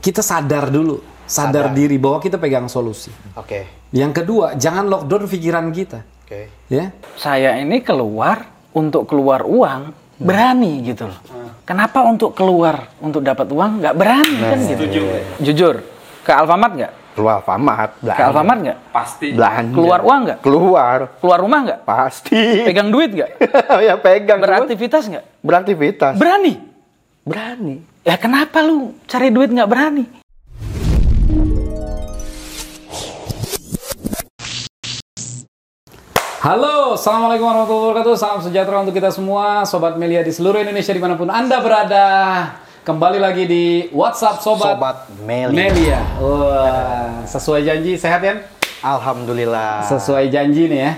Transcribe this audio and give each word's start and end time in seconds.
kita 0.00 0.24
sadar 0.24 0.72
dulu, 0.72 0.98
sadar, 1.28 1.70
Sadar. 1.70 1.76
diri 1.76 2.00
bahwa 2.00 2.18
kita 2.18 2.40
pegang 2.40 2.66
solusi. 2.66 3.12
Oke. 3.36 3.88
Yang 3.92 4.24
kedua, 4.24 4.56
jangan 4.56 4.88
lockdown 4.88 5.28
pikiran 5.28 5.66
kita, 5.70 6.00
Oke. 6.24 6.48
ya. 6.70 6.94
saya 7.18 7.58
ini 7.58 7.82
keluar 7.82 8.46
untuk 8.72 9.04
keluar 9.04 9.42
uang 9.44 9.92
berani 10.16 10.80
gitu 10.82 11.10
loh. 11.10 11.20
Kenapa 11.66 12.02
untuk 12.02 12.34
keluar 12.34 12.90
untuk 12.98 13.22
dapat 13.22 13.46
uang 13.46 13.78
nggak 13.78 13.94
berani 13.94 14.36
kan 14.42 14.58
gitu? 14.62 14.84
Jujur, 15.42 15.74
ke 16.22 16.32
Alfamart 16.34 16.72
nggak? 16.74 16.92
Keluar 17.18 17.42
Alfamart. 17.42 17.90
Ke 17.98 18.22
Alfamart 18.22 18.60
nggak? 18.62 18.78
Pasti. 18.94 19.28
Belanja. 19.34 19.74
Keluar 19.74 20.00
uang 20.06 20.20
nggak? 20.26 20.38
Keluar. 20.40 20.98
Keluar 21.18 21.38
rumah 21.42 21.58
nggak? 21.66 21.80
Pasti. 21.82 22.42
Pegang 22.62 22.88
duit 22.94 23.10
nggak? 23.10 23.30
ya 23.90 23.94
pegang. 23.98 24.38
Beraktivitas 24.38 25.10
nggak? 25.10 25.24
Beraktivitas. 25.42 26.14
Berani. 26.14 26.54
Berani. 27.26 27.89
Ya 28.00 28.16
kenapa 28.16 28.64
lu 28.64 28.96
cari 29.04 29.28
duit 29.28 29.52
nggak 29.52 29.68
berani? 29.68 30.08
Halo, 36.40 36.96
Assalamualaikum 36.96 37.44
warahmatullahi 37.44 37.92
wabarakatuh. 37.92 38.14
Salam 38.16 38.40
sejahtera 38.40 38.80
untuk 38.80 38.96
kita 38.96 39.12
semua, 39.12 39.68
Sobat 39.68 40.00
Melia 40.00 40.24
di 40.24 40.32
seluruh 40.32 40.64
Indonesia 40.64 40.96
di 40.96 41.02
mana 41.04 41.20
pun 41.20 41.28
Anda 41.28 41.60
berada. 41.60 42.08
Kembali 42.88 43.20
lagi 43.20 43.44
di 43.44 43.92
WhatsApp 43.92 44.40
Sobat, 44.40 44.80
Sobat 44.80 44.96
Meli. 45.20 45.52
Melia. 45.52 46.00
Wah, 46.24 47.28
sesuai 47.28 47.68
janji, 47.68 48.00
sehat 48.00 48.24
ya? 48.24 48.40
Alhamdulillah. 48.80 49.84
Sesuai 49.84 50.32
janji 50.32 50.72
nih 50.72 50.80
ya. 50.88 50.92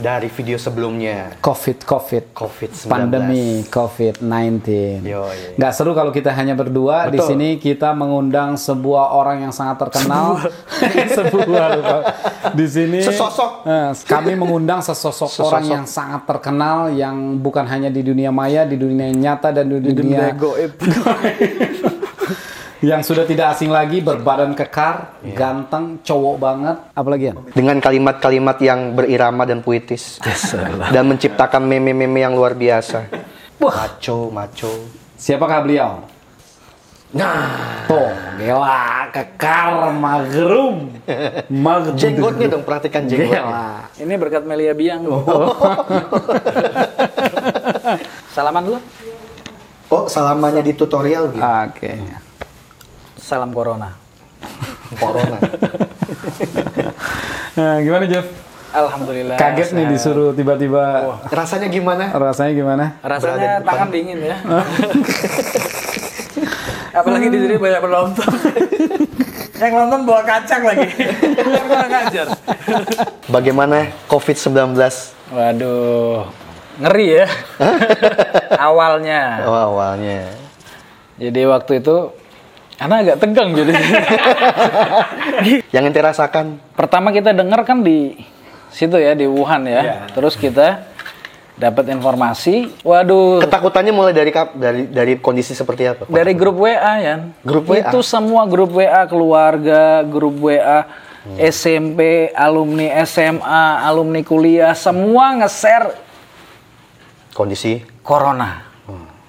Dari 0.00 0.32
video 0.32 0.56
sebelumnya. 0.56 1.36
COVID, 1.44 1.84
COVID. 1.84 2.24
COVID-19. 2.32 2.88
Pandemi 2.88 3.60
COVID-19. 3.68 4.64
Yoi. 5.04 5.60
Nggak 5.60 5.72
seru 5.76 5.92
kalau 5.92 6.08
kita 6.08 6.32
hanya 6.32 6.56
berdua. 6.56 7.12
Di 7.12 7.20
Betul. 7.20 7.36
sini 7.36 7.48
kita 7.60 7.92
mengundang 7.92 8.56
sebuah 8.56 9.12
orang 9.12 9.44
yang 9.44 9.52
sangat 9.52 9.84
terkenal. 9.84 10.40
sebuah. 11.20 11.64
lupa. 11.76 11.96
Di 12.56 12.64
sini 12.64 13.04
Sesosok. 13.04 13.68
eh, 13.68 13.92
kami 14.08 14.32
mengundang 14.40 14.80
sesosok, 14.80 15.28
Sesosok. 15.28 15.44
orang 15.52 15.64
yang 15.68 15.84
sangat 15.84 16.24
terkenal 16.24 16.88
yang 16.96 17.36
bukan 17.36 17.68
hanya 17.68 17.92
di 17.92 18.00
dunia 18.00 18.32
maya, 18.32 18.64
di 18.64 18.80
dunia 18.80 19.12
nyata 19.12 19.52
dan 19.52 19.68
di 19.68 19.92
dunia 19.92 20.32
yang 22.80 23.04
sudah 23.04 23.28
tidak 23.28 23.52
asing 23.52 23.68
lagi, 23.68 24.00
berbadan 24.00 24.56
kekar, 24.56 25.20
Iya. 25.20 25.36
ganteng, 25.36 26.00
cowok 26.00 26.36
banget. 26.40 26.76
Apalagi 26.96 27.24
ya? 27.28 27.34
Dengan 27.52 27.76
kalimat-kalimat 27.76 28.56
yang 28.58 28.96
berirama 28.96 29.44
dan 29.44 29.60
puitis. 29.60 30.16
dan 30.88 31.04
menciptakan 31.04 31.60
meme-meme 31.60 32.24
yang 32.24 32.32
luar 32.32 32.56
biasa. 32.56 33.04
Maco, 33.60 34.32
maco. 34.32 34.72
Siapakah 35.20 35.60
beliau? 35.60 35.90
Nah, 37.10 37.84
tuh, 37.90 38.08
gila, 38.38 39.10
kekar, 39.10 39.90
magrum, 39.92 40.94
magrum. 41.50 41.98
Jenggotnya 41.98 42.46
dong, 42.48 42.62
perhatikan 42.62 43.04
jenggotnya. 43.04 43.42
Gila. 43.44 43.68
Ini 43.98 44.12
berkat 44.14 44.42
Melia 44.46 44.72
Biang. 44.72 45.02
Salaman 48.30 48.62
dulu. 48.62 48.78
Oh, 49.90 50.06
salamannya 50.06 50.62
di 50.62 50.72
tutorial 50.72 51.34
gitu. 51.34 51.42
Oke. 51.42 51.92
Salam 53.30 53.54
corona. 53.54 53.94
Corona. 54.98 55.38
Nah, 57.54 57.78
gimana 57.86 58.02
Jeff? 58.10 58.26
Alhamdulillah. 58.74 59.38
Kaget 59.38 59.70
nih 59.70 59.86
disuruh 59.86 60.34
tiba-tiba. 60.34 61.14
Rasanya 61.30 61.70
gimana? 61.70 62.10
Rasanya 62.10 62.52
gimana? 62.58 62.98
Berada 62.98 63.22
Rasanya 63.22 63.62
di 63.62 63.66
tangan 63.70 63.88
dingin 63.94 64.18
ya. 64.18 64.36
Apalagi 66.98 67.30
di 67.30 67.38
sini 67.38 67.54
banyak 67.54 67.80
penonton. 67.86 68.30
Yang 69.62 69.72
nonton 69.78 70.00
bawa 70.10 70.22
kacang 70.26 70.62
lagi. 70.66 70.90
Yang 71.38 71.66
kurang 71.70 71.90
ngajar. 71.94 72.26
Bagaimana 73.30 73.94
COVID-19? 74.10 74.74
Waduh, 75.30 76.26
ngeri 76.82 77.06
ya. 77.22 77.26
Awalnya. 78.58 79.46
Oh, 79.46 79.54
awalnya. 79.54 80.26
Jadi 81.14 81.46
waktu 81.46 81.78
itu 81.78 82.10
karena 82.80 82.96
agak 83.04 83.16
tegang 83.20 83.52
jadi. 83.52 83.72
Yang 85.76 85.84
ente 85.92 86.00
rasakan? 86.00 86.46
Pertama 86.72 87.12
kita 87.12 87.36
dengar 87.36 87.60
kan 87.68 87.84
di 87.84 88.16
situ 88.72 88.96
ya 88.96 89.12
di 89.12 89.28
Wuhan 89.28 89.68
ya. 89.68 90.08
Terus 90.16 90.32
kita 90.40 90.88
dapat 91.60 91.92
informasi, 91.92 92.72
waduh 92.80 93.44
Ketakutannya 93.44 93.92
mulai 93.92 94.16
dari 94.16 94.32
dari 94.56 94.88
dari 94.88 95.12
kondisi 95.20 95.52
seperti 95.52 95.92
apa? 95.92 96.08
Dari 96.08 96.32
grup 96.32 96.56
WA 96.64 96.94
ya. 97.04 97.28
Grup 97.44 97.68
WA? 97.68 97.84
Itu 97.84 98.00
semua 98.00 98.48
grup 98.48 98.72
WA 98.72 99.04
keluarga, 99.04 100.00
grup 100.08 100.40
WA 100.40 100.88
SMP, 101.36 102.32
alumni 102.32 103.04
SMA, 103.04 103.84
alumni 103.84 104.24
kuliah, 104.24 104.72
semua 104.72 105.36
nge-share 105.36 105.92
Kondisi? 107.36 107.84
corona. 108.00 108.64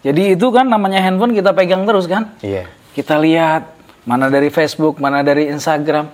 Jadi 0.01 0.33
itu 0.33 0.47
kan 0.49 0.65
namanya 0.65 1.03
handphone 1.03 1.35
kita 1.35 1.53
pegang 1.53 1.85
terus 1.85 2.07
kan? 2.09 2.33
Iya. 2.41 2.65
Kita 2.91 3.15
lihat 3.15 3.71
mana 4.03 4.27
dari 4.27 4.51
Facebook, 4.51 4.99
mana 4.99 5.23
dari 5.23 5.47
Instagram. 5.47 6.11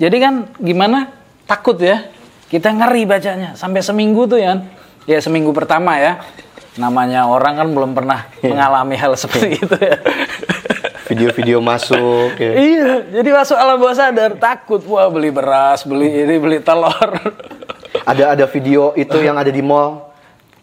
Jadi 0.00 0.16
kan 0.18 0.34
gimana? 0.56 1.12
Takut 1.44 1.76
ya. 1.76 2.08
Kita 2.48 2.72
ngeri 2.72 3.04
bacanya 3.04 3.52
sampai 3.58 3.84
seminggu 3.84 4.24
tuh 4.24 4.40
ya. 4.40 4.64
Ya 5.04 5.18
seminggu 5.20 5.52
pertama 5.52 6.00
ya. 6.00 6.24
Namanya 6.80 7.28
orang 7.28 7.60
kan 7.60 7.68
belum 7.70 7.92
pernah 7.92 8.24
mengalami 8.42 8.96
hal 8.96 9.12
seperti 9.20 9.60
itu 9.60 9.76
ya. 9.76 9.98
Video-video 11.04 11.60
masuk. 11.60 12.40
ya. 12.40 12.52
iya, 12.56 12.90
jadi 13.20 13.28
masuk 13.36 13.60
alam 13.60 13.76
bawah 13.76 13.92
sadar 13.92 14.32
takut. 14.40 14.80
Wah 14.88 15.12
beli 15.12 15.28
beras, 15.28 15.84
beli 15.84 16.08
ini, 16.08 16.40
beli 16.40 16.58
telur. 16.64 17.20
Ada 18.08 18.32
ada 18.32 18.44
video 18.48 18.96
itu 18.96 19.20
yang 19.20 19.36
ada 19.36 19.52
di 19.52 19.60
mall. 19.60 20.03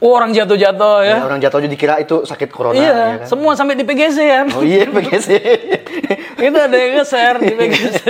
Oh, 0.01 0.17
orang 0.17 0.33
jatuh-jatuh 0.33 1.05
ya. 1.05 1.21
Ya, 1.21 1.25
orang 1.29 1.37
jatuh 1.37 1.61
aja 1.61 1.69
dikira 1.69 2.01
itu 2.01 2.25
sakit 2.25 2.49
corona. 2.49 2.73
Iya, 2.73 2.89
ya 2.89 3.05
kan? 3.21 3.27
semua 3.29 3.53
sampai 3.53 3.77
di 3.77 3.85
PGC 3.85 4.17
kan. 4.17 4.47
Oh 4.57 4.65
iya, 4.65 4.89
PGC. 4.89 5.29
itu 6.49 6.57
ada 6.57 6.73
yang 6.73 6.91
nge-share 6.97 7.37
di 7.37 7.53
PGC. 7.53 7.97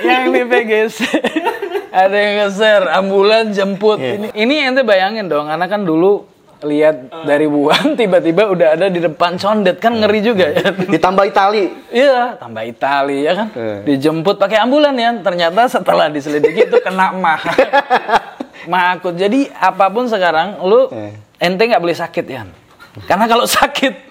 Yang 0.00 0.24
di 0.32 0.42
PGC. 0.48 0.98
ada 1.92 2.16
yang 2.16 2.34
nge-share 2.40 2.88
ambulan 2.88 3.52
jemput 3.52 4.00
ini. 4.00 4.32
Ini 4.32 4.72
ente 4.72 4.80
bayangin 4.80 5.28
dong, 5.28 5.44
karena 5.44 5.68
kan 5.68 5.84
dulu 5.84 6.24
lihat 6.64 7.24
dari 7.24 7.48
Wuhan 7.48 7.92
tiba-tiba 8.00 8.48
udah 8.48 8.76
ada 8.76 8.86
di 8.92 9.00
depan 9.00 9.36
condet 9.40 9.80
kan 9.80 9.96
ngeri 9.96 10.20
juga 10.20 10.52
ya. 10.52 10.72
Ditambah 10.72 11.24
Itali. 11.28 11.64
Iya, 11.92 12.36
tambah 12.36 12.64
Itali 12.64 13.24
ya 13.24 13.32
kan. 13.44 13.48
Dijemput 13.84 14.36
pakai 14.40 14.60
ambulan 14.60 14.96
ya. 14.96 15.16
Ternyata 15.20 15.68
setelah 15.68 16.12
diselidiki 16.12 16.68
itu 16.68 16.76
kena 16.80 17.12
mah. 17.16 17.40
Makut. 18.68 19.14
Jadi 19.16 19.48
apa 19.48 19.88
pun 19.88 20.10
sekarang 20.10 20.60
lu 20.64 20.90
Eh. 20.92 21.14
ente 21.40 21.62
nggak 21.64 21.80
boleh 21.80 21.96
sakit 21.96 22.24
ya. 22.26 22.44
Karena 23.06 23.24
kalau 23.30 23.46
sakit 23.46 24.10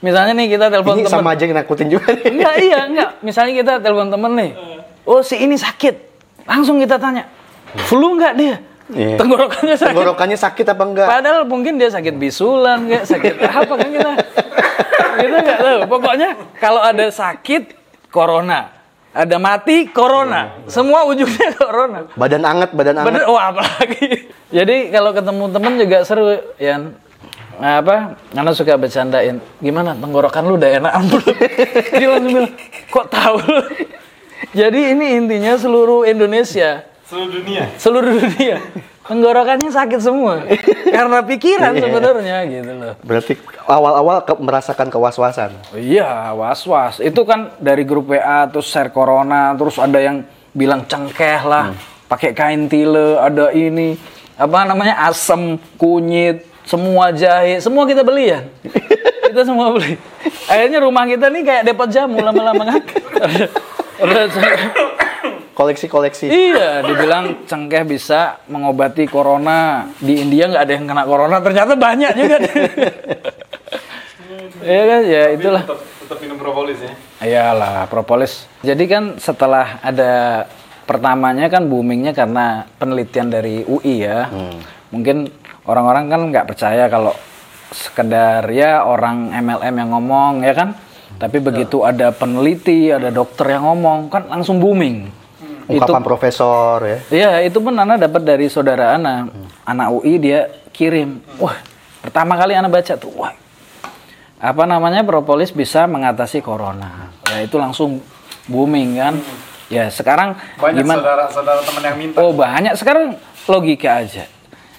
misalnya 0.00 0.32
nih 0.36 0.56
kita 0.56 0.66
telepon 0.68 0.96
Ini 1.00 1.08
teman 1.08 1.24
sama 1.24 1.30
aja 1.34 1.44
nakutin 1.48 1.88
juga 1.88 2.12
nih. 2.12 2.24
Enggak, 2.30 2.54
iya, 2.60 2.78
enggak. 2.86 3.10
Misalnya 3.24 3.52
kita 3.56 3.72
telepon 3.80 4.08
temen 4.12 4.32
nih. 4.36 4.50
Oh, 5.08 5.20
si 5.24 5.40
ini 5.40 5.56
sakit. 5.56 5.94
Langsung 6.44 6.76
kita 6.78 7.00
tanya. 7.00 7.26
Flu 7.88 8.16
enggak 8.18 8.34
dia? 8.36 8.56
Iya. 8.90 9.16
Tenggorokannya 9.16 9.76
sakit. 9.78 9.94
Tenggorokannya 9.94 10.38
sakit 10.38 10.66
apa 10.66 10.84
enggak? 10.84 11.06
Padahal 11.06 11.42
mungkin 11.46 11.78
dia 11.78 11.88
sakit 11.88 12.14
bisulan, 12.18 12.90
enggak 12.90 13.04
sakit 13.06 13.34
apa 13.38 13.72
kan 13.78 13.88
kita. 13.88 14.10
kita 15.20 15.36
enggak 15.46 15.58
tahu. 15.62 15.78
Pokoknya 15.86 16.28
kalau 16.58 16.82
ada 16.82 17.06
sakit, 17.06 17.62
corona. 18.10 18.79
Ada 19.10 19.42
mati, 19.42 19.90
corona. 19.90 20.62
Semua 20.70 21.02
ujungnya 21.02 21.50
corona. 21.60 22.06
Badan 22.14 22.46
anget, 22.46 22.70
badan 22.70 23.02
anget. 23.02 23.08
Bener, 23.10 23.22
wah 23.26 23.50
apalagi. 23.50 24.30
Jadi 24.56 24.94
kalau 24.94 25.10
ketemu 25.10 25.44
temen 25.50 25.72
juga 25.76 25.98
seru, 26.06 26.26
Yan. 26.62 26.94
Nah, 27.60 27.84
apa? 27.84 28.16
Karena 28.30 28.50
suka 28.54 28.78
bercandain. 28.78 29.36
Gimana 29.58 29.92
tenggorokan 29.92 30.46
lu 30.46 30.54
udah 30.56 30.70
enak 30.80 30.92
ampun. 30.94 31.20
Dia 31.98 32.08
langsung 32.08 32.32
bilang, 32.32 32.54
kok 32.88 33.06
tahu 33.10 33.36
lu? 33.36 33.60
Jadi 34.50 34.80
ini 34.94 35.06
intinya 35.14 35.52
seluruh 35.54 36.02
Indonesia, 36.02 36.82
Seluruh 37.04 37.30
dunia. 37.36 37.64
seluruh 37.76 38.12
dunia. 38.16 38.56
Tenggorokannya 39.10 39.74
sakit 39.74 39.98
semua. 39.98 40.46
Karena 40.94 41.18
pikiran 41.26 41.74
sebenarnya 41.74 42.46
gitu 42.46 42.70
loh. 42.78 42.94
Berarti 43.02 43.34
awal-awal 43.66 44.22
ke- 44.22 44.38
merasakan 44.38 44.86
kewas-wasan. 44.86 45.50
Iya, 45.74 46.30
was-was. 46.38 47.02
Itu 47.02 47.26
kan 47.26 47.50
dari 47.58 47.82
grup 47.82 48.14
WA 48.14 48.46
terus 48.46 48.70
share 48.70 48.94
corona, 48.94 49.50
terus 49.58 49.82
ada 49.82 49.98
yang 49.98 50.22
bilang 50.54 50.86
cengkeh 50.86 51.42
lah, 51.42 51.74
pakai 52.06 52.38
kain 52.38 52.70
tile, 52.70 53.18
ada 53.18 53.50
ini 53.50 53.98
apa 54.38 54.62
namanya 54.62 55.10
asem, 55.10 55.58
kunyit, 55.74 56.46
semua 56.62 57.10
jahe, 57.10 57.58
semua 57.58 57.90
kita 57.90 58.06
beli 58.06 58.30
ya. 58.30 58.46
kita 59.26 59.42
semua 59.42 59.74
beli. 59.74 59.98
Akhirnya 60.46 60.86
rumah 60.86 61.02
kita 61.10 61.26
nih 61.26 61.42
kayak 61.42 61.62
depot 61.66 61.90
jamu 61.90 62.22
lama-lama 62.22 62.62
kan. 62.62 62.82
Koleksi-koleksi. 65.60 66.32
Iya, 66.32 66.80
dibilang 66.80 67.44
cengkeh 67.44 67.84
bisa 67.84 68.40
mengobati 68.48 69.04
corona. 69.04 69.92
Di 70.00 70.24
India 70.24 70.48
nggak 70.48 70.64
ada 70.64 70.72
yang 70.72 70.88
kena 70.88 71.04
corona, 71.04 71.36
ternyata 71.44 71.76
banyak 71.76 72.12
juga. 72.16 72.36
Iya 74.60 74.82
kan, 74.84 75.02
ya 75.08 75.22
itulah. 75.32 75.62
Tetap, 75.64 75.80
tetap 76.04 76.18
minum 76.20 76.36
propolis 76.36 76.78
ya. 76.84 76.92
Iyalah, 77.24 77.88
propolis. 77.88 78.44
Jadi 78.60 78.84
kan 78.84 79.16
setelah 79.16 79.80
ada 79.80 80.44
pertamanya 80.84 81.48
kan 81.48 81.64
boomingnya 81.64 82.12
karena 82.12 82.68
penelitian 82.76 83.32
dari 83.32 83.64
UI 83.64 84.04
ya. 84.04 84.28
Mungkin 84.92 85.32
orang-orang 85.64 86.12
kan 86.12 86.20
nggak 86.28 86.46
percaya 86.50 86.92
kalau 86.92 87.16
sekedar 87.72 88.44
ya 88.52 88.84
orang 88.84 89.32
MLM 89.32 89.74
yang 89.80 89.90
ngomong 89.96 90.44
ya 90.44 90.52
kan. 90.52 90.76
Tapi 91.20 91.40
begitu 91.40 91.84
ada 91.84 92.12
peneliti, 92.12 92.92
ada 92.92 93.08
dokter 93.12 93.56
yang 93.56 93.64
ngomong 93.64 94.12
kan 94.12 94.28
langsung 94.28 94.60
booming. 94.60 95.19
Ungkapan 95.70 96.02
profesor 96.02 96.76
ya. 96.82 96.98
Iya, 97.10 97.30
itu 97.46 97.58
pun 97.62 97.74
Ana 97.78 97.94
dapat 97.94 98.26
dari 98.26 98.50
saudara 98.50 98.98
Ana. 98.98 99.30
Anak 99.62 99.88
UI 99.94 100.18
dia 100.18 100.50
kirim. 100.74 101.22
Wah, 101.38 101.56
pertama 102.02 102.34
kali 102.34 102.58
Ana 102.58 102.66
baca 102.66 102.94
tuh, 102.98 103.12
wah. 103.14 103.34
Apa 104.40 104.64
namanya 104.64 105.04
propolis 105.04 105.52
bisa 105.52 105.84
mengatasi 105.84 106.40
corona. 106.40 107.12
Ya 107.28 107.44
itu 107.44 107.60
langsung 107.60 108.00
booming 108.48 108.96
kan. 108.96 109.14
Ya, 109.70 109.86
sekarang 109.86 110.34
gimana? 110.58 110.98
saudara-saudara 110.98 111.60
teman 111.62 111.82
yang 111.86 111.96
minta. 111.96 112.16
Oh, 112.18 112.34
banyak 112.34 112.74
sekarang 112.74 113.14
logika 113.46 114.02
aja. 114.02 114.26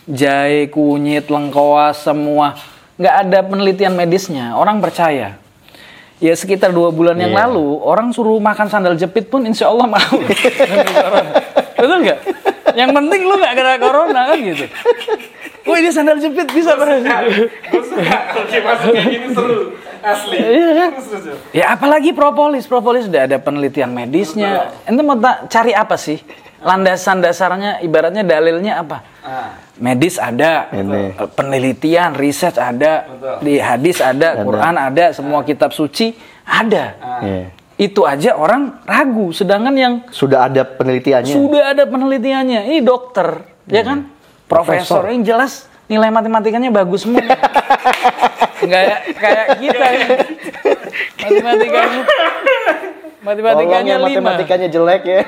Jahe, 0.03 0.67
kunyit, 0.67 1.31
lengkoas 1.31 2.03
semua 2.03 2.59
nggak 3.01 3.15
ada 3.25 3.39
penelitian 3.41 3.97
medisnya. 3.97 4.53
Orang 4.53 4.77
percaya. 4.77 5.40
Ya 6.21 6.37
sekitar 6.37 6.69
dua 6.69 6.93
bulan 6.93 7.17
yang 7.17 7.33
Iya. 7.33 7.49
lalu 7.49 7.81
orang 7.81 8.13
suruh 8.13 8.37
makan 8.37 8.69
sandal 8.69 8.93
jepit 8.93 9.25
pun 9.25 9.41
insya 9.41 9.73
Allah 9.73 9.89
mau. 9.89 10.15
Betul 11.81 11.97
nggak? 12.05 12.19
Yang 12.77 12.89
penting 12.93 13.21
lu 13.25 13.33
nggak 13.41 13.53
kena 13.57 13.75
corona 13.81 14.21
kan 14.29 14.37
gitu. 14.37 14.65
Wah 15.65 15.77
ini 15.81 15.89
sandal 15.89 16.21
jepit 16.21 16.45
bisa 16.53 16.77
berhasil. 16.77 17.25
Gue 17.73 17.81
suka 17.81 18.17
kayak 18.53 19.05
gini 19.09 19.27
seru. 19.33 19.73
Asli. 20.01 20.37
Iya 20.37 20.69
kan? 20.77 20.89
Ya 21.53 21.65
apalagi 21.73 22.13
propolis, 22.13 22.65
propolis 22.65 23.05
udah 23.05 23.25
ada 23.25 23.37
penelitian 23.37 23.89
medisnya. 23.89 24.73
Ente 24.85 25.01
mau 25.01 25.17
cari 25.49 25.73
apa 25.73 25.97
sih? 25.97 26.21
Landasan 26.61 27.25
dasarnya, 27.25 27.81
ibaratnya 27.81 28.21
dalilnya 28.21 28.81
apa? 28.81 29.01
Medis 29.81 30.21
ada, 30.21 30.69
Ini. 30.69 31.17
eh, 31.17 31.29
penelitian, 31.33 32.13
riset 32.13 32.53
ada, 32.61 33.09
di 33.41 33.57
hadis 33.57 33.97
ada, 33.97 34.37
Quran 34.45 34.77
ada, 34.77 35.09
semua 35.09 35.41
kitab 35.41 35.73
suci 35.73 36.13
ada. 36.45 36.93
Iya. 37.25 37.45
Itu 37.81 38.05
aja 38.05 38.37
orang 38.37 38.85
ragu, 38.85 39.33
sedangkan 39.33 39.73
yang 39.73 39.93
Sudah 40.13 40.45
ada 40.45 40.61
penelitiannya. 40.61 41.33
sudah 41.33 41.73
ada 41.73 41.89
penelitiannya, 41.89 42.69
ini 42.69 42.85
dokter, 42.85 43.41
ya 43.65 43.81
kan? 43.81 44.05
Profesor, 44.45 45.01
yang 45.09 45.25
jelas 45.25 45.65
nilai 45.89 46.13
matematikanya 46.13 46.69
bagus 46.69 47.01
semua. 47.09 47.25
Nggak 48.69 49.17
kayak 49.17 49.47
kita 49.57 49.85
ya. 49.97 50.07
Matematikanya 53.21 53.53
Tolong 53.53 53.69
matematikanya 53.69 53.91
yang 53.93 54.01
lima. 54.01 54.17
matematikanya 54.17 54.67
jelek 54.73 55.01
ya. 55.05 55.21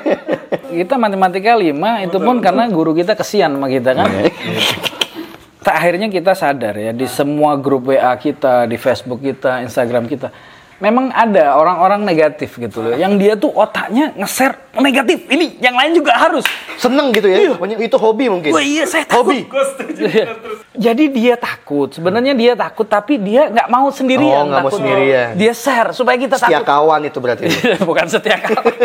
Kita 0.82 0.94
matematika 0.98 1.50
lima 1.54 2.02
itu 2.02 2.18
pun 2.18 2.42
karena 2.42 2.66
guru 2.66 2.90
kita 2.90 3.14
kesian 3.14 3.54
sama 3.54 3.70
kita 3.70 3.94
kan. 3.94 4.10
Tak 5.64 5.74
akhirnya 5.80 6.10
kita 6.10 6.34
sadar 6.36 6.74
ya 6.76 6.92
di 6.92 7.06
semua 7.06 7.56
grup 7.56 7.88
WA 7.88 8.12
kita, 8.18 8.66
di 8.66 8.76
Facebook 8.76 9.22
kita, 9.22 9.62
Instagram 9.62 10.10
kita. 10.10 10.28
Memang 10.84 11.08
ada 11.16 11.56
orang-orang 11.56 12.04
negatif 12.04 12.60
gitu 12.60 12.84
loh. 12.84 12.92
Yang 12.92 13.12
dia 13.16 13.32
tuh 13.40 13.48
otaknya 13.56 14.12
nge-share 14.20 14.76
negatif. 14.76 15.24
Ini 15.32 15.56
yang 15.64 15.80
lain 15.80 15.96
juga 15.96 16.12
harus. 16.12 16.44
Seneng 16.76 17.08
gitu 17.16 17.24
ya. 17.24 17.56
Pokoknya 17.56 17.80
Itu 17.80 17.96
hobi 17.96 18.28
mungkin. 18.28 18.52
Wah 18.52 18.60
iya 18.60 18.84
saya 18.84 19.08
takut. 19.08 19.32
Hobi. 19.32 19.48
Iya. 19.96 20.36
Jadi 20.76 21.04
dia 21.08 21.34
takut. 21.40 21.88
Sebenarnya 21.88 22.36
dia 22.36 22.52
takut 22.52 22.84
tapi 22.84 23.16
dia 23.16 23.48
nggak 23.48 23.68
mau 23.72 23.88
sendirian. 23.88 24.44
Oh, 24.44 24.52
nggak 24.52 24.60
mau 24.60 24.68
takut. 24.68 24.84
sendirian. 24.84 25.28
Dia 25.40 25.52
share 25.56 25.96
supaya 25.96 26.20
kita 26.20 26.36
Setia 26.36 26.60
takut. 26.60 26.68
kawan 26.68 27.00
itu 27.08 27.18
berarti. 27.22 27.44
Bukan 27.88 28.06
setia 28.12 28.36
kawan. 28.44 28.74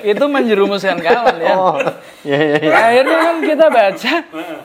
Itu 0.00 0.24
menjerumuskan 0.32 0.96
kawan 0.98 1.36
ya. 1.38 1.54
Oh. 1.54 1.76
Iya 2.24 2.38
iya 2.40 2.56
iya. 2.58 2.72
Akhirnya 2.72 3.18
kan 3.20 3.36
kita 3.44 3.66
baca, 3.68 4.14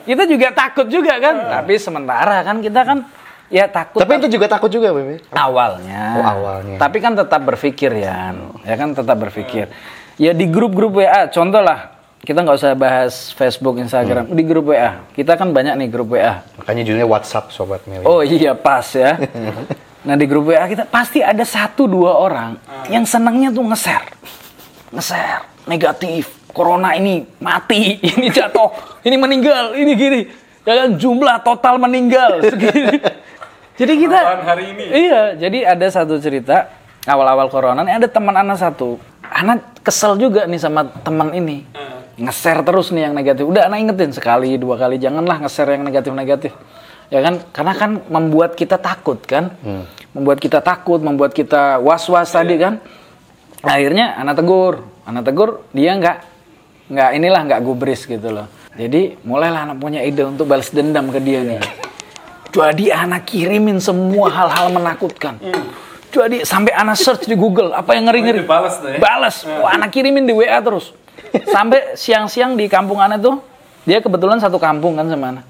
kita 0.08 0.22
juga 0.24 0.48
takut 0.56 0.86
juga 0.88 1.14
kan. 1.20 1.36
Tapi 1.60 1.76
sementara 1.76 2.40
kan 2.40 2.56
kita 2.64 2.80
kan 2.88 2.98
ya 3.48 3.70
takut. 3.70 4.02
Tapi 4.02 4.18
itu 4.18 4.38
juga 4.38 4.46
takut 4.50 4.70
juga, 4.70 4.90
Bebe. 4.90 5.22
awalnya. 5.30 6.18
Oh, 6.18 6.24
awalnya. 6.24 6.76
Tapi 6.78 6.98
kan 6.98 7.14
tetap 7.14 7.40
berpikir 7.42 7.90
ya, 7.94 8.34
ya 8.62 8.74
kan 8.74 8.92
tetap 8.92 9.16
berpikir. 9.16 9.70
Ya 10.16 10.32
di 10.32 10.48
grup-grup 10.48 10.96
WA, 10.96 11.28
contoh 11.28 11.60
lah, 11.60 11.92
kita 12.24 12.40
nggak 12.40 12.56
usah 12.56 12.72
bahas 12.72 13.30
Facebook, 13.36 13.76
Instagram, 13.76 14.32
di 14.32 14.42
grup 14.42 14.72
WA. 14.72 15.04
Kita 15.12 15.36
kan 15.36 15.52
banyak 15.52 15.76
nih 15.76 15.88
grup 15.92 16.16
WA. 16.16 16.40
Makanya 16.58 16.82
judulnya 16.88 17.06
WhatsApp 17.06 17.52
Sobat 17.52 17.84
Meli. 17.84 18.02
Oh 18.02 18.24
iya 18.24 18.56
pas 18.56 18.86
ya. 18.94 19.16
Nah 20.06 20.14
di 20.14 20.22
grup 20.30 20.46
WA 20.46 20.62
kita 20.70 20.86
pasti 20.86 21.18
ada 21.18 21.42
satu 21.42 21.90
dua 21.90 22.14
orang 22.14 22.54
yang 22.86 23.02
senangnya 23.02 23.50
tuh 23.50 23.66
nge-share, 23.66 24.06
nge-share 24.94 25.66
negatif. 25.66 26.30
Corona 26.54 26.94
ini 26.94 27.26
mati, 27.42 27.98
ini 28.14 28.30
jatuh, 28.30 28.70
ini 29.02 29.18
meninggal, 29.18 29.74
ini 29.74 29.92
gini. 29.98 30.20
Ya 30.62 30.86
kan 30.86 30.94
jumlah 30.94 31.42
total 31.42 31.82
meninggal 31.82 32.38
segini. 32.54 32.96
Jadi 33.76 33.92
kita 34.08 34.16
Apaan 34.16 34.42
hari 34.48 34.64
ini? 34.72 34.84
Iya, 34.88 35.36
jadi 35.36 35.76
ada 35.76 35.86
satu 35.92 36.16
cerita 36.16 36.72
awal-awal 37.04 37.52
corona 37.52 37.84
nih 37.84 38.00
ada 38.00 38.08
teman 38.08 38.32
anak 38.32 38.56
satu. 38.56 38.96
Anak 39.20 39.84
kesel 39.84 40.16
juga 40.16 40.48
nih 40.48 40.56
sama 40.56 40.88
teman 41.04 41.28
ini. 41.36 41.68
Nge-share 42.16 42.64
terus 42.64 42.88
nih 42.88 43.10
yang 43.10 43.14
negatif. 43.14 43.44
Udah 43.44 43.68
anak 43.68 43.84
ingetin 43.84 44.16
sekali, 44.16 44.56
dua 44.56 44.80
kali 44.80 44.96
janganlah 44.96 45.44
nge-share 45.44 45.76
yang 45.76 45.84
negatif-negatif. 45.84 46.56
Ya 47.12 47.20
kan? 47.20 47.44
Karena 47.52 47.72
kan 47.76 47.90
membuat 48.08 48.56
kita 48.56 48.80
takut 48.80 49.20
kan? 49.28 49.52
Membuat 50.16 50.40
kita 50.40 50.64
takut, 50.64 51.04
membuat 51.04 51.36
kita 51.36 51.76
was-was 51.84 52.32
tadi 52.32 52.56
kan? 52.56 52.80
Akhirnya 53.60 54.16
anak 54.16 54.40
tegur, 54.40 54.88
anak 55.04 55.22
tegur 55.28 55.68
dia 55.76 55.92
nggak 56.00 56.16
nggak 56.86 57.10
inilah 57.18 57.40
nggak 57.44 57.60
gubris 57.60 58.08
gitu 58.08 58.32
loh. 58.32 58.48
Jadi 58.72 59.20
mulailah 59.20 59.68
anak 59.68 59.76
punya 59.76 60.00
ide 60.00 60.24
untuk 60.24 60.48
balas 60.48 60.72
dendam 60.72 61.12
ke 61.12 61.20
dia 61.20 61.44
nih. 61.44 61.85
Jadi 62.52 62.92
anak 62.92 63.26
kirimin 63.28 63.82
semua 63.82 64.30
hal-hal 64.30 64.72
menakutkan. 64.72 65.38
Jadi 66.16 66.48
sampai 66.48 66.72
anak 66.72 66.96
search 66.96 67.28
di 67.28 67.36
Google 67.36 67.76
apa 67.76 67.92
yang 67.92 68.08
ngeri-ngeri. 68.08 68.40
Oh, 68.40 68.44
dibalas 68.48 68.74
tuh 68.80 68.88
ya? 68.88 68.98
Balas. 68.98 69.36
Wah, 69.44 69.76
anak 69.76 69.92
kirimin 69.92 70.24
di 70.24 70.32
WA 70.32 70.56
terus. 70.64 70.96
Sampai 71.52 71.92
siang-siang 71.92 72.56
di 72.56 72.64
kampung 72.72 72.96
anak 72.96 73.20
tuh, 73.20 73.36
dia 73.84 74.00
kebetulan 74.00 74.40
satu 74.40 74.56
kampung 74.56 74.96
kan 74.96 75.04
sama 75.12 75.36
anak. 75.36 75.44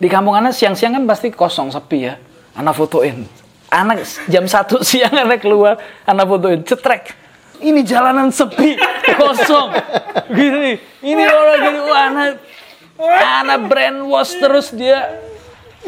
Di 0.00 0.08
kampung 0.10 0.34
anak 0.34 0.56
siang-siang 0.56 0.98
kan 0.98 1.04
pasti 1.06 1.30
kosong 1.30 1.70
sepi 1.70 1.98
ya. 2.10 2.18
Anak 2.58 2.74
fotoin. 2.74 3.22
Anak 3.70 4.02
jam 4.26 4.50
satu 4.50 4.82
siang 4.88 5.14
anak 5.14 5.46
keluar, 5.46 5.78
anak 6.02 6.26
fotoin, 6.26 6.60
cetrek. 6.66 7.14
Ini 7.60 7.84
jalanan 7.86 8.32
sepi, 8.32 8.74
kosong. 9.20 9.68
Gini, 10.32 10.80
ini 11.04 11.22
orang 11.28 11.58
gini, 11.60 11.78
wah 11.84 12.02
anak, 12.08 12.30
anak 13.06 13.60
brainwash 13.68 14.32
terus 14.40 14.72
dia 14.72 15.29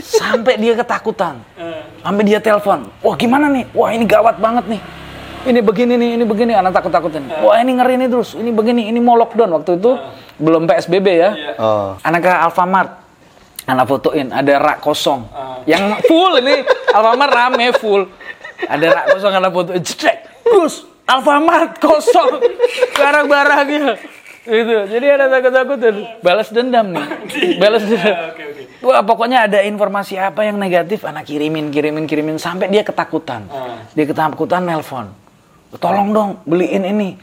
sampai 0.03 0.59
dia 0.59 0.75
ketakutan. 0.75 1.39
Sampai 2.03 2.23
dia 2.27 2.43
telepon 2.43 2.91
wah 2.99 3.15
gimana 3.15 3.47
nih? 3.47 3.71
Wah 3.71 3.95
ini 3.95 4.05
gawat 4.05 4.43
banget 4.43 4.67
nih. 4.67 4.83
Ini 5.43 5.59
begini 5.63 5.95
nih 5.99 6.11
ini 6.19 6.25
begini. 6.27 6.53
Anak 6.55 6.75
takut 6.75 6.91
takutin 6.91 7.31
wah 7.41 7.57
ini 7.63 7.79
ngeri 7.79 7.95
nih 8.03 8.09
terus 8.11 8.35
ini 8.35 8.51
begini 8.51 8.91
ini 8.91 8.99
mau 8.99 9.15
lockdown. 9.15 9.63
Waktu 9.63 9.79
itu 9.79 9.95
belum 10.43 10.67
psbb 10.67 11.07
ya. 11.09 11.31
Oh. 11.63 11.95
anak 12.03 12.21
ke 12.27 12.31
Alfamart. 12.31 12.91
Anak 13.63 13.87
fotoin 13.87 14.35
ada 14.35 14.59
rak 14.59 14.83
kosong. 14.83 15.23
Yang 15.71 16.03
full 16.11 16.35
ini 16.43 16.67
Alfamart 16.91 17.31
rame 17.31 17.71
full. 17.79 18.03
Ada 18.67 18.87
rak 18.91 19.05
kosong 19.15 19.33
anak 19.39 19.51
fotoin 19.55 19.83
cetek 19.83 20.23
terus 20.43 20.85
Alfamart 21.09 21.81
kosong 21.83 22.39
barang-barangnya 22.95 23.99
itu 24.43 24.75
jadi 24.91 25.07
ada 25.15 25.27
takut-takutin 25.31 26.19
balas 26.19 26.51
dendam 26.51 26.91
nih. 26.91 27.07
Balas 27.63 27.87
dendam. 27.87 28.35
Wah 28.83 28.99
pokoknya 29.07 29.47
ada 29.47 29.63
informasi 29.63 30.19
apa 30.19 30.43
yang 30.43 30.59
negatif 30.59 31.07
anak 31.07 31.31
kirimin 31.31 31.71
kirimin 31.71 32.11
kirimin 32.11 32.43
sampai 32.43 32.67
dia 32.67 32.83
ketakutan. 32.83 33.47
Dia 33.95 34.03
ketakutan 34.03 34.67
nelpon. 34.67 35.15
Tolong 35.79 36.11
dong 36.11 36.31
beliin 36.43 36.83
ini. 36.83 37.15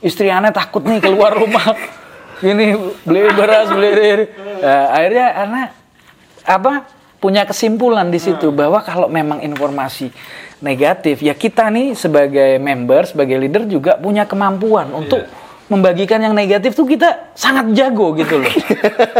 Istri 0.00 0.32
aneh 0.32 0.50
takut 0.50 0.80
nih 0.82 0.98
keluar 1.04 1.36
rumah. 1.36 1.76
Ini 2.42 2.74
beli 3.06 3.22
beras 3.38 3.70
beli 3.70 3.90
ini 3.94 4.26
Nah, 4.66 4.98
akhirnya 4.98 5.26
anak 5.46 5.68
apa 6.42 6.72
punya 7.22 7.46
kesimpulan 7.46 8.10
di 8.10 8.18
situ 8.18 8.50
bahwa 8.50 8.82
kalau 8.82 9.06
memang 9.06 9.38
informasi 9.46 10.10
negatif 10.58 11.22
ya 11.22 11.38
kita 11.38 11.70
nih 11.70 11.94
sebagai 11.94 12.58
member 12.58 13.06
sebagai 13.06 13.38
leader 13.38 13.62
juga 13.66 13.94
punya 13.94 14.26
kemampuan 14.26 14.90
untuk 14.90 15.22
membagikan 15.72 16.20
yang 16.20 16.36
negatif 16.36 16.76
tuh 16.76 16.84
kita 16.84 17.32
sangat 17.32 17.72
jago 17.72 18.12
gitu 18.12 18.44
loh. 18.44 18.52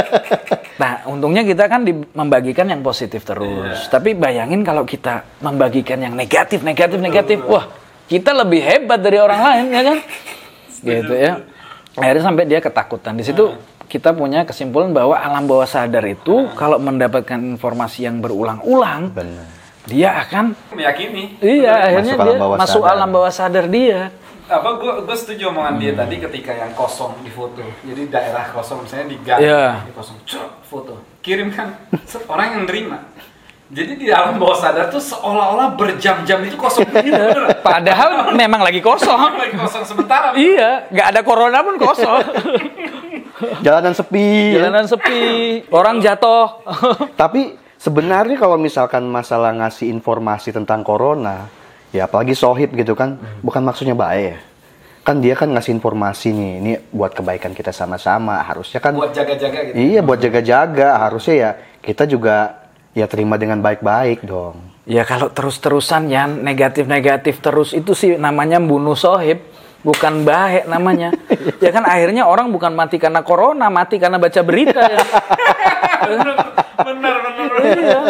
nah, 0.83 1.01
untungnya 1.09 1.41
kita 1.49 1.65
kan 1.65 1.81
di, 1.89 1.97
membagikan 2.13 2.69
yang 2.69 2.85
positif 2.85 3.25
terus. 3.25 3.89
Tapi 3.89 4.13
bayangin 4.13 4.61
kalau 4.61 4.85
kita 4.85 5.25
membagikan 5.41 5.97
yang 6.05 6.13
negatif, 6.13 6.61
negatif, 6.61 7.01
negatif, 7.01 7.41
wah 7.49 7.73
kita 8.05 8.37
lebih 8.37 8.61
hebat 8.61 9.01
dari 9.01 9.17
orang 9.17 9.41
lain 9.41 9.67
ya 9.73 9.83
kan? 9.89 9.99
Gitu 10.85 11.15
ya. 11.17 11.33
Akhirnya 11.97 12.23
sampai 12.25 12.45
dia 12.45 12.61
ketakutan. 12.61 13.17
Di 13.17 13.25
situ 13.25 13.57
kita 13.89 14.13
punya 14.13 14.45
kesimpulan 14.45 14.93
bahwa 14.93 15.17
alam 15.17 15.45
bawah 15.49 15.69
sadar 15.69 16.05
itu 16.05 16.53
kalau 16.57 16.77
mendapatkan 16.81 17.37
informasi 17.37 18.09
yang 18.09 18.21
berulang-ulang, 18.25 19.13
dia 19.85 20.15
akan 20.23 20.55
Meyakini. 20.73 21.37
iya 21.43 21.91
akhirnya 21.91 22.15
Masuk 22.15 22.23
alam 22.23 22.31
dia 22.33 22.41
bawah 22.41 22.57
masuk 22.57 22.83
sadar. 22.83 22.95
alam 22.97 23.09
bawah 23.11 23.33
sadar 23.33 23.65
dia. 23.69 24.01
Apa 24.53 24.77
gue 24.77 24.93
gue 25.09 25.17
setuju 25.17 25.49
omongan 25.49 25.81
dia 25.81 25.97
tadi 25.97 26.21
ketika 26.21 26.53
yang 26.53 26.77
kosong 26.77 27.17
di 27.25 27.33
foto. 27.33 27.65
Jadi 27.81 28.13
daerah 28.13 28.53
kosong 28.53 28.85
misalnya 28.85 29.07
di 29.09 29.19
gang, 29.25 29.41
di 29.83 29.93
kosong, 29.97 30.21
cuk, 30.23 30.49
foto. 30.63 30.95
Kirimkan 31.25 31.73
se- 32.05 32.21
orang 32.33 32.61
yang 32.61 32.63
nerima. 32.69 33.01
Jadi 33.73 33.97
di 33.97 34.13
alam 34.13 34.37
bawah 34.37 34.53
sadar 34.53 34.93
tuh 34.93 35.01
seolah-olah 35.01 35.73
berjam-jam 35.81 36.45
itu 36.45 36.61
kosong. 36.61 36.85
Iya. 36.93 37.57
Padahal 37.65 38.37
memang 38.37 38.61
lagi 38.61 38.85
kosong. 38.85 39.17
Lagi 39.33 39.57
kosong 39.57 39.89
sementara. 39.89 40.37
iya, 40.37 40.85
nggak 40.93 41.07
ada 41.17 41.21
corona 41.25 41.65
pun 41.65 41.81
kosong. 41.81 42.21
Jalanan 43.65 43.97
sepi. 43.97 44.53
Jalanan 44.53 44.85
sepi, 44.85 45.23
orang 45.73 46.05
jatuh. 46.05 46.61
Tapi 47.17 47.57
sebenarnya 47.81 48.37
kalau 48.37 48.61
misalkan 48.61 49.09
masalah 49.09 49.57
ngasih 49.57 49.89
informasi 49.89 50.53
tentang 50.53 50.85
corona, 50.85 51.49
ya 51.93 52.09
apalagi 52.09 52.33
sohib 52.33 52.73
gitu 52.73 52.97
kan, 52.97 53.21
bukan 53.45 53.63
maksudnya 53.63 53.93
baik 53.93 54.25
ya. 54.35 54.39
Kan 55.03 55.19
dia 55.19 55.35
kan 55.35 55.51
ngasih 55.51 55.75
informasi 55.77 56.31
nih, 56.31 56.53
ini 56.63 56.73
buat 56.95 57.11
kebaikan 57.11 57.53
kita 57.53 57.75
sama-sama. 57.75 58.39
Harusnya 58.43 58.79
kan 58.79 58.95
Buat 58.95 59.11
jaga-jaga 59.13 59.71
gitu. 59.71 59.75
Iya, 59.75 60.01
buat 60.01 60.19
jaga-jaga. 60.23 60.89
Harusnya 60.95 61.35
ya 61.35 61.51
kita 61.83 62.07
juga 62.07 62.55
ya 62.95 63.11
terima 63.11 63.35
dengan 63.35 63.59
baik-baik 63.59 64.23
dong. 64.23 64.59
ya 64.83 65.07
kalau 65.07 65.31
terus-terusan 65.31 66.11
ya 66.11 66.27
negatif-negatif 66.27 67.39
terus 67.39 67.71
itu 67.71 67.95
sih 67.95 68.15
namanya 68.15 68.63
bunuh 68.63 68.95
sohib. 68.95 69.43
Bukan 69.83 70.23
baik 70.23 70.71
namanya. 70.71 71.11
ya 71.59 71.75
kan 71.75 71.83
akhirnya 71.83 72.23
orang 72.23 72.55
bukan 72.55 72.71
mati 72.71 73.03
karena 73.03 73.27
corona, 73.27 73.67
mati 73.67 73.99
karena 73.99 74.23
baca 74.23 74.41
berita 74.47 74.79
ya. 74.79 75.03
bener, 76.07 76.37
bener, 76.79 77.17
bener. 77.19 77.49
Iya. 77.83 78.01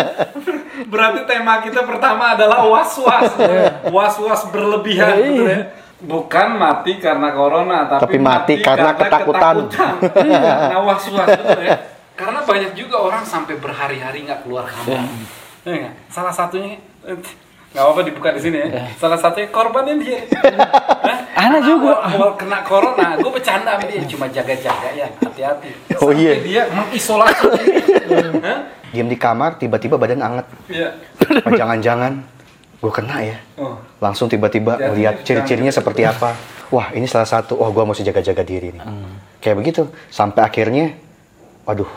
Berarti 0.93 1.21
tema 1.25 1.65
kita 1.65 1.89
pertama 1.89 2.37
adalah 2.37 2.69
was-was. 2.69 3.33
Was-was 3.97 4.43
berlebihan. 4.53 5.17
Iya. 5.17 5.25
betul 5.25 5.49
ya. 5.49 5.61
Bukan 6.03 6.49
mati 6.59 6.93
karena 7.01 7.31
corona, 7.33 7.87
tapi, 7.89 8.03
Tapi 8.05 8.17
mati 8.21 8.55
karena 8.61 8.91
ketakutan. 8.93 9.55
ketakutan. 9.73 9.95
Nah, 10.77 10.81
was-was 10.85 11.29
betul 11.33 11.61
ya. 11.65 11.79
Karena 12.13 12.45
banyak 12.45 12.77
juga 12.77 13.01
orang 13.01 13.25
sampai 13.25 13.57
berhari-hari 13.57 14.29
nggak 14.29 14.45
keluar 14.45 14.69
kamar. 14.69 15.09
Iya? 15.65 15.97
Salah 16.13 16.35
satunya 16.35 16.77
nggak 17.73 17.83
apa-apa 17.83 18.01
dibuka 18.05 18.29
di 18.37 18.41
sini 18.45 18.57
ya. 18.61 18.69
Salah 19.01 19.17
satunya 19.17 19.49
korbannya 19.49 19.97
dia. 20.05 20.21
Hah? 21.03 21.19
Ana 21.33 21.59
juga. 21.65 22.05
Awal 22.05 22.37
kena 22.37 22.61
corona, 22.63 23.17
gue 23.17 23.31
bercanda 23.33 23.81
sama 23.81 23.85
dia 23.89 24.05
cuma 24.05 24.27
jaga-jaga 24.29 24.89
ya, 24.93 25.09
hati-hati. 25.09 25.71
Oh, 25.99 26.13
iya. 26.13 26.37
Dia 26.45 26.63
mengisolasi. 26.69 27.49
Hah? 28.47 28.61
Diam 28.93 29.09
di 29.09 29.17
kamar, 29.17 29.57
tiba-tiba 29.57 29.97
badan 29.97 30.21
anget. 30.21 30.47
Iya. 30.69 30.89
Apa 31.41 31.49
jangan-jangan 31.57 32.13
gue 32.79 32.93
kena 32.93 33.17
ya? 33.25 33.37
Oh. 33.57 33.81
Langsung 34.05 34.29
tiba-tiba 34.29 34.77
jangan 34.77 35.25
ciri-cirinya 35.25 35.73
seperti 35.73 36.05
apa. 36.05 36.37
Wah, 36.69 36.93
ini 36.93 37.09
salah 37.09 37.29
satu. 37.29 37.57
Oh, 37.57 37.73
gue 37.73 37.85
mesti 37.89 38.05
jaga-jaga 38.05 38.45
diri 38.45 38.69
nih. 38.77 38.85
Kayak 39.41 39.57
begitu. 39.65 39.83
Sampai 40.13 40.45
akhirnya, 40.45 40.93
waduh, 41.65 41.89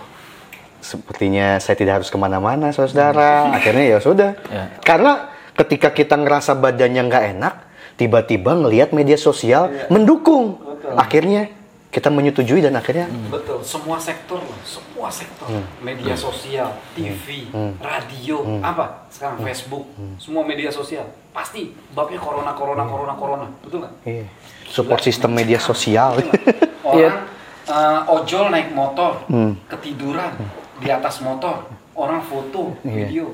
sepertinya 0.80 1.60
saya 1.60 1.76
tidak 1.76 2.00
harus 2.00 2.10
ke 2.12 2.16
mana-mana, 2.16 2.72
saudara. 2.72 3.52
Akhirnya 3.52 3.96
ya 3.96 3.98
sudah. 4.00 4.32
Ya. 4.48 4.72
Karena 4.84 5.35
ketika 5.56 5.90
kita 5.90 6.16
ngerasa 6.16 6.54
badannya 6.54 7.02
nggak 7.02 7.26
enak, 7.36 7.54
tiba-tiba 7.96 8.54
ngelihat 8.54 8.92
media 8.92 9.16
sosial 9.16 9.72
mendukung. 9.88 10.60
Akhirnya 10.94 11.50
kita 11.90 12.12
menyetujui 12.12 12.60
dan 12.60 12.76
akhirnya 12.76 13.08
Betul, 13.32 13.64
semua 13.64 13.96
sektor 13.96 14.44
loh, 14.44 14.60
semua 14.68 15.08
sektor. 15.08 15.48
Media 15.80 16.12
sosial, 16.14 16.76
TV, 16.92 17.48
radio, 17.80 18.44
apa? 18.60 19.08
Sekarang 19.08 19.40
Facebook, 19.42 19.88
semua 20.20 20.44
media 20.44 20.68
sosial. 20.70 21.08
Pasti 21.32 21.72
babnya 21.96 22.20
corona, 22.20 22.52
corona, 22.52 22.84
corona, 22.84 23.14
corona. 23.16 23.46
Betul 23.64 23.88
nggak? 23.88 23.94
iya, 24.04 24.28
support 24.68 25.00
sistem 25.00 25.32
media 25.32 25.56
sosial. 25.58 26.20
Orang 26.86 27.32
eh, 27.66 28.02
ojol 28.14 28.52
naik 28.52 28.76
motor, 28.76 29.26
Hmm. 29.26 29.58
ketiduran 29.66 30.36
di 30.78 30.92
atas 30.92 31.18
motor, 31.20 31.66
orang 31.96 32.22
foto, 32.22 32.76
Iya. 32.84 32.92
video, 32.94 33.26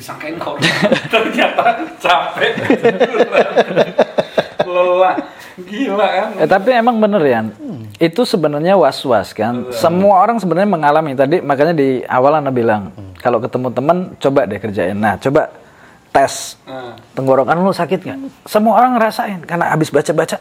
disangkain 0.00 0.40
corona. 0.40 0.64
Ternyata 1.12 1.84
capek, 2.00 2.52
lelah, 4.64 5.14
gila 5.60 6.06
kan? 6.08 6.28
Eh, 6.40 6.48
tapi 6.48 6.68
emang 6.72 6.96
bener 6.96 7.20
ya, 7.20 7.40
itu 7.98 8.24
sebenarnya 8.24 8.74
was-was 8.74 9.36
kan. 9.36 9.68
Semua 9.70 10.24
orang 10.24 10.40
sebenarnya 10.40 10.70
mengalami 10.70 11.12
tadi, 11.12 11.44
makanya 11.44 11.76
di 11.76 12.00
awal 12.08 12.40
Anda 12.40 12.48
bilang, 12.48 12.90
kalau 13.20 13.36
ketemu 13.38 13.68
teman 13.70 13.96
coba 14.16 14.48
deh 14.48 14.56
kerjain. 14.56 14.96
Nah, 14.96 15.20
coba 15.20 15.52
tes 16.10 16.58
Nah, 16.66 16.98
tenggorokan 17.14 17.54
lu 17.54 17.70
sakit 17.70 18.00
nggak? 18.02 18.18
Semua 18.42 18.80
orang 18.80 18.98
ngerasain 18.98 19.44
karena 19.44 19.70
habis 19.70 19.92
baca-baca. 19.92 20.40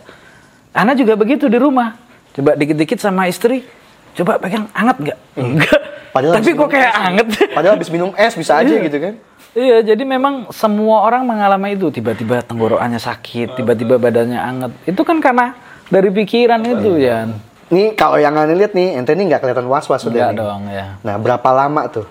Ana 0.72 0.94
juga 0.94 1.14
begitu 1.14 1.46
di 1.46 1.58
rumah. 1.58 1.98
Coba 2.34 2.56
dikit-dikit 2.56 2.98
sama 2.98 3.26
istri, 3.26 3.66
coba 4.14 4.40
pegang 4.40 4.70
anget 4.72 4.98
nggak? 5.04 5.20
Enggak. 5.36 5.82
Padahal 6.10 6.34
Tapi 6.42 6.50
kok 6.54 6.70
kayak 6.70 6.90
es. 6.90 7.06
anget. 7.06 7.28
Padahal 7.54 7.74
habis 7.78 7.90
minum 7.90 8.10
es 8.14 8.34
bisa 8.34 8.58
aja 8.58 8.70
Iya. 8.70 8.86
gitu 8.86 8.98
kan. 8.98 9.14
Iya, 9.58 9.82
jadi 9.82 10.04
memang 10.06 10.54
semua 10.54 11.02
orang 11.02 11.26
mengalami 11.26 11.74
itu. 11.74 11.90
Tiba-tiba 11.90 12.46
tenggorokannya 12.46 13.02
sakit, 13.02 13.58
tiba-tiba 13.58 13.98
badannya 13.98 14.38
anget. 14.38 14.72
Itu 14.86 15.02
kan 15.02 15.18
karena 15.18 15.58
dari 15.90 16.14
pikiran 16.14 16.62
itu 16.62 17.02
ya. 17.02 17.26
Nih 17.70 17.94
kalau 17.94 18.18
yang 18.18 18.38
aneh 18.38 18.58
lihat 18.58 18.74
nih, 18.74 18.98
ente 18.98 19.14
nih 19.14 19.26
nggak 19.30 19.42
kelihatan 19.46 19.66
was-was 19.66 20.02
Enggak 20.02 20.06
sudah 20.06 20.28
nih. 20.30 20.38
dong 20.38 20.62
ya. 20.70 20.86
Nah, 21.02 21.16
berapa 21.18 21.50
lama 21.50 21.82
tuh 21.90 22.08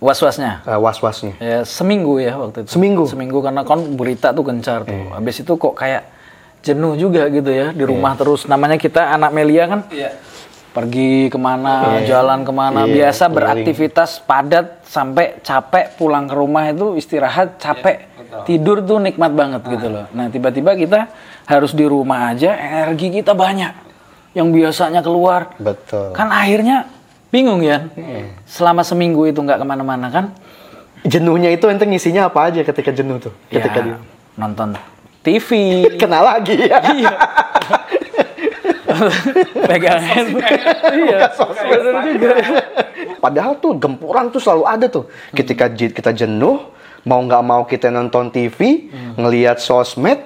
Was-wasnya. 0.00 0.64
eh, 0.64 0.80
was-wasnya? 0.80 1.36
Ya 1.36 1.60
seminggu 1.60 2.16
ya 2.16 2.32
waktu 2.40 2.64
itu. 2.64 2.72
Seminggu? 2.72 3.04
Seminggu 3.04 3.44
karena 3.44 3.60
kan 3.68 3.84
berita 4.00 4.32
tuh 4.32 4.48
gencar 4.48 4.88
tuh. 4.88 5.12
Habis 5.12 5.44
itu 5.44 5.52
kok 5.60 5.76
kayak 5.76 6.08
jenuh 6.64 6.96
juga 6.96 7.28
gitu 7.28 7.52
ya 7.52 7.72
di 7.76 7.84
rumah 7.84 8.16
terus. 8.16 8.48
Namanya 8.48 8.80
kita 8.80 9.12
anak 9.12 9.28
Melia 9.36 9.68
kan 9.68 9.80
iya. 9.92 10.16
Pergi 10.70 11.26
ke 11.26 11.38
mana, 11.38 11.98
jalan 12.06 12.46
ke 12.46 12.52
mana, 12.54 12.86
Iya, 12.86 12.94
biasa 13.10 13.26
keliling. 13.26 13.36
beraktivitas 13.36 14.10
padat 14.22 14.66
sampai 14.86 15.42
capek 15.42 15.98
pulang 15.98 16.30
ke 16.30 16.34
rumah 16.34 16.70
itu 16.70 16.94
istirahat 16.94 17.58
capek, 17.58 18.06
betul. 18.14 18.42
tidur 18.46 18.78
tuh 18.86 18.98
nikmat 19.02 19.34
banget 19.34 19.62
gitu 19.66 19.86
loh. 19.90 20.06
Nah 20.14 20.30
tiba-tiba 20.30 20.78
kita 20.78 21.10
harus 21.50 21.74
di 21.74 21.82
rumah 21.82 22.30
aja, 22.30 22.54
energi 22.54 23.10
kita 23.10 23.34
banyak, 23.34 23.74
yang 24.38 24.54
biasanya 24.54 25.02
keluar, 25.02 25.58
Betul. 25.58 26.14
kan 26.14 26.30
akhirnya 26.30 26.86
bingung 27.34 27.66
ya. 27.66 27.90
Selama 28.46 28.86
seminggu 28.86 29.26
itu 29.26 29.42
nggak 29.42 29.58
ke 29.58 29.66
mana-mana 29.66 30.06
kan? 30.06 30.30
Jenuhnya 31.02 31.50
itu 31.50 31.66
ente 31.66 31.82
ngisinya 31.82 32.30
apa 32.30 32.52
aja 32.52 32.62
ketika 32.62 32.94
jenuh 32.94 33.18
tuh? 33.18 33.34
Ketika 33.50 33.82
ya, 33.82 33.84
dia 33.90 33.96
nonton 34.38 34.78
TV, 35.26 35.48
kena 36.00 36.22
lagi 36.22 36.54
ya. 36.54 36.78
Iya. 36.78 37.12
pegang 39.70 40.02
handphone. 40.02 40.44
iya, 40.96 41.18
juga. 42.04 42.28
Padahal 43.20 43.52
tuh 43.58 43.72
gempuran 43.76 44.28
tuh 44.28 44.40
selalu 44.40 44.64
ada 44.66 44.86
tuh. 44.88 45.04
Ketika 45.32 45.68
je- 45.72 45.92
kita 45.92 46.10
jenuh, 46.12 46.60
mau 47.04 47.20
nggak 47.20 47.42
mau 47.44 47.62
kita 47.64 47.88
nonton 47.88 48.28
TV, 48.28 48.88
ngelihat 49.16 49.60
sosmed, 49.60 50.20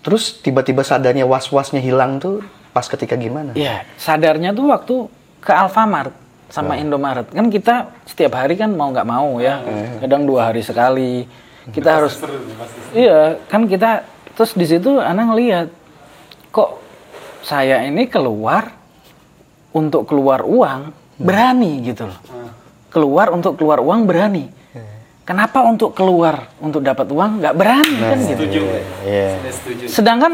terus 0.00 0.38
tiba-tiba 0.40 0.80
sadarnya 0.80 1.26
was-wasnya 1.26 1.80
hilang 1.80 2.16
tuh 2.16 2.44
pas 2.72 2.84
ketika 2.84 3.16
gimana? 3.16 3.56
Iya, 3.56 3.84
sadarnya 3.96 4.52
tuh 4.52 4.68
waktu 4.68 4.94
ke 5.40 5.52
Alfamart 5.52 6.12
sama 6.52 6.78
Indomaret. 6.78 7.26
Kan 7.32 7.50
kita 7.50 7.90
setiap 8.06 8.38
hari 8.38 8.54
kan 8.54 8.70
mau 8.70 8.92
nggak 8.92 9.08
mau 9.08 9.40
ya. 9.42 9.60
Kadang 9.98 10.28
dua 10.28 10.52
hari 10.52 10.62
sekali. 10.62 11.26
Kita 11.66 11.98
harus 11.98 12.22
Iya, 12.94 13.42
kan 13.50 13.66
kita 13.66 14.06
terus 14.38 14.54
di 14.54 14.68
situ 14.68 15.00
anak 15.00 15.34
ngelihat 15.34 15.66
kok 16.52 16.85
saya 17.46 17.86
ini 17.86 18.10
keluar 18.10 18.74
untuk 19.70 20.10
keluar 20.10 20.42
uang 20.42 20.90
berani 21.14 21.78
gitu 21.86 22.10
loh. 22.10 22.18
Keluar 22.90 23.30
untuk 23.30 23.54
keluar 23.54 23.78
uang 23.78 24.02
berani. 24.02 24.50
Kenapa 25.22 25.62
untuk 25.62 25.94
keluar 25.94 26.50
untuk 26.58 26.82
dapat 26.82 27.06
uang 27.10 27.42
nggak 27.42 27.54
berani 27.54 27.96
kan 27.98 28.18
gitu. 28.18 28.46
Setuju. 28.46 28.60
Iya. 29.06 29.30
Saya 29.38 29.52
setuju. 29.54 29.84
Sedangkan 29.90 30.32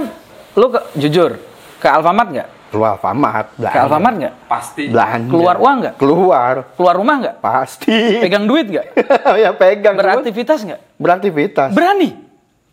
lu 0.56 0.66
ke, 0.68 0.80
jujur 1.00 1.36
ke 1.80 1.88
Alfamart 1.88 2.28
nggak? 2.32 2.48
Keluar 2.72 2.96
Alfamart, 2.96 3.48
Ke 3.56 3.78
Alfamart 3.84 4.16
nggak? 4.16 4.34
Pasti. 4.48 4.84
belanja. 4.88 5.28
Keluar 5.28 5.56
uang 5.60 5.76
nggak? 5.80 5.94
Keluar, 6.00 6.54
Keluar 6.76 6.94
rumah 6.96 7.16
nggak? 7.20 7.36
pasti. 7.40 7.92
Pegang 8.20 8.44
duit 8.48 8.68
nggak? 8.68 8.86
ya 9.44 9.50
pegang. 9.52 9.96
Beraktivitas 9.96 10.64
nggak? 10.64 10.80
Beraktivitas. 10.96 11.68
Berani. 11.72 12.16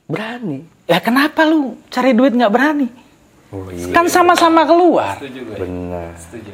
Berani. 0.08 0.64
Ya 0.88 1.00
kenapa 1.04 1.44
lu 1.44 1.76
cari 1.92 2.16
duit 2.16 2.32
nggak 2.36 2.52
berani? 2.52 2.88
Oh 3.50 3.66
iya. 3.74 3.90
Kan 3.90 4.06
sama-sama 4.06 4.62
keluar. 4.66 5.18
Setuju 5.18 5.40
gue. 5.42 5.58
Benar. 5.58 6.14
Setuju. 6.22 6.54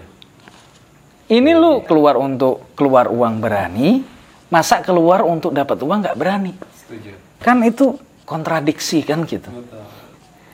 Ini 1.25 1.51
lu 1.57 1.81
keluar 1.83 2.15
untuk 2.15 2.71
keluar 2.77 3.09
uang 3.09 3.41
berani, 3.41 4.05
masa 4.47 4.79
keluar 4.85 5.25
untuk 5.25 5.51
dapat 5.51 5.75
uang 5.81 6.05
nggak 6.05 6.17
berani? 6.17 6.53
Setuju. 6.55 7.11
Kan 7.41 7.65
itu 7.65 7.97
kontradiksi 8.23 9.03
kan 9.03 9.27
gitu. 9.27 9.51
Betul. 9.51 9.83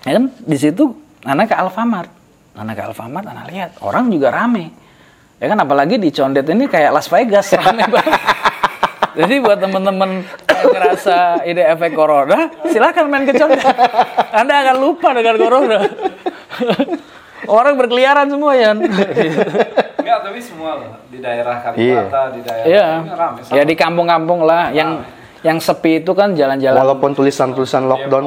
Ya 0.01 0.11
kan 0.17 0.25
di 0.33 0.57
situ 0.57 0.97
anak 1.21 1.53
ke 1.53 1.55
Alfamart. 1.59 2.09
Anak 2.57 2.73
ke 2.73 2.83
Alfamart, 2.89 3.25
anak 3.29 3.45
lihat 3.53 3.71
orang 3.85 4.09
juga 4.09 4.33
rame. 4.33 4.73
Ya 5.37 5.45
kan 5.49 5.57
apalagi 5.61 6.01
di 6.01 6.09
Condet 6.09 6.45
ini 6.49 6.65
kayak 6.65 6.89
Las 6.89 7.05
Vegas 7.11 7.53
rame 7.53 7.85
banget. 7.95 8.21
Jadi 9.11 9.35
buat 9.43 9.59
teman-teman 9.59 10.23
yang 10.23 10.69
ngerasa 10.71 11.43
ini 11.43 11.61
efek 11.61 11.91
corona, 11.91 12.47
silakan 12.69 13.05
main 13.11 13.23
ke 13.27 13.35
condet. 13.35 13.59
Anda 14.31 14.63
akan 14.63 14.75
lupa 14.79 15.11
dengan 15.11 15.35
corona. 15.35 15.79
Orang 17.49 17.75
berkeliaran 17.75 18.31
semua 18.31 18.53
ya. 18.55 18.71
Enggak, 18.71 20.17
tapi 20.23 20.39
semua 20.39 20.79
loh. 20.79 20.91
Di 21.11 21.19
daerah 21.19 21.59
Kalibata, 21.59 22.31
di 22.31 22.41
daerah 22.45 22.65
Iya. 22.69 22.87
rame. 23.11 23.39
sama 23.43 23.55
Ya 23.57 23.63
di 23.67 23.75
kampung-kampung 23.75 24.39
lah 24.47 24.71
yang 24.71 25.03
yang 25.41 25.57
sepi 25.57 26.05
itu 26.05 26.13
kan 26.13 26.37
jalan-jalan. 26.37 26.79
Walaupun 26.79 27.11
tulisan-tulisan 27.17 27.89
lockdown. 27.89 28.25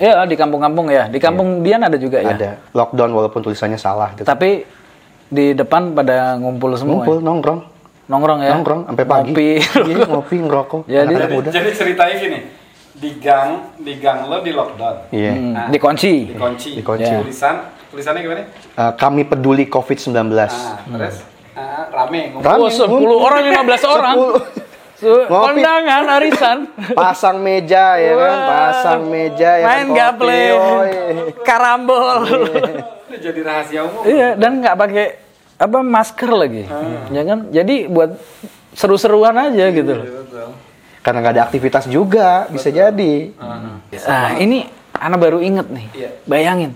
Iya 0.00 0.24
di 0.24 0.36
kampung-kampung 0.36 0.88
ya. 0.92 1.08
Di 1.08 1.18
kampung 1.20 1.60
Dian 1.64 1.82
ada 1.82 1.96
juga 1.96 2.20
ya. 2.22 2.36
ada. 2.36 2.50
Lockdown 2.76 3.10
walaupun 3.10 3.40
tulisannya 3.42 3.80
salah 3.80 4.12
gitu. 4.14 4.28
Tapi 4.28 4.64
di 5.30 5.56
depan 5.56 5.96
pada 5.96 6.36
ngumpul 6.36 6.76
semua. 6.76 7.02
Ngumpul 7.02 7.16
ya? 7.20 7.24
Nongkrong 7.24 7.60
ya. 8.10 8.50
nongkrong 8.50 8.80
sampai 8.86 9.04
pagi. 9.04 9.30
Ngopi. 9.30 9.50
Iya, 9.86 9.96
ngopi, 10.04 10.36
ngerokok. 10.44 10.80
Jadi- 10.84 11.14
Jadi, 11.14 11.32
muda. 11.32 11.48
jadi 11.48 11.70
ceritanya 11.70 12.14
gini, 12.16 12.38
di 12.92 13.10
gang, 13.16 13.50
di 13.76 13.92
gang 13.96 14.26
lo 14.26 14.40
di 14.40 14.50
lockdown. 14.50 14.96
Iya. 15.08 15.32
Hmm, 15.32 15.52
Nah, 15.52 15.66
dikunci. 15.68 16.12
Dikunci. 16.28 16.70
Dikunci. 16.76 17.06
Ya. 17.06 17.22
Tulisan, 17.22 17.54
tulisannya 17.88 18.20
gimana? 18.20 18.42
Eh, 18.52 18.92
kami 18.94 19.22
peduli 19.24 19.64
COVID-19. 19.64 20.18
Ah, 20.42 20.82
terus 20.82 21.22
ah, 21.54 21.86
rame. 21.88 22.34
ngumpul. 22.34 22.50
Oh, 22.60 22.68
10 22.68 22.84
ngumpul. 22.84 23.16
orang 23.20 23.42
15 23.46 23.82
orang. 23.96 24.16
10. 24.18 24.68
Su- 25.00 25.24
Ngopi. 25.24 25.32
Kondangan 25.56 26.04
arisan. 26.12 26.58
Pasang 26.98 27.40
meja 27.40 27.96
ya 27.96 28.12
kan, 28.12 28.36
pasang 28.44 29.02
meja 29.08 29.50
ya 29.56 29.64
Main 29.64 29.88
kan, 29.88 29.96
gaple. 29.96 30.28
kopi, 30.28 30.44
oi. 30.52 30.90
Karambol. 31.40 32.20
Ini 33.08 33.16
jadi 33.18 33.40
rahasia 33.40 33.80
umum. 33.82 34.02
Iya, 34.04 34.28
dan 34.36 34.60
nggak 34.60 34.76
pakai 34.76 35.06
apa 35.60 35.78
masker 35.84 36.30
lagi. 36.32 36.64
Ya 37.12 37.22
kan? 37.28 37.52
Jadi 37.52 37.84
buat 37.84 38.16
seru-seruan 38.72 39.36
aja 39.36 39.68
gitu 39.68 39.92
loh. 39.92 40.06
Betul. 40.08 40.48
Karena 41.04 41.18
nggak 41.20 41.34
ada 41.36 41.44
aktivitas 41.48 41.84
juga, 41.88 42.48
bisa 42.48 42.72
jadi. 42.72 43.32
Nah, 44.08 44.36
ini 44.40 44.64
anak 44.96 45.18
baru 45.20 45.38
inget 45.44 45.68
nih. 45.68 45.86
Iya. 45.92 46.10
Bayangin. 46.24 46.72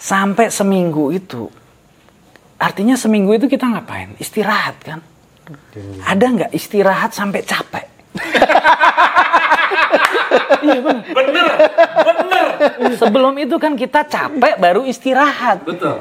Sampai 0.00 0.48
seminggu 0.48 1.12
itu. 1.12 1.52
Artinya 2.60 2.96
seminggu 2.96 3.36
itu 3.36 3.48
kita 3.48 3.68
ngapain? 3.68 4.16
Istirahat 4.16 4.76
kan? 4.80 5.00
Ada 6.04 6.24
nggak 6.24 6.52
istirahat 6.56 7.12
sampai 7.12 7.44
capek? 7.44 7.86
Bener, 10.60 11.46
bener. 12.04 12.46
Sebelum 13.00 13.34
itu 13.40 13.56
kan 13.56 13.74
kita 13.74 14.04
capek 14.06 14.60
baru 14.60 14.84
istirahat. 14.84 15.64
Betul. 15.64 15.98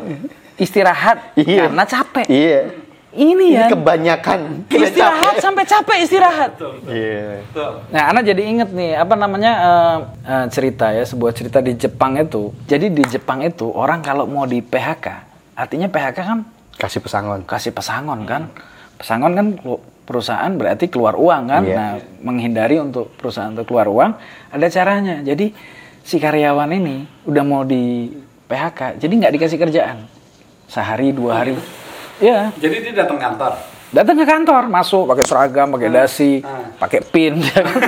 Istirahat 0.60 1.18
Iya. 1.34 1.66
karena 1.66 1.84
capek. 1.84 2.26
Iya. 2.28 2.62
Ini 3.10 3.34
Ini 3.34 3.46
ya. 3.50 3.66
kebanyakan. 3.74 4.40
Istirahat 4.70 5.42
sampai 5.42 5.66
capek 5.66 5.98
istirahat. 6.06 6.52
Iya. 6.86 7.42
Betul. 7.42 7.72
Nah, 7.90 8.04
Ana 8.06 8.22
jadi 8.22 8.42
inget 8.46 8.70
nih 8.70 8.94
apa 8.94 9.18
namanya 9.18 9.52
eh, 9.58 9.98
eh, 10.30 10.46
cerita 10.54 10.94
ya 10.94 11.02
sebuah 11.02 11.34
cerita 11.34 11.58
di 11.58 11.74
Jepang 11.74 12.14
itu. 12.16 12.54
Jadi 12.68 12.94
di 12.94 13.02
Jepang 13.04 13.42
itu 13.42 13.66
orang 13.66 14.06
kalau 14.06 14.30
mau 14.30 14.46
di 14.46 14.62
PHK, 14.62 15.06
artinya 15.56 15.90
PHK 15.90 16.18
kan 16.20 16.40
Kasih 16.78 17.02
pesangon. 17.02 17.44
kasih 17.44 17.74
pesangon 17.74 18.24
kan. 18.24 18.54
Pesangon 18.96 19.32
kan 19.34 19.48
perusahaan 20.06 20.52
berarti 20.54 20.86
keluar 20.88 21.18
uang 21.18 21.44
kan. 21.50 21.64
Iya. 21.66 21.76
Nah, 21.76 21.92
menghindari 22.22 22.78
untuk 22.78 23.10
perusahaan 23.16 23.50
untuk 23.50 23.66
keluar 23.66 23.90
uang 23.90 24.12
ada 24.48 24.68
caranya. 24.70 25.20
Jadi 25.20 25.50
si 26.00 26.22
karyawan 26.22 26.70
ini 26.72 27.26
udah 27.26 27.44
mau 27.44 27.66
di 27.66 28.06
PHK, 28.46 28.98
jadi 28.98 29.14
nggak 29.18 29.34
dikasih 29.34 29.58
kerjaan 29.58 29.98
sehari 30.70 31.10
dua 31.10 31.42
hari. 31.42 31.58
Ya, 32.20 32.54
Jadi 32.54 32.76
dia 32.82 32.94
datang 32.96 33.18
kantor. 33.18 33.58
datang 33.90 34.14
ke 34.14 34.24
kantor, 34.24 34.64
masuk 34.68 35.08
pakai 35.08 35.26
seragam, 35.26 35.68
pakai 35.72 35.90
dasi, 35.90 36.32
Ah. 36.40 36.70
pakai 36.78 37.02
pin. 37.02 37.42
ya 37.42 37.60
kan. 37.60 37.80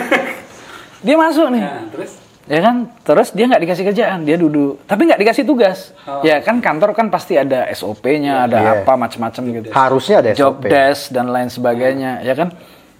dia 1.05 1.15
masuk 1.15 1.47
nih, 1.50 1.61
Nah, 1.61 1.85
terus 1.88 2.11
ya 2.43 2.59
kan? 2.59 2.75
Terus 3.01 3.27
dia 3.29 3.45
nggak 3.45 3.61
dikasih 3.61 3.83
kerjaan, 3.85 4.19
dia 4.21 4.33
duduk. 4.35 4.81
Tapi 4.83 5.01
nggak 5.03 5.19
dikasih 5.19 5.43
tugas. 5.43 5.93
Oh. 6.03 6.21
Ya 6.21 6.39
kan 6.39 6.57
kantor 6.57 6.91
kan 6.91 7.07
pasti 7.07 7.35
ada 7.35 7.69
SOP-nya, 7.69 8.45
ada 8.45 8.57
Iya. 8.57 8.72
apa 8.81 8.94
macam-macam 8.96 9.44
gitu. 9.51 9.67
Harusnya 9.70 10.15
ada 10.20 10.31
Job 10.31 10.57
SOP. 10.57 10.65
desk 10.65 11.11
dan 11.11 11.27
lain 11.27 11.48
sebagainya, 11.48 12.22
ya 12.22 12.33
kan? 12.33 12.50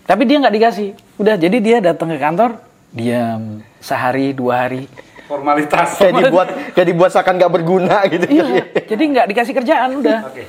Tapi 0.04 0.22
dia 0.26 0.38
nggak 0.38 0.54
dikasih. 0.54 0.88
Udah, 1.16 1.36
jadi 1.36 1.58
dia 1.58 1.78
datang 1.80 2.10
ke 2.10 2.18
kantor, 2.18 2.60
diam 2.92 3.64
sehari 3.80 4.30
dua 4.32 4.68
hari. 4.68 4.86
Formalitas. 5.32 5.96
Kayak 5.96 6.14
dibuat, 6.20 6.48
kayak 6.76 6.88
dibuat 6.92 7.10
seakan 7.16 7.34
nggak 7.40 7.54
berguna 7.56 7.98
gitu. 8.12 8.26
Iya, 8.28 8.44
jadi 8.84 9.04
nggak 9.16 9.26
dikasih 9.32 9.54
kerjaan 9.56 9.90
udah. 10.04 10.20
Oke. 10.28 10.44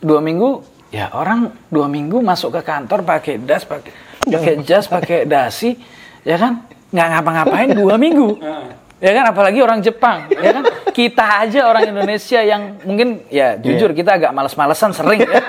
Dua 0.00 0.24
minggu, 0.24 0.64
ya 0.88 1.12
orang 1.12 1.52
dua 1.68 1.86
minggu 1.92 2.24
masuk 2.24 2.56
ke 2.56 2.60
kantor 2.64 3.04
pakai 3.04 3.36
das, 3.44 3.68
pakai 3.68 3.92
pakai 4.24 4.54
jas, 4.64 4.88
pakai 4.88 5.28
dasi, 5.28 5.76
ya 6.24 6.40
kan? 6.40 6.64
Nggak 6.88 7.08
ngapa-ngapain 7.12 7.68
dua 7.76 8.00
minggu. 8.00 8.40
Ya 9.02 9.10
kan, 9.18 9.34
apalagi 9.34 9.58
orang 9.58 9.82
Jepang, 9.82 10.30
ya 10.30 10.62
kan? 10.62 10.64
Kita 10.94 11.42
aja 11.42 11.66
orang 11.66 11.90
Indonesia 11.90 12.38
yang 12.38 12.78
mungkin 12.86 13.26
ya 13.34 13.58
jujur 13.58 13.90
kita 13.90 14.14
agak 14.14 14.30
males-malesan 14.30 14.94
sering 14.94 15.26
ya. 15.26 15.42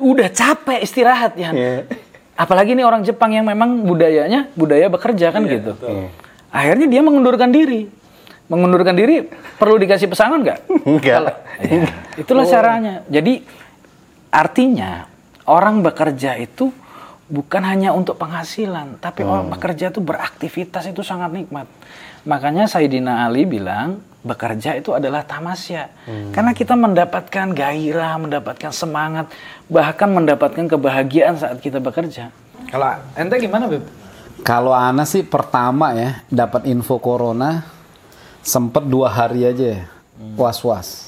Udah 0.00 0.32
capek 0.32 0.80
istirahat 0.80 1.36
ya. 1.36 1.52
Iya. 1.52 1.84
Apalagi 2.32 2.72
nih 2.72 2.82
orang 2.82 3.04
Jepang 3.04 3.28
yang 3.28 3.44
memang 3.44 3.84
budayanya 3.84 4.48
budaya 4.56 4.88
bekerja 4.88 5.28
kan 5.30 5.44
gitu. 5.44 5.76
betul. 5.76 6.08
Akhirnya 6.52 6.86
dia 6.86 7.00
mengundurkan 7.00 7.48
diri. 7.48 7.88
Mengundurkan 8.52 8.92
diri 8.92 9.24
perlu 9.56 9.80
dikasih 9.80 10.12
pesangon 10.12 10.44
nggak? 10.44 10.58
Enggak. 10.84 11.40
Ya, 11.64 11.88
itulah 12.20 12.44
caranya. 12.44 13.00
Jadi 13.08 13.40
artinya 14.28 15.08
orang 15.48 15.80
bekerja 15.80 16.36
itu 16.36 16.68
bukan 17.32 17.64
hanya 17.64 17.96
untuk 17.96 18.20
penghasilan, 18.20 19.00
tapi 19.00 19.24
orang 19.24 19.48
bekerja 19.48 19.88
itu 19.88 20.04
beraktivitas 20.04 20.84
itu 20.84 21.00
sangat 21.00 21.32
nikmat. 21.32 21.64
Makanya 22.28 22.68
Sayyidina 22.68 23.24
Ali 23.24 23.48
bilang 23.48 24.04
bekerja 24.20 24.76
itu 24.76 24.92
adalah 24.92 25.24
tamasya. 25.24 25.88
Karena 26.36 26.52
kita 26.52 26.76
mendapatkan 26.76 27.56
gairah, 27.56 28.20
mendapatkan 28.20 28.70
semangat, 28.70 29.32
bahkan 29.72 30.12
mendapatkan 30.12 30.68
kebahagiaan 30.68 31.40
saat 31.40 31.56
kita 31.64 31.80
bekerja. 31.80 32.28
Kalau 32.68 33.00
ente 33.16 33.40
gimana, 33.40 33.64
Beb? 33.64 34.01
Kalau 34.42 34.74
Ana 34.74 35.06
sih 35.06 35.22
pertama 35.22 35.94
ya 35.94 36.26
dapat 36.26 36.66
info 36.66 36.98
corona 36.98 37.62
sempet 38.42 38.82
dua 38.90 39.06
hari 39.06 39.46
aja 39.46 39.78
ya, 39.78 39.80
was-was. 40.34 41.06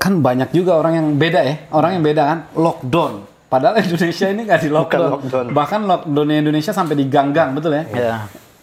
Kan 0.00 0.24
banyak 0.24 0.50
juga 0.56 0.80
orang 0.80 0.96
yang 0.96 1.08
beda 1.20 1.40
ya, 1.44 1.54
orang 1.68 2.00
yang 2.00 2.04
beda 2.04 2.22
kan 2.24 2.38
lockdown. 2.56 3.28
Padahal 3.52 3.76
Indonesia 3.84 4.26
ini 4.32 4.48
nggak 4.48 4.60
di 4.64 4.70
lockdown. 4.72 5.10
lockdown. 5.20 5.46
Bahkan 5.52 5.80
lockdownnya 5.84 6.36
Indonesia 6.40 6.72
sampai 6.72 6.96
di 6.96 7.04
gang-gang 7.12 7.52
betul 7.52 7.76
ya? 7.76 7.84
Ya. 7.92 8.14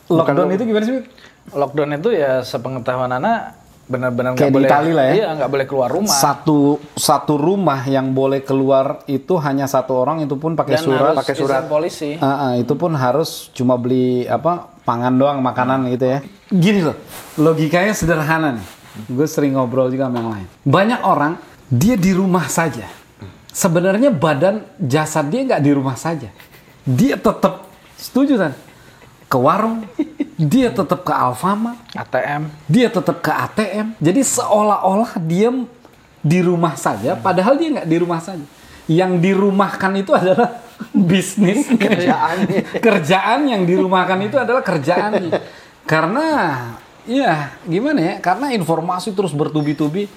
Lockdown 0.09 0.57
itu 0.57 0.65
gimana 0.65 0.85
sih? 0.89 1.05
Lockdown 1.53 2.01
itu 2.01 2.09
ya 2.17 2.41
sepengetahuan 2.41 3.13
Anak 3.13 3.58
benar-benar 3.89 4.37
nggak 4.37 4.53
boleh 4.53 4.69
Itali 4.69 4.91
lah 4.93 5.05
ya? 5.09 5.13
Iya, 5.17 5.27
nggak 5.41 5.49
boleh 5.49 5.65
keluar 5.65 5.89
rumah. 5.89 6.13
Satu 6.13 6.77
satu 6.93 7.33
rumah 7.35 7.81
yang 7.89 8.13
boleh 8.13 8.45
keluar 8.45 9.01
itu 9.09 9.33
hanya 9.41 9.65
satu 9.65 9.97
orang 9.97 10.21
itu 10.21 10.37
pun 10.37 10.53
pakai 10.53 10.77
Dan 10.77 10.85
surat. 10.85 11.13
pakai 11.17 11.33
surat. 11.33 11.65
polisi. 11.65 12.13
Ah, 12.21 12.53
ah, 12.53 12.53
itu 12.53 12.77
pun 12.77 12.93
harus 12.93 13.49
cuma 13.57 13.81
beli 13.81 14.29
apa 14.29 14.69
pangan 14.85 15.17
doang 15.17 15.41
makanan 15.41 15.89
gitu 15.89 16.05
ya. 16.05 16.19
Gini 16.53 16.85
loh, 16.85 16.95
logikanya 17.41 17.97
sederhana 17.97 18.53
nih. 18.53 18.67
Gue 19.09 19.25
sering 19.25 19.57
ngobrol 19.57 19.89
juga 19.89 20.05
sama 20.05 20.17
yang 20.21 20.29
lain. 20.37 20.47
Banyak 20.61 21.01
orang 21.01 21.33
dia 21.65 21.97
di 21.97 22.13
rumah 22.13 22.45
saja. 22.45 22.85
Sebenarnya 23.49 24.13
badan 24.13 24.61
jasad 24.77 25.33
dia 25.33 25.41
nggak 25.41 25.61
di 25.65 25.71
rumah 25.73 25.97
saja. 25.97 26.29
Dia 26.85 27.17
tetap 27.17 27.65
setuju 27.97 28.37
kan? 28.37 28.53
Ke 29.29 29.37
warung, 29.37 29.85
dia 30.41 30.73
tetap 30.73 31.05
ke 31.05 31.13
Alfamart, 31.13 31.77
ATM. 31.93 32.49
dia 32.65 32.89
tetap 32.89 33.21
ke 33.21 33.29
ATM. 33.29 33.93
Jadi 34.01 34.21
seolah-olah 34.25 35.21
dia 35.21 35.53
di 36.19 36.39
rumah 36.41 36.73
saja, 36.73 37.13
padahal 37.13 37.53
dia 37.55 37.77
nggak 37.77 37.89
di 37.89 37.97
rumah 38.01 38.17
saja. 38.17 38.41
Yang 38.89 39.21
dirumahkan 39.21 39.91
itu 40.01 40.11
adalah 40.17 40.65
bisnis 41.13 41.69
kerjaan. 41.69 42.49
kerjaan 42.81 43.45
yang 43.45 43.69
dirumahkan 43.69 44.17
itu 44.25 44.35
adalah 44.41 44.65
kerjaannya. 44.65 45.29
Karena 45.91 46.25
ya 47.05 47.53
gimana 47.69 48.01
ya? 48.01 48.13
Karena 48.17 48.49
informasi 48.49 49.13
terus 49.13 49.29
bertubi-tubi. 49.29 50.09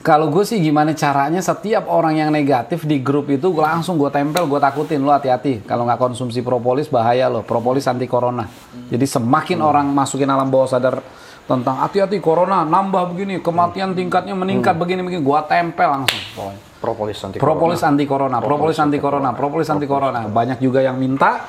Kalau 0.00 0.32
gue 0.32 0.48
sih 0.48 0.56
gimana 0.64 0.96
caranya 0.96 1.44
setiap 1.44 1.84
orang 1.92 2.16
yang 2.16 2.32
negatif 2.32 2.88
di 2.88 3.04
grup 3.04 3.28
itu 3.28 3.52
gue 3.52 3.60
langsung 3.60 4.00
gue 4.00 4.08
tempel, 4.08 4.48
gue 4.48 4.56
takutin 4.56 5.04
lo 5.04 5.12
hati-hati. 5.12 5.60
Kalau 5.68 5.84
nggak 5.84 6.00
konsumsi 6.00 6.40
propolis 6.40 6.88
bahaya 6.88 7.28
lo. 7.28 7.44
Propolis 7.44 7.84
anti 7.84 8.08
corona. 8.08 8.48
Jadi 8.88 9.04
semakin 9.04 9.60
orang 9.60 9.92
masukin 9.92 10.32
alam 10.32 10.48
bawah 10.48 10.72
sadar 10.72 11.04
tentang 11.44 11.84
hati-hati 11.84 12.16
corona 12.16 12.64
nambah 12.64 13.12
begini, 13.12 13.44
kematian 13.44 13.92
tingkatnya 13.92 14.32
meningkat 14.32 14.72
begini 14.80 15.04
begini, 15.04 15.20
gue 15.20 15.40
tempel 15.44 15.88
langsung. 15.92 16.22
Pokoknya. 16.32 16.60
Propolis 16.80 17.18
anti 17.20 17.36
Propolis 17.36 17.80
anti 17.84 18.04
corona, 18.08 18.36
propolis 18.40 18.78
anti 18.80 18.96
corona, 18.96 19.28
propolis 19.36 19.68
anti 19.68 19.84
corona. 19.84 20.24
Banyak 20.24 20.64
juga 20.64 20.80
yang 20.80 20.96
minta, 20.96 21.44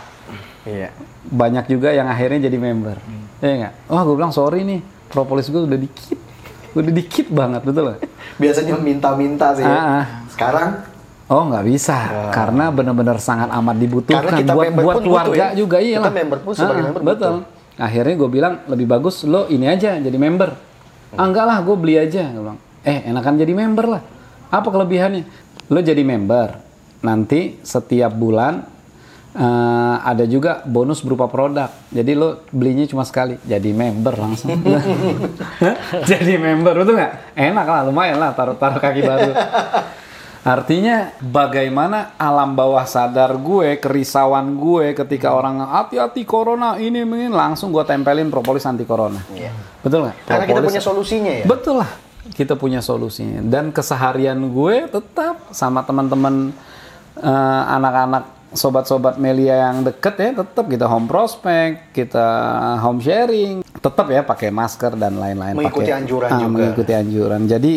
Iya. 0.67 0.91
banyak 1.23 1.71
juga 1.71 1.95
yang 1.95 2.11
akhirnya 2.11 2.51
jadi 2.51 2.57
member. 2.59 2.99
Iya 3.39 3.53
nggak? 3.63 3.73
Wah 3.87 4.01
gue 4.03 4.15
bilang 4.19 4.35
sorry 4.35 4.67
nih, 4.67 4.83
propolis 5.07 5.47
gue 5.47 5.61
udah 5.63 5.79
dikit, 5.79 6.19
udah 6.71 6.91
dikit 6.91 7.27
banget 7.31 7.61
betul 7.63 7.93
lah. 7.93 7.97
Biasanya 8.41 8.75
minta-minta 8.79 9.53
sih. 9.55 9.65
Ah, 9.65 10.03
ah. 10.03 10.05
Sekarang 10.31 10.91
Oh 11.31 11.47
nggak 11.47 11.63
bisa, 11.63 12.27
karena 12.35 12.67
benar-benar 12.75 13.15
sangat 13.15 13.47
amat 13.55 13.79
dibutuhkan 13.79 14.19
Karena 14.19 14.39
kita 14.43 14.51
buat 14.51 14.67
buat 14.75 14.95
keluarga 14.99 15.31
butuh 15.31 15.55
ya. 15.55 15.55
juga 15.55 15.77
iya 15.79 16.03
Kita 16.03 16.11
member 16.11 16.37
pun 16.43 16.51
sebagai 16.51 16.83
member 16.91 17.01
betul. 17.07 17.33
Akhirnya 17.79 18.15
gue 18.19 18.29
bilang 18.29 18.53
lebih 18.67 18.83
bagus 18.83 19.23
lo 19.23 19.47
ini 19.47 19.63
aja 19.63 19.95
jadi 19.95 20.17
member. 20.19 20.51
Ah 21.15 21.23
enggak 21.23 21.45
lah, 21.47 21.57
gue 21.63 21.75
beli 21.79 21.95
aja. 21.95 22.27
Gue 22.35 22.43
bilang, 22.43 22.59
eh 22.83 23.07
enakan 23.07 23.39
jadi 23.39 23.53
member 23.55 23.85
lah. 23.87 24.01
Apa 24.51 24.67
kelebihannya? 24.75 25.23
Lo 25.71 25.79
jadi 25.79 26.03
member, 26.03 26.59
nanti 26.99 27.63
setiap 27.63 28.11
bulan 28.11 28.67
eh, 29.31 29.95
ada 30.01 30.23
juga 30.27 30.63
bonus 30.63 30.99
berupa 30.99 31.27
produk. 31.27 31.71
Jadi 31.91 32.11
lo 32.15 32.43
belinya 32.51 32.83
cuma 32.87 33.03
sekali, 33.03 33.39
jadi 33.43 33.71
member 33.71 34.15
langsung. 34.15 34.55
jadi 36.11 36.33
member 36.35 36.83
betul 36.83 36.95
nggak? 36.95 37.13
Enak 37.35 37.67
lah, 37.67 37.81
lumayan 37.87 38.17
lah 38.19 38.31
taruh 38.35 38.55
taruh 38.55 38.79
kaki 38.79 39.01
baru. 39.03 39.31
Artinya 40.41 41.13
bagaimana 41.21 42.17
alam 42.17 42.57
bawah 42.57 42.81
sadar 42.89 43.37
gue, 43.37 43.77
kerisauan 43.77 44.57
gue 44.57 44.97
ketika 44.97 45.37
orang 45.37 45.61
hati-hati 45.61 46.25
corona 46.25 46.81
ini 46.81 47.05
ini 47.05 47.29
langsung 47.29 47.69
gue 47.69 47.85
tempelin 47.85 48.33
propolis 48.33 48.65
anti 48.65 48.81
corona. 48.81 49.21
Betul 49.85 50.09
nggak? 50.09 50.17
Karena 50.25 50.45
kita 50.49 50.57
Propolis- 50.57 50.69
punya 50.73 50.81
solusinya 50.81 51.33
ya. 51.37 51.45
Betul 51.45 51.75
lah, 51.85 51.91
kita 52.33 52.57
punya 52.57 52.81
solusinya. 52.81 53.45
Dan 53.45 53.69
keseharian 53.69 54.41
gue 54.49 54.89
tetap 54.89 55.53
sama 55.53 55.85
teman-teman 55.85 56.49
eh, 57.21 57.63
anak-anak 57.77 58.40
sobat-sobat 58.51 59.15
Melia 59.15 59.65
yang 59.65 59.81
deket 59.81 60.15
ya, 60.15 60.29
tetap 60.37 60.65
kita 60.65 60.85
home 60.85 61.05
prospect, 61.05 61.91
kita 61.91 62.25
home 62.79 62.99
sharing, 62.99 63.63
tetap 63.73 64.05
ya 64.05 64.21
pakai 64.21 64.49
masker 64.49 64.93
dan 64.93 65.15
lain-lain. 65.15 65.55
Mengikuti 65.55 65.87
pakai- 65.87 65.99
anjuran 65.99 66.27
Ah, 66.27 66.37
juga. 66.37 66.51
Mengikuti 66.51 66.91
anjuran. 66.91 67.41
Jadi 67.45 67.73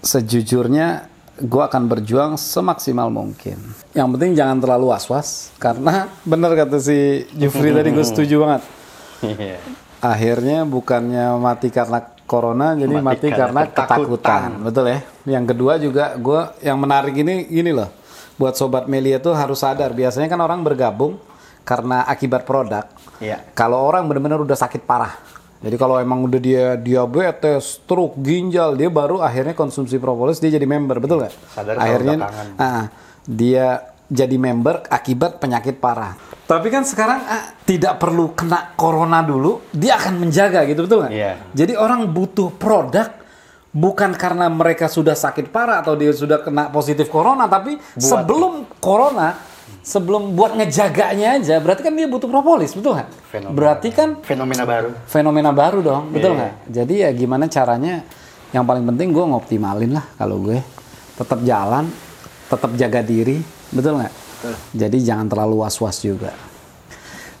sejujurnya 0.00 0.88
gue 1.38 1.62
akan 1.62 1.82
berjuang 1.86 2.32
semaksimal 2.36 3.08
mungkin. 3.08 3.56
Yang 3.90 4.08
penting 4.10 4.30
jangan 4.34 4.56
terlalu 4.58 4.86
was-was 4.88 5.28
karena 5.56 6.08
benar 6.30 6.52
kata 6.54 6.76
si 6.76 6.98
Jufri 7.32 7.70
tadi 7.70 7.88
gue 7.90 8.04
setuju 8.06 8.36
banget 8.38 8.62
Iya. 9.20 9.60
akhirnya 10.00 10.64
bukannya 10.64 11.36
mati 11.36 11.68
karena 11.68 12.00
corona 12.24 12.72
jadi 12.72 12.88
mati, 12.94 13.04
Mati 13.04 13.28
karena, 13.30 13.68
karena 13.68 13.84
ketakutan. 13.98 14.48
betul 14.62 14.84
ya 14.86 15.00
yang 15.26 15.44
kedua 15.44 15.76
juga 15.76 16.16
gue 16.16 16.40
yang 16.60 16.76
menarik 16.76 17.12
ini 17.14 17.44
gini 17.44 17.68
loh 17.68 17.92
buat 18.40 18.56
sobat 18.56 18.88
Melia 18.88 19.20
tuh 19.20 19.36
harus 19.36 19.60
sadar 19.60 19.92
biasanya 19.92 20.32
kan 20.32 20.40
orang 20.40 20.64
bergabung 20.64 21.20
karena 21.68 22.08
akibat 22.08 22.48
produk 22.48 22.88
Iya. 23.20 23.44
kalau 23.52 23.84
orang 23.84 24.08
benar-benar 24.08 24.40
udah 24.40 24.56
sakit 24.56 24.88
parah 24.88 25.12
jadi 25.60 25.76
kalau 25.76 26.00
emang 26.00 26.24
udah 26.24 26.40
dia 26.40 26.72
diabetes, 26.72 27.84
stroke, 27.84 28.16
ginjal, 28.24 28.80
dia 28.80 28.88
baru 28.88 29.20
akhirnya 29.20 29.52
konsumsi 29.52 30.00
propolis 30.00 30.40
dia 30.40 30.56
jadi 30.56 30.64
member, 30.64 30.96
betul 31.04 31.20
nggak? 31.20 31.34
Sadar 31.52 31.76
akhirnya 31.76 32.16
ah, 32.56 32.88
dia 33.28 33.92
jadi 34.08 34.36
member 34.40 34.88
akibat 34.88 35.36
penyakit 35.36 35.76
parah. 35.76 36.16
Tapi 36.48 36.66
kan 36.72 36.88
sekarang 36.88 37.20
ah, 37.28 37.52
tidak 37.68 38.00
perlu 38.00 38.32
kena 38.32 38.72
corona 38.72 39.20
dulu, 39.20 39.68
dia 39.68 40.00
akan 40.00 40.16
menjaga 40.16 40.64
gitu 40.64 40.88
betul 40.88 41.04
nggak? 41.04 41.12
Iya. 41.12 41.32
Jadi 41.52 41.76
orang 41.76 42.08
butuh 42.08 42.56
produk 42.56 43.19
bukan 43.70 44.10
karena 44.14 44.50
mereka 44.50 44.86
sudah 44.86 45.14
sakit 45.14 45.48
parah 45.48 45.80
atau 45.80 45.94
dia 45.94 46.10
sudah 46.10 46.42
kena 46.42 46.68
positif 46.68 47.06
corona, 47.06 47.46
tapi 47.46 47.78
sebelum 47.94 48.66
corona, 48.82 49.38
sebelum 49.80 50.34
buat 50.34 50.58
ngejaganya 50.58 51.38
aja, 51.38 51.56
berarti 51.58 51.86
kan 51.86 51.94
dia 51.94 52.10
butuh 52.10 52.26
propolis, 52.26 52.74
betul 52.74 52.98
nggak? 52.98 53.08
Fenomena. 53.30 53.54
Berarti 53.54 53.88
kan 53.90 54.08
Fenomena 54.20 54.64
baru. 54.66 54.90
fenomena 55.06 55.50
baru 55.54 55.78
dong, 55.80 56.02
betul 56.10 56.34
Iya. 56.34 56.38
nggak? 56.38 56.54
Jadi 56.68 56.94
ya 56.98 57.10
gimana 57.14 57.46
caranya? 57.46 58.02
Yang 58.50 58.64
paling 58.66 58.84
penting 58.84 59.08
gue 59.14 59.24
ngoptimalin 59.24 59.92
lah 59.94 60.06
kalau 60.18 60.42
gue 60.42 60.58
tetap 61.14 61.38
jalan, 61.46 61.86
tetap 62.50 62.70
jaga 62.74 63.00
diri, 63.00 63.38
betul 63.70 64.02
nggak? 64.02 64.14
Jadi 64.72 64.98
jangan 65.04 65.28
terlalu 65.28 65.62
was-was 65.62 66.00
juga. 66.00 66.32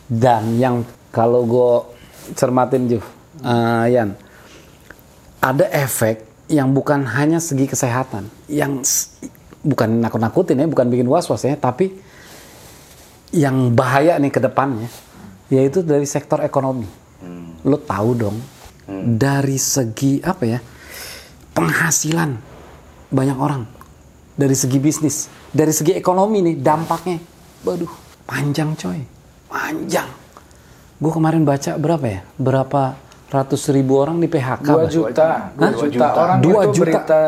Dan 0.06 0.54
yang 0.54 0.82
kalau 1.10 1.42
gue 1.42 1.72
cermatin 2.34 2.86
Juh, 2.86 3.02
eh, 3.40 3.84
Yan, 3.90 4.14
ada 5.40 5.66
efek 5.72 6.24
yang 6.52 6.76
bukan 6.76 7.08
hanya 7.08 7.40
segi 7.40 7.64
kesehatan, 7.64 8.28
yang 8.46 8.84
bukan 9.64 10.00
nakut-nakutin 10.04 10.60
ya, 10.60 10.66
bukan 10.68 10.86
bikin 10.92 11.08
was-was 11.08 11.48
ya, 11.48 11.56
tapi 11.56 11.96
yang 13.32 13.72
bahaya 13.72 14.20
nih 14.20 14.32
ke 14.32 14.40
depannya, 14.42 14.88
yaitu 15.48 15.80
dari 15.80 16.04
sektor 16.04 16.44
ekonomi. 16.44 16.86
Lo 17.64 17.76
tahu 17.80 18.10
dong, 18.16 18.36
dari 19.16 19.56
segi 19.56 20.20
apa 20.20 20.44
ya, 20.44 20.58
penghasilan 21.56 22.36
banyak 23.08 23.38
orang, 23.38 23.64
dari 24.34 24.56
segi 24.56 24.78
bisnis, 24.82 25.30
dari 25.54 25.70
segi 25.70 25.96
ekonomi 25.96 26.42
nih 26.44 26.56
dampaknya, 26.60 27.20
waduh 27.64 27.90
panjang 28.26 28.74
coy, 28.74 29.00
panjang. 29.46 30.08
Gue 31.00 31.12
kemarin 31.16 31.48
baca 31.48 31.80
berapa 31.80 32.06
ya, 32.06 32.20
berapa 32.36 32.96
ratus 33.30 33.62
ribu 33.70 33.96
orang 33.96 34.18
di 34.18 34.26
PHK. 34.26 34.66
Dua 34.66 34.86
juta, 34.86 35.26
dua 35.54 35.70
juta 35.80 36.06
orang 36.12 36.36
Dua 36.42 36.60
itu 36.66 36.74
juta. 36.74 36.82
berita 36.84 37.20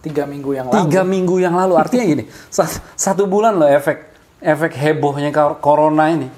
tiga 0.00 0.24
minggu 0.24 0.50
yang 0.50 0.66
lalu. 0.66 0.76
Tiga 0.80 1.02
minggu 1.04 1.36
yang 1.36 1.54
lalu, 1.54 1.74
artinya 1.76 2.04
gini, 2.08 2.24
sa- 2.56 2.66
satu 2.96 3.28
bulan 3.28 3.54
loh 3.54 3.68
efek 3.68 4.08
efek 4.40 4.72
hebohnya 4.72 5.28
corona 5.60 6.08
ini 6.08 6.28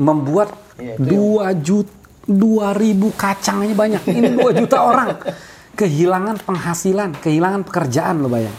membuat 0.00 0.56
dua 0.96 1.52
juta, 1.52 1.92
dua 2.24 2.72
ribu 2.72 3.12
kacang 3.12 3.60
aja 3.60 3.76
banyak. 3.76 4.02
Ini 4.02 4.28
dua 4.40 4.50
juta 4.50 4.80
orang 4.80 5.20
kehilangan 5.76 6.40
penghasilan, 6.40 7.20
kehilangan 7.20 7.62
pekerjaan 7.62 8.24
lo 8.24 8.32
bayang. 8.32 8.56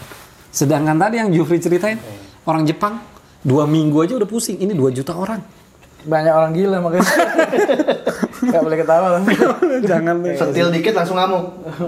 Sedangkan 0.48 0.94
tadi 0.96 1.18
yang 1.18 1.34
Jufri 1.34 1.58
ceritain, 1.58 1.98
orang 2.46 2.62
Jepang 2.62 3.02
dua 3.42 3.66
minggu 3.66 4.06
aja 4.06 4.14
udah 4.14 4.28
pusing. 4.30 4.62
Ini 4.62 4.70
dua 4.70 4.94
juta 4.94 5.18
orang. 5.18 5.42
Banyak 6.02 6.30
orang 6.30 6.50
gila 6.54 6.78
makanya. 6.78 7.10
Gak 8.42 8.62
boleh 8.62 8.78
ketawa. 8.78 9.08
Jangan 9.80 10.16
Sentil 10.34 10.68
dikit 10.70 10.94
langsung 10.94 11.16
ngamuk. 11.16 11.44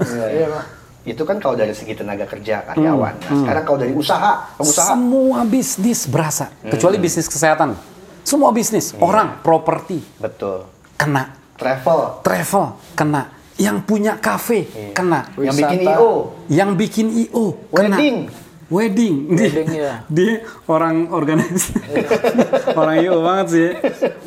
Iya, 0.06 0.46
Pak. 0.48 0.64
Itu 1.04 1.22
kan 1.22 1.36
kalau 1.36 1.52
dari 1.52 1.76
segi 1.76 1.92
tenaga 1.92 2.24
kerja 2.24 2.64
karyawan. 2.64 3.14
Nah, 3.20 3.36
sekarang 3.44 3.64
kalau 3.64 3.78
dari 3.78 3.92
usaha, 3.92 4.48
pengusaha 4.56 4.96
Semua 4.96 5.44
bisnis 5.44 6.08
berasa, 6.08 6.48
kecuali 6.64 6.96
bisnis 6.96 7.28
kesehatan. 7.28 7.76
Semua 8.24 8.48
bisnis, 8.50 8.96
orang, 8.96 9.44
properti 9.44 10.00
betul. 10.16 10.64
kena. 10.96 11.36
Travel 11.54 12.24
travel 12.24 12.74
kena, 12.96 13.30
yang 13.54 13.84
punya 13.84 14.18
kafe 14.18 14.66
kena, 14.90 15.28
yang 15.38 15.54
bikin 15.54 15.78
Wisata. 15.84 15.94
IO, 15.94 16.12
yang 16.48 16.70
bikin 16.74 17.06
IO 17.14 17.44
kena. 17.70 17.94
Wedding. 17.94 18.16
Wedding, 18.64 19.14
Dia- 19.28 19.52
Wedding, 19.54 19.68
iya. 19.70 19.94
dia 20.08 20.40
orang 20.66 21.12
organisasi, 21.12 21.78
orang 22.80 22.96
IO 23.04 23.20
banget 23.20 23.46
sih. 23.52 23.68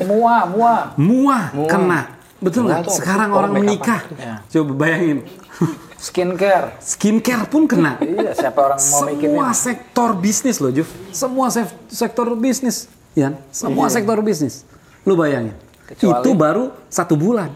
Mua, 0.06 0.46
mua. 0.46 0.74
Mua, 0.94 1.38
kena, 1.66 2.17
betul 2.38 2.66
nggak? 2.66 2.90
Sekarang 2.90 3.30
orang 3.32 3.52
menikah, 3.52 4.02
Ya. 4.14 4.42
coba 4.48 4.72
bayangin, 4.80 5.26
Skincare. 5.98 6.78
skincare 6.78 7.46
pun 7.46 7.66
kena. 7.66 7.98
Iya, 7.98 8.32
siapa 8.32 8.60
orang 8.64 8.78
mau 8.80 9.02
mikirin? 9.04 9.34
Semua 9.34 9.48
sektor 9.52 10.10
bisnis 10.14 10.58
loh, 10.58 10.70
Juf. 10.70 10.90
Semua 11.10 11.50
sef- 11.50 11.74
sektor 11.90 12.30
bisnis, 12.34 12.86
Yan. 13.14 13.34
Semua 13.50 13.90
sektor 13.90 14.22
bisnis. 14.22 14.62
Lu 15.02 15.14
bayangin. 15.14 15.58
Kecuali- 15.88 16.20
Itu 16.20 16.30
baru 16.34 16.70
satu 16.88 17.16
bulan. 17.16 17.50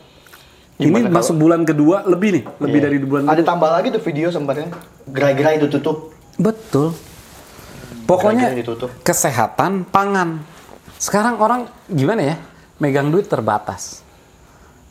Gimana 0.75 0.89
Ini 0.97 0.99
kalau- 1.05 1.15
masuk 1.15 1.35
bulan 1.37 1.61
kedua, 1.61 2.01
lebih 2.03 2.29
nih, 2.33 2.43
lebih 2.57 2.79
Iya. 2.79 2.85
dari 2.89 2.97
bulan 2.97 3.23
Ada 3.29 3.41
tambah 3.45 3.69
lagi 3.69 3.87
tuh 3.89 4.01
video 4.01 4.27
sempatnya. 4.27 4.73
Gerai-gerai 5.05 5.55
itu 5.55 5.69
tutup. 5.69 6.09
Betul. 6.35 6.97
Pokoknya 8.03 8.51
ditutup. 8.51 8.89
kesehatan 9.01 9.85
pangan. 9.85 10.41
Sekarang 10.97 11.37
orang 11.37 11.61
gimana 11.87 12.21
ya? 12.23 12.35
Megang 12.77 13.07
duit 13.07 13.29
terbatas. 13.29 14.00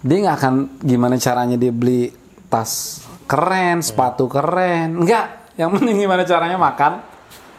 Dia 0.01 0.17
nggak 0.19 0.37
akan 0.37 0.55
gimana 0.81 1.17
caranya 1.17 1.57
dia 1.57 1.69
beli 1.69 2.09
tas 2.49 3.05
keren, 3.27 3.85
sepatu 3.85 4.27
keren. 4.27 4.97
Enggak. 4.97 5.53
Yang 5.55 5.71
penting 5.77 5.97
gimana 5.99 6.23
caranya 6.25 6.57
makan 6.57 7.05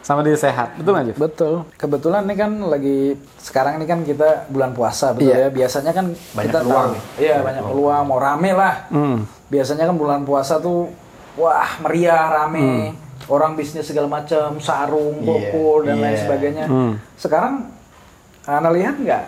sama 0.02 0.26
dia 0.26 0.34
sehat. 0.34 0.74
Betul 0.74 0.92
nggak? 0.92 1.16
Betul. 1.16 1.54
Kebetulan 1.78 2.26
ini 2.26 2.34
kan 2.34 2.50
lagi 2.66 3.14
sekarang 3.38 3.78
ini 3.78 3.86
kan 3.86 4.02
kita 4.02 4.50
bulan 4.50 4.74
puasa 4.74 5.14
betul 5.14 5.30
Iya. 5.30 5.46
ya. 5.46 5.48
Biasanya 5.48 5.92
kan 5.94 6.06
Banyak 6.10 6.42
kita 6.42 6.58
peluang. 6.60 6.90
tahu. 6.90 7.22
Iya, 7.22 7.36
banyak 7.40 7.64
peluang, 7.64 8.02
mau 8.04 8.18
rame 8.18 8.50
lah. 8.52 8.74
Hmm. 8.90 9.22
Biasanya 9.46 9.84
kan 9.86 9.94
bulan 9.94 10.20
puasa 10.26 10.58
tuh 10.58 10.90
wah, 11.34 11.78
meriah, 11.80 12.26
rame. 12.42 12.98
Orang 13.30 13.54
bisnis 13.54 13.86
segala 13.86 14.10
macam, 14.10 14.58
sarung, 14.58 15.22
Iya, 15.22 15.54
koko 15.54 15.86
dan 15.86 16.02
lain 16.02 16.10
iya. 16.10 16.22
sebagainya. 16.26 16.64
Sekarang 17.14 17.70
Anda 18.42 18.74
lihat 18.74 18.98
nggak 18.98 19.22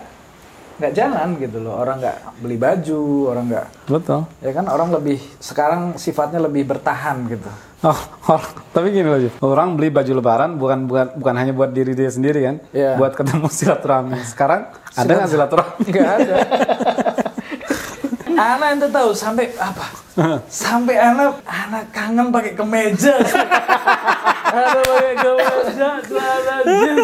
nggak 0.75 0.93
jalan 0.93 1.29
gitu 1.37 1.57
loh. 1.59 1.77
Orang 1.77 1.99
nggak 1.99 2.17
beli 2.39 2.57
baju, 2.57 3.01
orang 3.29 3.45
nggak 3.47 3.65
Betul. 3.87 4.21
ya 4.39 4.51
kan 4.51 4.65
orang 4.67 4.89
lebih 4.91 5.17
sekarang 5.39 5.95
sifatnya 5.95 6.39
lebih 6.39 6.65
bertahan 6.65 7.27
gitu. 7.27 7.47
Oh, 7.85 7.99
orang- 8.27 8.55
tapi 8.73 8.89
gini 8.89 9.05
loh, 9.05 9.19
orang 9.45 9.77
beli 9.77 9.93
baju 9.93 10.11
lebaran 10.17 10.57
bukan 10.57 10.89
bukan 10.89 11.07
bukan 11.15 11.35
hanya 11.37 11.53
buat 11.53 11.69
diri 11.69 11.93
dia 11.93 12.09
sendiri 12.09 12.41
kan, 12.41 12.55
Iya. 12.73 12.97
buat 12.97 13.13
ketemu 13.13 13.45
silaturahmi. 13.47 14.17
Sekarang 14.25 14.73
ada 14.91 15.11
nggak 15.11 15.29
silaturahmi? 15.29 15.83
Nggak 15.85 16.09
ada. 16.17 16.35
anak 18.35 18.67
ente 18.75 18.87
tahu 18.91 19.09
sampai 19.15 19.47
apa? 19.55 19.85
sampai 20.47 20.95
anak 20.95 21.39
anak 21.43 21.91
kangen 21.91 22.31
pakai 22.31 22.55
kemeja. 22.55 23.15
Ada 24.55 24.79
pakai 24.79 25.15
kemeja, 25.19 25.89
celana 26.01 26.55
jeans. 26.63 27.03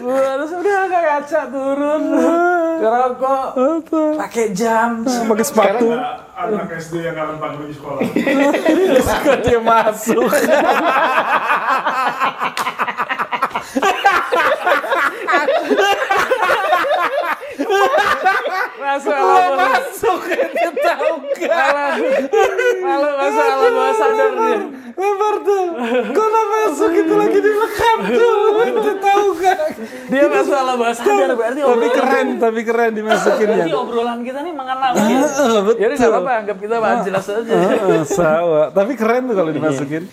Terus 0.00 0.50
udah 0.50 0.78
nggak 0.88 1.04
kaca 1.04 1.40
turun, 1.46 2.02
ngerokok, 2.80 3.46
pakai 4.16 4.46
jam, 4.50 5.04
Pakai 5.04 5.44
sepatu. 5.44 5.92
anak 6.32 6.72
SD 6.72 7.04
yang 7.04 7.12
kangen 7.12 7.36
panggung 7.36 7.68
di 7.68 7.76
sekolah. 7.76 8.00
Kok 9.20 9.38
dia 9.44 9.60
masuk? 9.60 10.24
masuk 18.80 19.14
Masuk 19.56 20.20
dia 20.26 20.70
tahu 20.74 21.14
gak? 21.36 21.92
malah 22.80 23.12
malah 23.20 23.70
masuk 23.70 24.04
alam 24.04 24.09
dia. 24.28 24.58
Lebar 25.00 25.34
tuh. 25.40 25.64
Kok 26.12 26.26
nggak 26.28 26.46
masuk 26.52 26.90
itu 26.92 27.14
lagi 27.16 27.38
direkam 27.40 27.98
tuh? 28.04 28.36
Dia 28.60 28.94
tahu 29.00 29.26
gak? 29.40 29.58
Dia 30.10 30.26
masuk 30.28 30.54
sadar 31.00 31.32
berarti 31.38 31.60
Tapi 31.62 31.70
obrolan 31.70 31.92
keren, 31.94 32.26
tapi 32.36 32.60
keren 32.66 32.92
dimasukin 32.92 33.46
ya. 33.46 33.54
Berarti 33.54 33.72
obrolan 33.74 34.18
kita 34.26 34.38
nih 34.42 34.52
mengena 34.52 34.88
banget. 34.92 35.30
betul. 35.66 35.74
Jadi 35.78 35.92
nggak 35.96 36.10
apa-apa, 36.10 36.32
anggap 36.44 36.58
kita 36.58 36.76
bahas 36.82 37.00
jelas 37.06 37.26
aja. 37.30 37.52
Heeh, 37.54 38.02
Sawa. 38.04 38.62
Tapi 38.74 38.92
keren 38.98 39.22
tuh 39.30 39.36
kalau 39.38 39.50
dimasukin. 39.54 40.04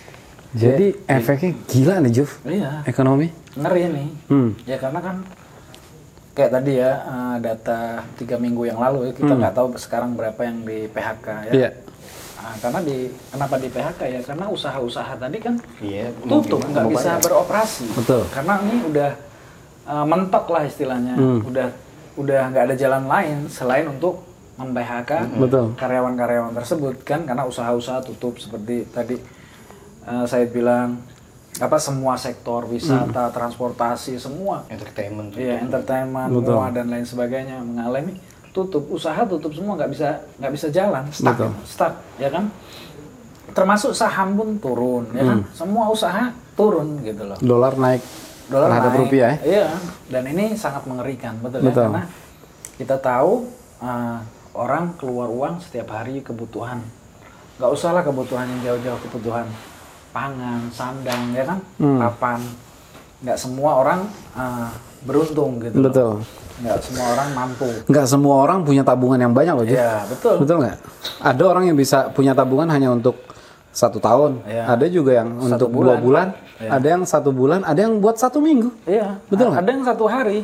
Jadi 0.56 0.86
efeknya 1.04 1.50
gila 1.68 1.94
nih 2.00 2.12
Juf. 2.16 2.40
Iya, 2.48 2.80
Ekonomi. 2.88 3.28
ngeri 3.58 3.84
nih. 3.90 4.08
Hmm. 4.32 4.50
Ya 4.64 4.80
karena 4.80 5.00
kan 5.02 5.16
kayak 6.32 6.50
tadi 6.54 6.72
ya 6.78 6.92
eh, 7.04 7.36
data 7.42 7.80
tiga 8.16 8.38
minggu 8.38 8.70
yang 8.70 8.78
lalu 8.78 9.10
ya, 9.10 9.12
kita 9.18 9.32
nggak 9.34 9.54
tahu 9.58 9.74
sekarang 9.76 10.14
berapa 10.14 10.40
yang 10.46 10.64
di 10.64 10.86
PHK 10.88 11.26
ya. 11.50 11.52
Iya. 11.52 11.70
Nah, 12.48 12.56
karena 12.58 12.80
di 12.80 12.98
kenapa 13.28 13.60
di 13.60 13.68
PHK 13.68 14.00
ya 14.08 14.20
karena 14.24 14.48
usaha-usaha 14.48 15.12
tadi 15.14 15.36
kan 15.36 15.60
Iya, 15.78 16.08
tutup 16.24 16.64
nggak 16.64 16.88
bisa 16.88 17.20
beroperasi. 17.20 17.84
Betul. 17.92 18.24
Karena 18.32 18.56
ini 18.62 18.88
udah 18.88 19.10
eh, 19.84 20.04
mentok 20.06 20.48
lah 20.48 20.64
istilahnya, 20.64 21.12
Hmm. 21.12 21.44
udah 21.44 21.68
udah 22.16 22.40
nggak 22.48 22.64
ada 22.66 22.74
jalan 22.74 23.04
lain 23.04 23.36
selain 23.46 23.84
untuk 23.84 24.24
mem-PHK 24.56 25.38
Betul. 25.38 25.76
karyawan-karyawan 25.76 26.50
tersebut 26.52 27.04
kan 27.04 27.22
karena 27.22 27.44
usaha-usaha 27.44 28.00
tutup 28.02 28.40
seperti 28.40 28.88
tadi 28.88 29.16
eh, 30.02 30.24
saya 30.24 30.48
bilang 30.48 30.98
apa 31.58 31.74
semua 31.76 32.14
sektor 32.14 32.64
wisata, 32.64 33.28
transportasi 33.28 34.16
semua 34.16 34.64
Entertainment. 34.68 35.34
Iya, 35.34 35.60
entertainment, 35.60 36.30
Betul. 36.32 36.54
mua 36.54 36.70
dan 36.70 36.88
lain 36.88 37.04
sebagainya 37.04 37.60
mengalami 37.60 38.16
tutup, 38.52 38.84
usaha 38.90 39.20
tutup 39.28 39.52
semua 39.52 39.76
nggak 39.78 39.90
bisa 39.92 40.08
nggak 40.40 40.52
bisa 40.52 40.66
jalan, 40.72 41.04
stuck, 41.12 41.36
Betul. 41.36 41.52
stuck, 41.64 41.94
ya 42.16 42.28
kan? 42.32 42.50
Termasuk 43.52 43.92
saham 43.96 44.36
pun 44.36 44.60
turun, 44.60 45.04
ya 45.16 45.24
kan? 45.24 45.38
Semua 45.56 45.88
usaha 45.90 46.30
turun 46.54 47.00
gitu 47.02 47.24
loh. 47.26 47.38
Dolar 47.40 47.74
naik 47.78 48.02
Dolar 48.48 48.68
terhadap 48.70 48.92
naik. 48.92 49.00
rupiah 49.04 49.28
ya. 49.28 49.36
Iya, 49.44 49.68
dan 50.08 50.24
ini 50.30 50.44
sangat 50.56 50.84
mengerikan, 50.88 51.36
betul, 51.40 51.60
ya? 51.62 51.72
Betul. 51.72 51.84
Karena 51.90 52.02
kita 52.78 52.96
tahu 53.02 53.32
uh, 53.82 54.18
orang 54.54 54.94
keluar 54.98 55.28
uang 55.28 55.62
setiap 55.62 55.94
hari 55.94 56.22
kebutuhan. 56.22 56.80
Nggak 57.58 57.70
usah 57.74 57.90
lah 57.90 58.02
kebutuhan 58.06 58.46
yang 58.46 58.60
jauh-jauh 58.70 59.00
kebutuhan 59.08 59.46
pangan, 60.14 60.70
sandang, 60.70 61.34
ya 61.34 61.44
kan? 61.44 61.58
Hmm. 61.78 61.98
Papan. 61.98 62.40
Nggak 63.18 63.38
semua 63.38 63.70
orang 63.82 64.00
uh, 64.38 64.70
beruntung 65.02 65.58
gitu. 65.58 65.82
loh. 65.82 66.22
Nggak 66.58 66.78
semua 66.82 67.06
orang 67.14 67.28
mampu. 67.32 67.68
Nggak 67.86 68.06
semua 68.06 68.34
orang 68.38 68.58
punya 68.62 68.82
tabungan 68.82 69.18
yang 69.18 69.32
banyak 69.32 69.54
loh. 69.54 69.64
Iya, 69.64 70.02
betul. 70.06 70.34
Betul 70.42 70.56
nggak? 70.58 70.76
Ada 71.20 71.42
orang 71.44 71.64
yang 71.66 71.76
bisa 71.76 72.10
punya 72.10 72.32
tabungan 72.32 72.66
hanya 72.66 72.90
untuk 72.90 73.14
satu 73.70 74.02
tahun. 74.02 74.42
Iya. 74.42 74.64
Ada 74.66 74.86
juga 74.90 75.12
yang 75.14 75.28
Satu 75.38 75.46
untuk 75.46 75.68
dua 75.70 75.94
bulan. 75.94 75.98
bulan. 76.02 76.26
Iya. 76.58 76.70
Ada 76.74 76.86
yang 76.88 77.02
satu 77.06 77.30
bulan. 77.30 77.60
Ada 77.62 77.80
yang 77.80 77.94
buat 78.02 78.16
satu 78.18 78.42
minggu. 78.42 78.70
Iya, 78.84 79.22
Betul 79.30 79.46
nggak? 79.48 79.60
Ada 79.62 79.70
yang 79.70 79.84
satu 79.86 80.04
hari. 80.10 80.38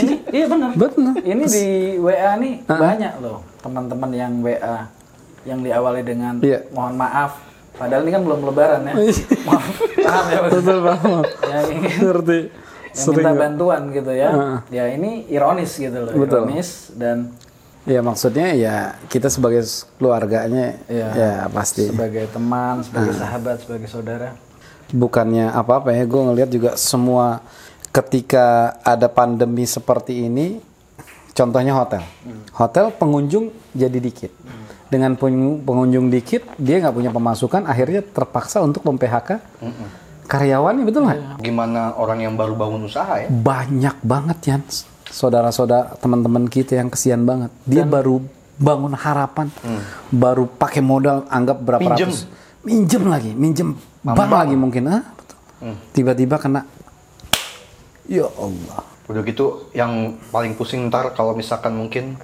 ini 0.00 0.14
iya 0.32 0.46
benar. 0.48 0.70
Betul. 0.72 1.12
Ini 1.20 1.44
di 1.44 1.66
WA 2.00 2.32
nih 2.36 2.54
banyak 2.64 3.12
loh 3.20 3.44
teman-teman 3.60 4.10
yang 4.10 4.32
WA 4.40 4.88
yang 5.44 5.60
diawali 5.60 6.00
dengan 6.00 6.40
Iya. 6.40 6.64
mohon 6.72 6.96
maaf. 6.96 7.36
Padahal 7.74 8.06
ini 8.06 8.12
kan 8.14 8.22
belum 8.22 8.40
lebaran 8.48 8.80
ya. 8.86 8.92
Iya. 8.96 9.14
Maaf, 9.44 9.64
paham 10.08 10.24
ya? 10.24 10.38
Betul 10.46 10.78
banget. 10.80 11.26
yang 11.44 11.64
ingin 11.68 11.92
Ngerti. 12.00 12.40
Yang 12.96 13.10
minta 13.12 13.32
bantuan 13.34 13.82
gitu 13.90 14.10
ya. 14.10 14.30
Heeh. 14.30 14.58
Ya 14.70 14.84
ini 14.88 15.10
ironis 15.28 15.74
gitu 15.74 15.98
loh, 16.00 16.12
Betul. 16.14 16.46
ironis 16.46 16.70
dan 16.94 17.34
Ya 17.84 18.00
maksudnya 18.00 18.48
ya 18.50 18.76
kita 19.06 19.28
sebagai 19.28 19.60
keluarganya 19.94 20.80
Iya. 20.86 21.08
ya 21.12 21.32
pasti 21.48 21.84
sebagai 21.84 22.24
teman, 22.26 22.80
sebagai 22.80 23.12
Ah. 23.12 23.18
sahabat, 23.20 23.56
sebagai 23.60 23.86
saudara. 23.86 24.32
bukannya 24.86 25.48
apa-apa 25.50 25.90
ya 25.90 26.04
gue 26.04 26.22
ngelihat 26.22 26.48
juga 26.48 26.70
semua 26.76 27.44
ketika 27.90 28.44
ada 28.80 29.06
pandemi 29.06 29.64
seperti 29.64 30.24
ini 30.24 30.60
contohnya 31.30 31.72
hotel 31.72 32.04
hotel 32.52 32.88
pengunjung 32.90 33.48
jadi 33.70 33.96
dikit 33.96 34.30
dengan 34.86 35.12
pengu- 35.14 35.58
pengunjung 35.58 36.08
dikit 36.08 36.44
dia 36.56 36.78
nggak 36.78 36.94
punya 36.94 37.10
pemasukan 37.10 37.64
akhirnya 37.64 38.00
terpaksa 38.02 38.60
untuk 38.60 38.80
mem 38.82 38.94
PHK 38.94 39.40
karyawannya 40.34 40.82
betul 40.82 41.06
nggak? 41.06 41.38
Gimana 41.38 41.94
orang 41.94 42.18
yang 42.26 42.34
baru 42.34 42.58
bangun 42.58 42.90
usaha 42.90 43.22
ya? 43.22 43.30
banyak 43.30 43.96
banget 44.02 44.38
ya 44.50 44.56
saudara-saudara 45.14 45.94
teman-teman 46.02 46.50
kita 46.50 46.74
yang 46.74 46.90
kesian 46.90 47.22
banget. 47.22 47.54
Dia 47.62 47.86
baru 47.86 48.18
bangun 48.58 48.98
harapan. 48.98 49.46
Baru 50.10 50.50
pakai 50.50 50.82
modal 50.82 51.22
anggap 51.30 51.62
berapa 51.62 51.80
Minjem. 51.86 52.10
ratus. 52.10 52.26
Minjem 52.66 53.02
lagi 53.06 53.30
minjem 53.36 53.76
bank 54.02 54.30
lagi 54.32 54.56
mungkin 54.56 54.88
ah 54.90 55.02
betul. 55.14 55.38
tiba-tiba 55.94 56.40
kena. 56.42 56.66
Ya 58.10 58.26
Allah. 58.26 58.82
Udah 59.04 59.20
gitu 59.22 59.68
yang 59.76 60.16
paling 60.32 60.56
pusing 60.56 60.88
ntar 60.88 61.12
kalau 61.12 61.36
misalkan 61.36 61.76
mungkin 61.76 62.16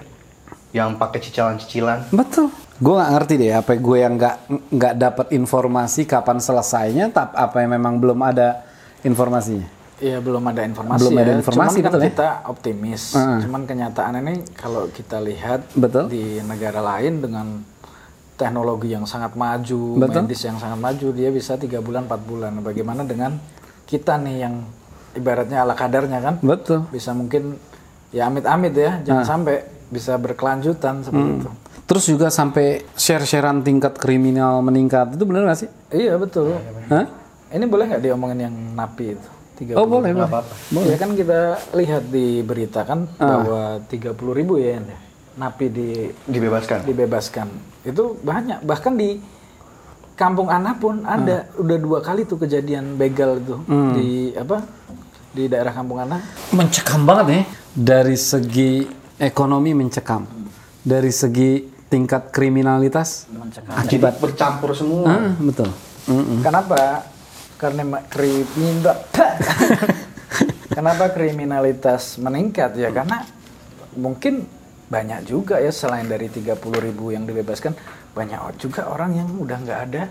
yang 0.73 0.97
pakai 0.97 1.21
cicilan-cicilan. 1.21 2.09
betul 2.15 2.49
gue 2.81 2.95
nggak 2.97 3.13
ngerti 3.13 3.35
deh 3.37 3.53
apa 3.53 3.73
gue 3.77 3.97
yang 4.01 4.15
nggak 4.17 4.37
nggak 4.73 4.95
dapat 4.97 5.27
informasi 5.31 6.09
kapan 6.09 6.41
selesainya 6.41 7.13
tapi 7.13 7.37
apa 7.37 7.57
yang 7.61 7.77
memang 7.77 8.01
belum 8.01 8.19
ada 8.25 8.65
informasinya 9.05 9.69
Iya 10.01 10.17
belum 10.17 10.41
ada 10.49 10.65
informasi 10.65 11.01
Belum 11.05 11.13
ya. 11.13 11.21
ada 11.21 11.33
informasi, 11.37 11.77
Cuman 11.77 11.85
kan 11.85 11.93
betul 11.93 12.01
ya? 12.01 12.07
kita 12.09 12.29
optimis. 12.49 13.03
Heeh. 13.13 13.39
Cuman 13.45 13.63
kenyataan 13.69 14.15
ini 14.25 14.35
kalau 14.57 14.89
kita 14.89 15.21
lihat 15.21 15.61
Betul. 15.77 16.09
di 16.09 16.41
negara 16.41 16.81
lain 16.81 17.21
dengan 17.21 17.61
teknologi 18.41 18.97
yang 18.97 19.05
sangat 19.05 19.37
maju, 19.37 20.01
Betul. 20.01 20.25
medis 20.25 20.41
yang 20.41 20.57
sangat 20.57 20.81
maju, 20.81 21.07
dia 21.13 21.29
bisa 21.29 21.61
tiga 21.61 21.85
bulan, 21.85 22.09
4 22.09 22.17
bulan. 22.25 22.57
Bagaimana 22.65 23.05
dengan 23.05 23.37
kita 23.85 24.17
nih 24.17 24.37
yang 24.41 24.65
ibaratnya 25.13 25.69
ala 25.69 25.77
kadarnya 25.77 26.25
kan? 26.25 26.41
betul 26.41 26.89
Bisa 26.89 27.13
mungkin 27.13 27.61
ya 28.09 28.33
amit-amit 28.33 28.73
ya, 28.73 29.05
jangan 29.05 29.29
sampai 29.29 29.69
bisa 29.93 30.17
berkelanjutan 30.17 31.05
seperti 31.05 31.45
itu. 31.45 31.51
Terus 31.91 32.07
juga 32.07 32.31
sampai 32.31 32.87
share-sharean 32.95 33.61
tingkat 33.61 33.99
kriminal 33.99 34.63
meningkat 34.63 35.11
itu 35.11 35.27
benar 35.27 35.43
nggak 35.43 35.59
sih 35.59 35.69
Iya 35.91 36.15
betul. 36.15 36.55
Hah? 36.87 37.11
Ini 37.51 37.67
boleh 37.67 37.91
nggak 37.91 37.99
diomongin 38.01 38.47
yang 38.47 38.55
napi 38.73 39.19
itu? 39.19 39.29
30. 39.61 39.75
oh 39.75 39.85
boleh 39.85 40.15
boleh 40.15 40.31
Ya 40.87 40.97
kan 40.97 41.13
kita 41.13 41.41
lihat 41.75 42.07
di 42.07 42.41
berita 42.41 42.87
kan 42.87 43.11
Ah. 43.19 43.27
bahwa 43.37 43.63
30 43.85 44.07
ribu 44.33 44.55
ya 44.57 44.79
napi 45.35 45.67
di, 45.67 45.89
Dibebaskan. 46.25 46.87
dibebaskan. 46.87 47.49
Itu 47.83 48.17
banyak. 48.21 48.63
Bahkan 48.63 48.93
di 48.95 49.19
kampung 50.15 50.47
Ana 50.47 50.77
pun 50.77 51.03
ada 51.03 51.49
Ah. 51.49 51.59
udah 51.59 51.77
dua 51.77 51.99
kali 52.01 52.23
tuh 52.23 52.39
kejadian 52.39 52.95
begal 52.95 53.37
itu 53.37 53.57
Hmm. 53.61 53.93
di 53.93 54.09
apa 54.33 54.63
di 55.31 55.51
daerah 55.51 55.73
kampung 55.73 55.99
Ana. 55.99 56.23
mencekam 56.53 57.03
banget 57.03 57.27
ya 57.27 57.43
dari 57.73 58.15
segi 58.15 58.85
ekonomi 59.17 59.75
mencekam 59.75 60.23
dari 60.81 61.09
segi 61.11 61.80
tingkat 61.91 62.31
kriminalitas. 62.31 63.27
Akibat 63.75 64.23
bercampur 64.23 64.73
semua. 64.73 65.05
ah, 65.05 65.35
betul 65.37 65.69
Mm-mm. 66.07 66.41
Kenapa? 66.41 67.05
Karena 67.59 68.01
kriminal. 68.09 68.97
Kenapa 70.71 71.11
kriminalitas 71.11 72.17
meningkat 72.17 72.79
ya? 72.79 72.89
Karena 72.89 73.27
mungkin 73.99 74.47
banyak 74.87 75.27
juga 75.27 75.59
ya 75.59 75.71
selain 75.71 76.07
dari 76.07 76.31
30 76.31 76.57
ribu 76.81 77.11
yang 77.11 77.27
dibebaskan 77.27 77.75
banyak 78.11 78.39
juga 78.57 78.87
orang 78.87 79.15
yang 79.15 79.29
udah 79.39 79.59
nggak 79.61 79.81
ada 79.87 80.03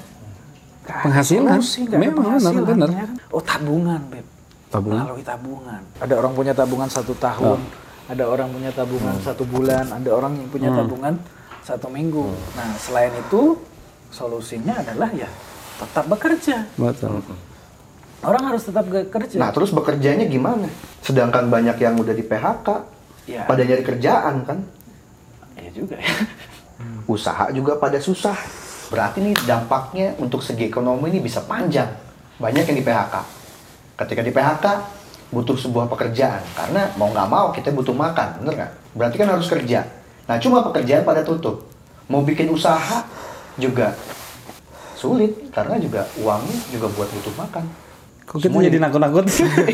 Penghasilan. 0.84 1.60
solusi, 1.60 1.84
nggak 1.84 1.96
ada 1.96 2.02
Memang, 2.02 2.16
benar, 2.16 2.40
penghasilan, 2.40 2.64
benar. 2.66 2.88
ya 2.90 3.04
kan? 3.04 3.16
Oh 3.30 3.42
tabungan, 3.44 4.02
beb. 4.08 4.26
Tabungan? 4.70 5.04
Melalui 5.04 5.26
tabungan. 5.26 5.82
Ada 6.00 6.14
orang 6.16 6.34
punya 6.34 6.54
tabungan 6.54 6.90
satu 6.90 7.14
tahun, 7.18 7.60
ada 8.08 8.24
orang 8.26 8.48
punya 8.50 8.72
tabungan 8.72 9.16
satu 9.20 9.44
bulan, 9.44 9.86
ada 9.90 10.10
orang 10.14 10.34
yang 10.40 10.48
punya 10.48 10.70
tabungan 10.72 11.14
satu 11.64 11.88
minggu. 11.88 12.30
Nah 12.56 12.76
selain 12.78 13.14
itu 13.16 13.58
solusinya 14.10 14.80
adalah 14.82 15.10
ya 15.14 15.30
tetap 15.80 16.06
bekerja. 16.08 16.66
betul 16.76 17.24
Orang 18.20 18.52
harus 18.52 18.68
tetap 18.68 18.84
bekerja. 18.84 19.40
Nah, 19.40 19.48
terus 19.56 19.72
bekerjanya 19.72 20.28
gimana? 20.28 20.68
Sedangkan 21.00 21.48
banyak 21.48 21.80
yang 21.80 21.96
udah 21.96 22.12
di 22.12 22.20
PHK, 22.20 22.68
Ya. 23.32 23.48
pada 23.48 23.64
nyari 23.64 23.80
kerjaan 23.80 24.44
kan? 24.44 24.60
Iya 25.56 25.72
juga 25.72 25.96
ya. 25.96 26.12
Usaha 27.16 27.48
juga 27.56 27.80
pada 27.80 27.96
susah. 28.04 28.36
Berarti 28.92 29.24
nih 29.24 29.40
dampaknya 29.48 30.20
untuk 30.20 30.44
segi 30.44 30.68
ekonomi 30.68 31.08
ini 31.16 31.24
bisa 31.24 31.40
panjang. 31.48 31.88
banyak 32.40 32.72
yang 32.72 32.78
di 32.80 32.84
PHK. 32.84 33.16
Ketika 34.00 34.22
di 34.24 34.32
PHK 34.32 34.66
butuh 35.32 35.60
sebuah 35.60 35.92
pekerjaan 35.92 36.40
karena 36.56 36.88
mau 36.96 37.12
nggak 37.12 37.28
mau 37.28 37.52
kita 37.52 37.72
butuh 37.76 37.92
makan, 37.92 38.44
bener 38.44 38.54
nggak? 38.56 38.72
Berarti 38.96 39.16
kan 39.16 39.28
harus 39.32 39.48
kerja. 39.48 39.84
Nah 40.30 40.38
cuma 40.38 40.62
pekerjaan 40.62 41.02
pada 41.02 41.26
tutup. 41.26 41.66
Mau 42.06 42.22
bikin 42.22 42.54
usaha 42.54 43.02
juga 43.58 43.98
sulit 44.94 45.34
karena 45.50 45.82
juga 45.82 46.06
uangnya 46.22 46.58
juga 46.70 46.86
buat 46.94 47.10
butuh 47.10 47.34
makan. 47.34 47.66
Kok 48.30 48.38
kita 48.46 48.62
jadi 48.70 48.78
nakut-nakut? 48.78 49.26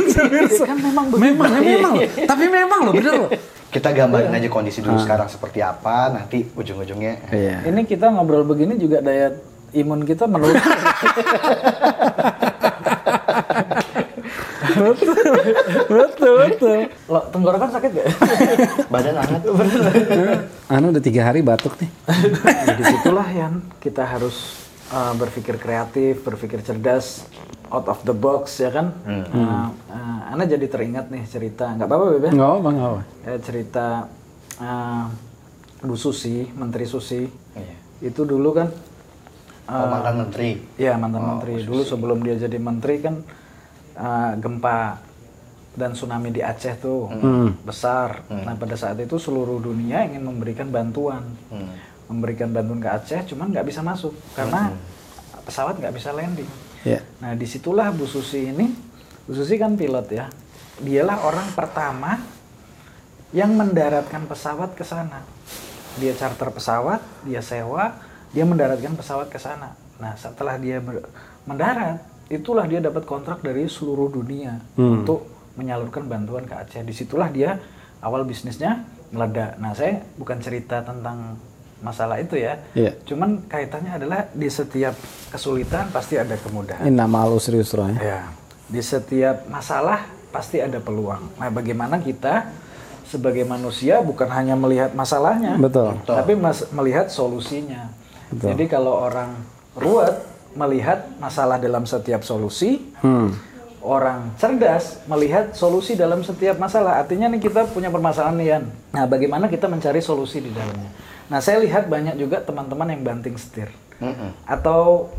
kan 0.72 0.80
memang 0.80 1.12
Memang, 1.12 1.52
memang 1.60 1.94
loh. 2.00 2.08
Tapi 2.32 2.46
memang 2.48 2.80
loh, 2.88 2.94
bener 2.96 3.13
loh. 3.20 3.30
Kita 3.68 3.91
gambarin 3.91 4.32
aja 4.32 4.48
kondisi 4.48 4.80
dulu 4.80 4.96
sekarang 4.96 5.28
seperti 5.28 5.60
apa, 5.60 6.15
nanti 6.15 6.48
ujung-ujungnya 6.56 7.36
Iya. 7.36 7.68
Ini 7.68 7.84
kita 7.84 8.08
ngobrol 8.15 8.48
begini 8.48 8.80
juga 8.80 9.04
daya 9.04 9.36
imun 9.76 10.08
kita 10.08 10.24
menurun. 10.24 10.56
betul, 15.90 16.34
betul. 16.50 16.80
Lo 17.08 17.20
tenggorokan 17.32 17.70
sakit 17.72 17.90
gak? 17.96 18.08
badan 18.94 19.16
hangat. 19.18 19.42
Anu 20.68 20.92
udah 20.92 21.04
tiga 21.04 21.22
hari 21.32 21.40
batuk 21.42 21.76
nih. 21.80 21.90
Jadi 22.68 22.84
situlah 22.84 23.28
yang 23.32 23.64
kita 23.80 24.04
harus 24.04 24.68
uh, 24.92 25.14
berpikir 25.16 25.56
kreatif, 25.58 26.22
berpikir 26.26 26.60
cerdas, 26.62 27.26
out 27.72 27.88
of 27.88 28.02
the 28.04 28.16
box 28.16 28.60
ya 28.62 28.70
kan. 28.70 28.94
Uh, 29.08 29.70
uh, 29.90 30.32
Ana 30.34 30.44
jadi 30.46 30.68
teringat 30.68 31.10
nih 31.10 31.24
cerita, 31.26 31.72
nggak 31.74 31.88
apa-apa 31.88 32.06
Bebe? 32.18 32.30
Nggak 32.34 32.50
apa, 32.50 32.68
nggak 32.70 32.90
apa. 32.92 33.02
Eh, 33.30 33.40
cerita 33.42 33.88
uh, 34.60 35.06
Bu 35.86 35.96
Susi, 35.96 36.50
Menteri 36.54 36.86
Susi. 36.90 37.24
Iya. 37.56 37.76
Itu 38.12 38.28
dulu 38.28 38.52
kan 38.52 38.70
Oh, 39.66 39.90
mantan 39.90 40.22
menteri. 40.22 40.62
Ya 40.78 40.94
mantan 40.94 41.26
menteri. 41.26 41.66
Dulu 41.66 41.82
sebelum 41.82 42.22
dia 42.22 42.38
jadi 42.38 42.62
menteri 42.62 43.02
kan 43.02 43.26
uh, 43.96 44.36
gempa 44.40 45.00
dan 45.76 45.92
tsunami 45.92 46.32
di 46.32 46.40
Aceh 46.40 46.80
tuh 46.80 47.12
besar. 47.68 48.24
Nah 48.32 48.56
pada 48.56 48.80
saat 48.80 48.96
itu 48.96 49.20
seluruh 49.20 49.60
dunia 49.60 50.08
ingin 50.08 50.24
memberikan 50.24 50.72
bantuan, 50.72 51.28
memberikan 52.08 52.48
bantuan 52.56 52.80
ke 52.80 52.88
Aceh, 52.88 53.36
cuman 53.36 53.52
nggak 53.52 53.68
bisa 53.68 53.84
masuk 53.84 54.16
karena 54.40 54.72
pesawat 55.44 55.76
nggak 55.76 55.92
bisa 55.92 56.16
landing. 56.16 56.48
Ya. 56.88 57.04
Nah 57.20 57.36
di 57.36 57.44
situlah 57.44 57.92
Bu 57.92 58.08
Susi 58.08 58.56
ini, 58.56 58.72
Bu 59.28 59.36
Susi 59.36 59.60
kan 59.60 59.76
pilot 59.76 60.08
ya, 60.16 60.32
dialah 60.80 61.28
orang 61.28 61.52
pertama 61.52 62.24
yang 63.36 63.52
mendaratkan 63.60 64.32
pesawat 64.32 64.80
ke 64.80 64.88
sana. 64.88 65.28
Dia 66.00 66.16
charter 66.16 66.56
pesawat, 66.56 67.04
dia 67.28 67.44
sewa, 67.44 68.00
dia 68.32 68.48
mendaratkan 68.48 68.96
pesawat 68.96 69.28
ke 69.28 69.44
sana. 69.44 69.76
Nah 70.00 70.16
setelah 70.16 70.56
dia 70.56 70.80
mendarat, 71.44 72.00
itulah 72.28 72.66
dia 72.66 72.80
dapat 72.80 73.04
kontrak 73.04 73.40
dari 73.40 73.66
seluruh 73.66 74.10
dunia 74.10 74.58
untuk 74.76 75.26
menyalurkan 75.56 76.06
bantuan 76.06 76.44
ke 76.44 76.54
Aceh. 76.54 76.82
Di 76.82 76.92
situlah 76.92 77.30
dia 77.30 77.58
awal 78.00 78.24
bisnisnya 78.24 78.84
meledak. 79.10 79.56
Nah 79.56 79.72
saya 79.72 80.04
bukan 80.16 80.38
cerita 80.40 80.82
tentang 80.82 81.38
masalah 81.80 82.18
itu 82.18 82.34
ya, 82.36 82.58
Iya. 82.74 82.98
cuman 83.04 83.46
kaitannya 83.46 83.94
adalah 83.94 84.26
di 84.32 84.50
setiap 84.50 84.96
kesulitan 85.30 85.92
pasti 85.92 86.18
ada 86.18 86.34
kemudahan. 86.34 86.82
Ini 86.82 86.92
nama 86.92 87.24
lu 87.24 87.38
serius 87.38 87.72
loh 87.72 87.86
ya. 87.88 87.98
Ya, 88.00 88.22
di 88.66 88.82
setiap 88.82 89.46
masalah 89.46 90.10
pasti 90.34 90.58
ada 90.58 90.82
peluang. 90.82 91.30
Nah, 91.38 91.48
bagaimana 91.48 92.02
kita 92.02 92.50
sebagai 93.06 93.46
manusia 93.46 94.02
bukan 94.02 94.26
hanya 94.28 94.58
melihat 94.58 94.92
masalahnya, 94.92 95.56
Betul. 95.56 95.94
tapi 96.04 96.34
mas- 96.34 96.66
melihat 96.74 97.08
solusinya. 97.08 97.94
Jadi 98.34 98.66
kalau 98.66 99.06
orang 99.06 99.32
ruwet 99.78 100.16
melihat 100.56 101.12
masalah 101.15 101.56
dalam 101.56 101.84
setiap 101.84 102.24
solusi, 102.24 102.80
Hmm. 103.00 103.36
orang 103.80 104.34
cerdas 104.36 105.04
melihat 105.06 105.52
solusi 105.52 105.94
dalam 105.94 106.20
setiap 106.20 106.56
masalah. 106.56 106.98
Artinya 106.98 107.28
nih 107.28 107.39
kita 107.39 107.70
punya 107.70 107.88
permasalahan 107.88 108.34
nih 108.34 108.48
Yan. 108.50 108.63
Nah, 108.91 109.06
bagaimana 109.06 109.46
kita 109.46 109.68
mencari 109.68 110.00
solusi 110.00 110.39
di 110.39 110.50
dalamnya? 110.50 110.89
Nah, 111.26 111.38
saya 111.38 111.60
lihat 111.60 111.86
banyak 111.86 112.15
juga 112.15 112.39
teman-teman 112.39 112.88
yang 112.88 113.02
banting 113.02 113.36
setir. 113.36 113.70
Atau 114.44 115.10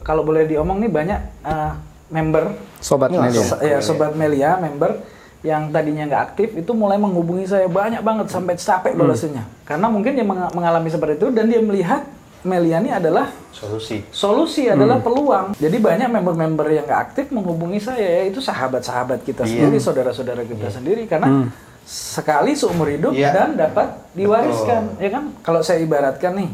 kalau 0.00 0.20
boleh 0.20 0.44
diomong 0.44 0.78
nih 0.78 0.88
banyak 0.88 1.20
eh, 1.42 1.72
member 2.08 2.44
Sobat 2.78 3.08
Media. 3.08 3.40
So- 3.40 3.60
ya 3.60 3.78
sobat 3.78 4.12
Melia 4.12 4.56
member 4.56 4.98
yang 5.40 5.72
tadinya 5.72 6.04
nggak 6.04 6.22
aktif 6.26 6.52
itu 6.52 6.68
mulai 6.70 6.96
menghubungi 6.96 7.48
saya 7.48 7.64
banyak 7.64 8.04
banget 8.04 8.28
sampai 8.28 8.60
capek 8.60 8.92
balasnya 8.92 9.40
karena 9.64 9.88
mungkin 9.88 10.12
dia 10.12 10.20
menga- 10.20 10.52
mengalami 10.52 10.92
seperti 10.92 11.16
itu 11.16 11.32
dan 11.32 11.48
dia 11.48 11.64
melihat 11.64 12.04
Melia 12.40 12.80
ini 12.80 12.88
adalah 12.88 13.28
Solusi. 13.52 14.00
solusi 14.08 14.64
adalah 14.64 14.96
peluang. 15.04 15.52
Jadi 15.60 15.76
banyak 15.76 16.08
member-member 16.08 16.72
yang 16.72 16.88
nggak 16.88 17.00
aktif 17.12 17.28
menghubungi 17.28 17.76
saya 17.76 18.00
ya. 18.00 18.22
Itu 18.32 18.40
sahabat-sahabat 18.40 19.20
kita 19.20 19.44
sendiri 19.44 19.76
saudara-saudara 19.76 20.48
kita 20.48 20.72
sendiri. 20.72 21.04
Karena 21.04 21.52
sekali 21.84 22.56
seumur 22.56 22.88
hidup 22.88 23.12
Iya. 23.12 23.36
dan 23.36 23.48
dapat 23.60 23.92
diwariskan 24.16 24.96
ya 24.96 25.12
kan? 25.12 25.36
Kalau 25.44 25.60
saya 25.60 25.84
ibaratkan 25.84 26.32
nih 26.40 26.50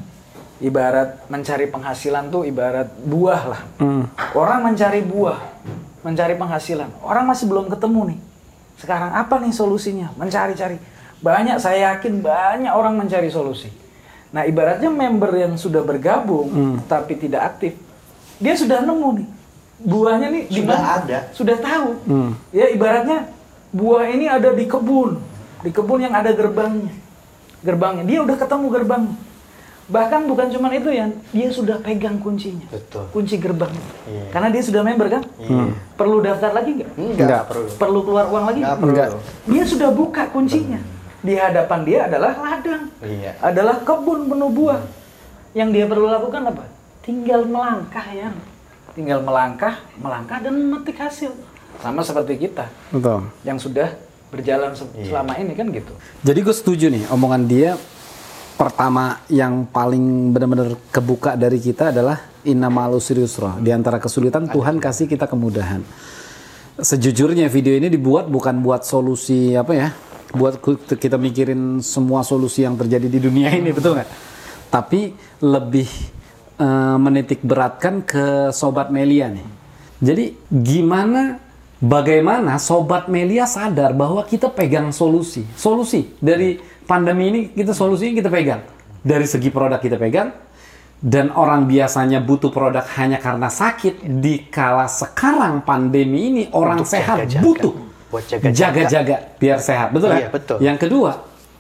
ibarat 0.67 1.23
mencari 1.31 1.71
penghasilan 1.71 2.35
tuh 2.35 2.43
ibarat 2.43 2.91
buah 3.07 3.43
lah. 3.47 3.61
Orang 4.35 4.67
mencari 4.67 5.07
buah 5.07 5.39
mencari 6.03 6.35
penghasilan. 6.35 6.91
Orang 7.07 7.31
masih 7.31 7.47
belum 7.47 7.71
ketemu 7.71 8.17
nih. 8.17 8.19
Sekarang 8.83 9.15
apa 9.15 9.39
nih 9.39 9.55
solusinya? 9.55 10.11
Mencari-cari. 10.19 10.83
Banyak 11.23 11.63
saya 11.63 11.95
yakin 11.95 12.19
banyak 12.19 12.75
orang 12.75 12.99
mencari 12.99 13.31
solusi 13.31 13.86
nah 14.35 14.43
ibaratnya 14.43 14.91
member 14.91 15.31
yang 15.33 15.55
sudah 15.55 15.81
bergabung 15.81 16.51
tapi 16.87 17.15
tidak 17.15 17.55
aktif 17.55 17.73
dia 18.37 18.53
sudah 18.53 18.85
nemu 18.85 19.09
nih. 19.23 19.29
Buahnya 19.77 20.29
nih 20.33 20.45
di 20.49 20.61
Sudah 20.65 20.79
mana? 20.81 20.97
ada. 21.05 21.19
sudah 21.37 21.57
tahu. 21.61 21.89
Ya 22.53 22.67
ibaratnya 22.73 23.29
buah 23.73 24.09
ini 24.09 24.25
ada 24.29 24.53
di 24.57 24.65
kebun. 24.65 25.21
Di 25.61 25.71
kebun 25.73 26.01
yang 26.01 26.17
ada 26.17 26.33
gerbangnya. 26.33 26.93
Gerbangnya. 27.61 28.05
Dia 28.09 28.19
udah 28.25 28.37
ketemu 28.41 28.67
gerbangnya. 28.73 29.17
Bahkan 29.87 30.21
bukan 30.27 30.51
cuma 30.51 30.73
itu 30.75 30.91
ya 30.91 31.07
dia 31.31 31.49
sudah 31.53 31.79
pegang 31.79 32.19
kuncinya. 32.19 32.67
Betul. 32.73 33.05
kunci 33.13 33.37
gerbangnya. 33.37 33.85
Karena 34.33 34.49
dia 34.49 34.63
sudah 34.65 34.81
member 34.81 35.09
kan? 35.13 35.23
Perlu 35.97 36.25
daftar 36.25 36.51
lagi 36.57 36.71
nggak? 36.81 36.91
Enggak, 36.97 37.43
perlu. 37.49 37.69
perlu 37.77 38.01
keluar 38.05 38.25
uang 38.33 38.45
lagi? 38.49 38.61
Nggak 38.65 38.79
perlu. 38.81 39.19
Dia 39.49 39.65
sudah 39.69 39.89
buka 39.93 40.29
kuncinya 40.33 40.81
di 41.27 41.35
hadapan 41.35 41.81
dia 41.83 42.01
adalah 42.07 42.33
ladang 42.37 42.83
Iya. 43.03 43.35
adalah 43.43 43.83
kebun 43.83 44.31
penuh 44.31 44.47
buah 44.49 44.81
yang 45.53 45.75
dia 45.75 45.85
perlu 45.85 46.07
lakukan 46.07 46.47
apa 46.47 46.65
tinggal 47.03 47.43
melangkah 47.43 48.07
ya 48.09 48.31
tinggal 48.95 49.19
melangkah 49.21 49.75
melangkah 49.99 50.39
dan 50.39 50.55
memetik 50.55 50.97
hasil 50.97 51.35
sama 51.77 52.01
seperti 52.01 52.39
kita 52.41 52.71
Betul. 52.89 53.27
yang 53.43 53.59
sudah 53.59 53.91
berjalan 54.27 54.73
se- 54.73 54.87
selama 55.03 55.35
ini 55.35 55.53
kan 55.53 55.67
gitu 55.69 55.93
Jadi 56.23 56.39
gue 56.41 56.55
setuju 56.55 56.87
nih 56.89 57.05
omongan 57.09 57.43
dia 57.45 57.71
pertama 58.57 59.21
yang 59.29 59.69
paling 59.69 60.33
benar-benar 60.33 60.81
kebuka 60.89 61.37
dari 61.37 61.61
kita 61.61 61.93
adalah 61.93 62.25
inna 62.41 62.73
ma'al 62.73 62.97
usri 62.97 63.21
yusra. 63.21 63.53
Di 63.61 63.69
antara 63.69 64.01
kesulitan 64.01 64.49
Tuhan 64.49 64.81
kasih 64.81 65.05
kita 65.05 65.29
kemudahan. 65.29 65.85
Sejujurnya 66.77 67.49
video 67.49 67.73
ini 67.73 67.89
dibuat 67.89 68.29
bukan 68.29 68.61
buat 68.61 68.81
solusi 68.81 69.53
apa 69.53 69.73
ya? 69.73 69.89
Buat 70.35 70.59
kita 70.99 71.15
mikirin 71.21 71.79
semua 71.85 72.27
solusi 72.27 72.67
yang 72.67 72.75
terjadi 72.75 73.07
di 73.07 73.19
dunia 73.23 73.53
ini, 73.55 73.71
betul 73.71 73.95
nggak? 73.95 74.09
Tapi 74.73 75.15
lebih 75.45 75.89
eh, 76.59 76.97
menitik 76.99 77.45
beratkan 77.47 78.03
ke 78.03 78.51
sobat 78.51 78.91
Melia 78.91 79.31
nih. 79.31 79.47
Jadi 80.03 80.25
gimana 80.51 81.41
bagaimana 81.81 82.59
sobat 82.61 83.09
Melia 83.09 83.47
sadar 83.47 83.95
bahwa 83.95 84.27
kita 84.27 84.51
pegang 84.51 84.91
solusi. 84.91 85.47
Solusi 85.57 86.11
dari 86.19 86.59
pandemi 86.85 87.31
ini 87.31 87.41
kita 87.55 87.73
solusinya 87.73 88.15
kita 88.19 88.31
pegang. 88.33 88.63
Dari 89.07 89.23
segi 89.23 89.55
produk 89.55 89.79
kita 89.79 89.97
pegang 89.97 90.35
dan 90.97 91.29
orang 91.37 91.69
biasanya 91.69 92.25
butuh 92.25 92.49
produk 92.49 92.83
hanya 92.97 93.21
karena 93.21 93.53
sakit 93.53 94.01
di 94.19 94.49
kala 94.49 94.89
sekarang 94.89 95.61
pandemi 95.63 96.33
ini 96.33 96.43
orang 96.57 96.83
Untuk 96.83 96.93
sehat 96.97 97.29
butuh 97.45 97.86
Buat 98.07 98.25
jaga-jaga. 98.29 98.55
jaga-jaga 98.87 99.17
biar 99.37 99.59
sehat 99.59 99.89
betul 99.91 100.11
Iya, 100.11 100.19
ya? 100.19 100.29
betul. 100.31 100.59
Yang 100.59 100.79
kedua 100.83 101.11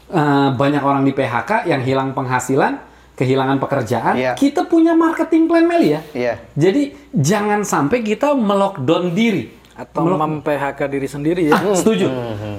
eh, 0.06 0.48
banyak 0.52 0.80
orang 0.80 1.02
di 1.02 1.10
PHK 1.10 1.66
yang 1.66 1.82
hilang 1.82 2.12
penghasilan, 2.12 2.78
kehilangan 3.12 3.58
pekerjaan. 3.58 4.14
Iya. 4.14 4.32
Kita 4.32 4.62
punya 4.64 4.94
marketing 4.94 5.46
plan 5.46 5.66
Meli 5.66 5.88
ya. 5.90 6.00
Iya. 6.12 6.34
Jadi 6.54 6.82
jangan 7.12 7.62
sampai 7.62 8.00
kita 8.00 8.30
melockdown 8.32 9.10
diri 9.10 9.50
atau 9.74 10.08
mem-PHK 10.08 10.80
diri 10.86 11.04
sendiri 11.04 11.40
ya 11.44 11.52
Ah, 11.52 11.74
setuju. 11.74 12.08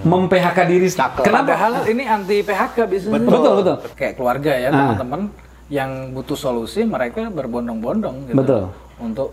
Mem-PHK 0.04 0.60
diri. 0.66 0.86
Kenapa? 1.18 1.50
Padahal 1.50 1.74
ini 1.88 2.04
anti 2.04 2.44
PHK 2.44 2.78
biasanya. 2.86 3.18
Betul, 3.18 3.54
betul. 3.58 3.76
Kayak 3.96 4.14
keluarga 4.16 4.52
ya, 4.54 4.68
Ah. 4.68 4.74
teman-teman 4.94 5.22
yang 5.68 5.92
butuh 6.12 6.36
solusi 6.36 6.84
mereka 6.84 7.28
berbondong-bondong 7.28 8.16
gitu. 8.28 8.36
Betul. 8.38 8.62
Untuk 9.00 9.30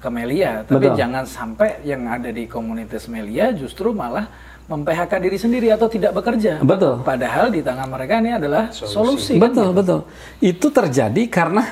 ke 0.00 0.08
Melia, 0.08 0.64
tapi 0.64 0.88
Betul. 0.88 0.96
jangan 0.96 1.24
sampai 1.28 1.84
yang 1.84 2.08
ada 2.08 2.32
di 2.32 2.48
komunitas 2.48 3.04
Melia 3.06 3.52
justru 3.52 3.92
malah 3.92 4.26
mem-PHK 4.64 5.12
diri 5.20 5.36
sendiri 5.36 5.68
atau 5.68 5.92
tidak 5.92 6.16
bekerja. 6.16 6.64
Betul. 6.64 7.04
Padahal 7.04 7.52
di 7.52 7.60
tangan 7.60 7.90
mereka 7.90 8.22
ini 8.22 8.32
adalah 8.32 8.72
solusi. 8.72 9.36
kan? 9.36 9.52
Betul, 9.52 9.68
betul. 9.76 10.00
Itu 10.40 10.72
terjadi 10.72 11.22
karena 11.28 11.68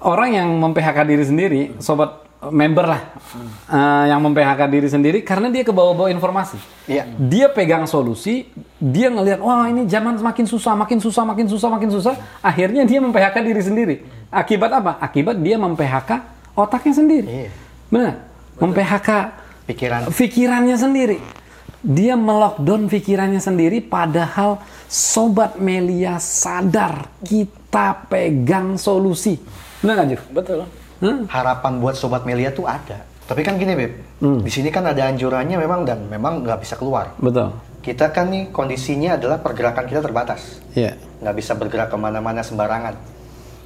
orang 0.00 0.30
yang 0.40 0.48
mem-PHK 0.56 0.98
diri 1.04 1.24
sendiri, 1.26 1.60
sobat 1.82 2.30
member 2.48 2.88
lah 2.88 3.02
eh, 3.68 4.04
yang 4.08 4.24
mem-PHK 4.24 4.60
diri 4.72 4.88
sendiri 4.88 5.18
karena 5.20 5.52
dia 5.52 5.60
kebawa-bawa 5.60 6.08
informasi. 6.08 6.56
Iya. 6.88 7.04
Dia 7.28 7.52
pegang 7.52 7.84
solusi, 7.84 8.48
dia 8.80 9.12
ngelihat 9.12 9.44
wah 9.44 9.68
ini 9.68 9.84
zaman 9.84 10.16
semakin 10.16 10.46
susah, 10.48 10.72
makin 10.72 10.96
susah, 10.96 11.24
makin 11.28 11.46
susah, 11.52 11.68
makin 11.68 11.90
susah. 11.92 12.14
Akhirnya 12.40 12.88
dia 12.88 13.04
mem-PHK 13.04 13.36
diri 13.44 13.60
sendiri. 13.60 13.96
Akibat 14.32 14.72
apa? 14.72 14.96
Akibat 15.04 15.36
dia 15.44 15.60
mem-PHK 15.60 16.39
otaknya 16.64 16.94
sendiri. 16.94 17.28
Iya. 17.28 17.50
Benar? 17.90 18.14
Mem-PHK 18.60 19.10
Pikiran. 19.66 20.00
pikirannya 20.12 20.76
sendiri. 20.76 21.18
Dia 21.80 22.12
melockdown 22.12 22.92
pikirannya 22.92 23.40
sendiri 23.40 23.80
padahal 23.80 24.60
sobat 24.84 25.56
Melia 25.56 26.20
sadar 26.20 27.08
kita 27.24 28.04
pegang 28.12 28.76
solusi. 28.76 29.40
Benar 29.80 30.04
nggak, 30.04 30.08
Jur? 30.12 30.20
Betul. 30.36 30.58
Hah? 31.00 31.16
Harapan 31.32 31.80
buat 31.80 31.96
sobat 31.96 32.28
Melia 32.28 32.52
tuh 32.52 32.68
ada. 32.68 33.08
Tapi 33.24 33.40
kan 33.40 33.56
gini, 33.56 33.72
Beb. 33.72 33.92
Hmm. 34.20 34.44
Di 34.44 34.52
sini 34.52 34.68
kan 34.68 34.84
ada 34.84 35.08
anjurannya 35.08 35.56
memang 35.56 35.88
dan 35.88 36.04
memang 36.04 36.44
nggak 36.44 36.60
bisa 36.60 36.76
keluar. 36.76 37.16
Betul. 37.16 37.56
Kita 37.80 38.12
kan 38.12 38.28
nih 38.28 38.52
kondisinya 38.52 39.16
adalah 39.16 39.40
pergerakan 39.40 39.88
kita 39.88 40.04
terbatas. 40.04 40.60
Iya. 40.76 41.00
Nggak 41.24 41.34
bisa 41.38 41.56
bergerak 41.56 41.88
ke 41.88 41.96
mana-mana 41.96 42.44
sembarangan. 42.44 42.92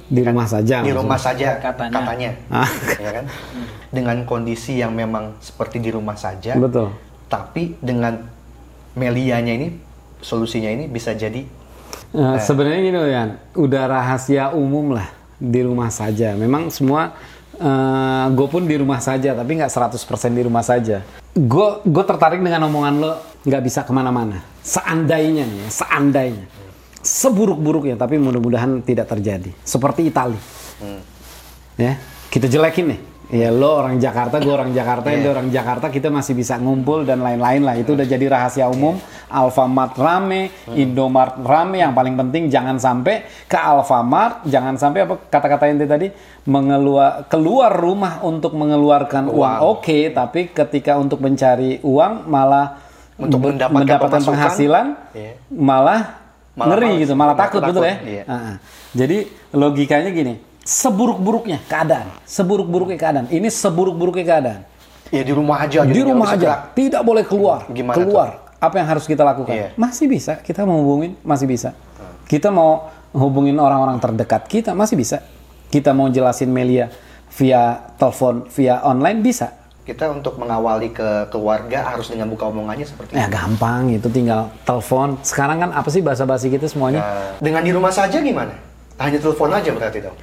Di 0.05 0.21
rumah 0.21 0.45
saja. 0.45 0.81
Di 0.81 0.91
maksudnya. 0.91 1.01
rumah 1.01 1.19
saja 1.19 1.47
Katanya. 1.57 2.31
Ah. 2.53 2.69
ya 3.01 3.11
kan? 3.21 3.25
Dengan 3.89 4.17
kondisi 4.25 4.77
yang 4.77 4.93
memang 4.93 5.37
seperti 5.41 5.81
di 5.81 5.89
rumah 5.89 6.15
saja. 6.15 6.53
Betul. 6.57 6.93
Tapi 7.29 7.77
dengan 7.81 8.21
Melianya 8.95 9.51
ini 9.59 9.67
solusinya 10.23 10.71
ini 10.71 10.87
bisa 10.87 11.11
jadi 11.11 11.43
Eh, 12.15 12.39
Sebenarnya 12.39 12.79
gini 12.79 12.95
loh 12.95 13.09
Yan, 13.11 13.29
udah 13.59 13.83
rahasia 13.91 14.55
umum 14.55 14.95
lah 14.95 15.11
di 15.35 15.59
rumah 15.59 15.91
saja. 15.91 16.31
Memang 16.39 16.71
semua 16.71 17.11
gue 18.31 18.47
pun 18.47 18.63
di 18.63 18.75
rumah 18.79 18.99
saja, 19.03 19.35
tapi 19.35 19.59
nggak 19.59 19.71
100% 19.71 19.99
di 20.31 20.43
rumah 20.43 20.63
saja. 20.63 21.03
Gue 21.35 21.83
gue 21.83 22.03
tertarik 22.07 22.39
dengan 22.39 22.71
omongan 22.71 22.93
lo 23.03 23.11
nggak 23.43 23.61
bisa 23.63 23.83
ke 23.83 23.91
mana-mana. 23.91 24.39
Seandainya 24.63 25.43
nih, 25.43 25.67
ya, 25.67 25.69
seandainya, 25.71 26.45
seburuk-buruknya, 27.05 27.93
tapi 28.01 28.17
mudah-mudahan 28.17 28.81
tidak 28.81 29.13
terjadi. 29.13 29.53
Seperti 29.61 30.09
Itali, 30.09 30.41
ya 31.77 31.93
kita 32.33 32.49
jelekin 32.49 32.97
nih. 32.97 33.01
Ya 33.25 33.49
lo 33.49 33.81
orang 33.81 33.97
Jakarta, 33.97 34.37
gue 34.37 34.53
orang 34.53 34.69
Jakarta, 34.69 35.09
dia 35.09 35.33
orang 35.33 35.49
Jakarta, 35.49 35.89
kita 35.89 36.13
masih 36.13 36.37
bisa 36.37 36.61
ngumpul 36.61 37.09
dan 37.09 37.25
lain-lain 37.25 37.65
lah. 37.65 37.73
Itu 37.73 37.97
udah 37.97 38.05
jadi 38.05 38.21
rahasia 38.29 38.69
umum. 38.69 39.01
Alfamart 39.33 39.97
rame, 39.97 40.53
Indomart 40.77 41.41
rame. 41.41 41.81
Yang 41.81 41.97
paling 41.97 42.13
penting 42.21 42.53
jangan 42.53 42.77
sampai 42.77 43.25
ke 43.49 43.57
Alfamart, 43.57 44.45
jangan 44.45 44.77
sampai 44.77 45.09
apa 45.09 45.17
kata-kata 45.25 45.65
ente 45.65 45.89
tadi 45.89 46.13
mengeluar 46.45 47.25
keluar 47.25 47.73
rumah 47.73 48.21
untuk 48.21 48.53
mengeluarkan 48.53 49.25
uang. 49.25 49.57
Oke, 49.73 50.13
tapi 50.13 50.53
ketika 50.53 50.93
untuk 51.01 51.17
mencari 51.17 51.81
uang 51.81 52.29
malah 52.29 52.77
Untuk 53.17 53.41
mendapatkan 53.41 54.21
pemasukan, 54.21 54.27
penghasilan 54.27 54.85
iya. 55.17 55.39
malah, 55.49 56.24
Malah 56.55 56.71
ngeri 56.71 56.87
males, 56.87 57.01
gitu, 57.03 57.13
malah 57.13 57.35
malah 57.35 57.43
takut, 57.43 57.59
takut, 57.59 57.73
betul 57.75 57.83
ya. 57.83 57.95
iya. 58.07 58.23
Ah, 58.25 58.33
ah. 58.33 58.55
Jadi 58.95 59.17
logikanya 59.51 60.09
gini, 60.15 60.33
seburuk-buruknya 60.63 61.59
keadaan, 61.67 62.07
seburuk-buruknya 62.23 62.97
keadaan. 62.97 63.25
Ini 63.27 63.47
seburuk-buruknya 63.51 64.25
keadaan. 64.25 64.61
ya 65.11 65.21
di 65.21 65.33
rumah 65.35 65.57
aja. 65.67 65.83
Di 65.83 66.01
rumah 66.01 66.27
aja, 66.31 66.39
gerak. 66.39 66.59
tidak 66.73 67.01
boleh 67.03 67.23
keluar. 67.27 67.67
Gimana 67.67 67.95
keluar. 67.99 68.29
Apa 68.57 68.79
yang 68.79 68.87
harus 68.87 69.03
kita 69.05 69.21
lakukan? 69.27 69.51
Iya. 69.51 69.69
Masih 69.75 70.07
bisa, 70.07 70.39
kita 70.39 70.63
mau 70.63 70.79
hubungin, 70.79 71.19
masih 71.21 71.45
bisa. 71.45 71.75
Kita 72.25 72.49
mau 72.49 72.89
hubungin 73.13 73.59
orang-orang 73.59 73.99
terdekat 73.99 74.47
kita, 74.47 74.71
masih 74.71 74.95
bisa. 74.95 75.21
Kita 75.69 75.91
mau 75.91 76.07
jelasin 76.07 76.49
Melia 76.49 76.87
via 77.35 77.91
telepon, 77.99 78.47
via 78.47 78.79
online, 78.81 79.19
bisa. 79.19 79.64
Kita 79.85 80.09
untuk 80.09 80.41
mengawali 80.41 80.89
ke 80.89 81.29
keluarga 81.29 81.85
harus 81.85 82.09
dengan 82.09 82.25
buka 82.25 82.49
omongannya 82.49 82.89
seperti 82.89 83.13
Ya 83.13 83.29
itu. 83.29 83.37
gampang, 83.37 83.93
itu 83.93 84.09
tinggal 84.09 84.49
telepon. 84.65 85.21
Sekarang 85.21 85.61
kan 85.61 85.69
apa 85.71 85.93
sih 85.93 86.01
bahasa-basi 86.01 86.49
kita 86.49 86.65
semuanya? 86.65 87.05
Nah, 87.05 87.37
dengan 87.37 87.61
di 87.61 87.69
rumah 87.69 87.93
saja 87.93 88.17
gimana? 88.17 88.49
Hanya 88.97 89.21
telepon 89.21 89.53
aja 89.53 89.69
berarti 89.69 90.01
dong. 90.01 90.17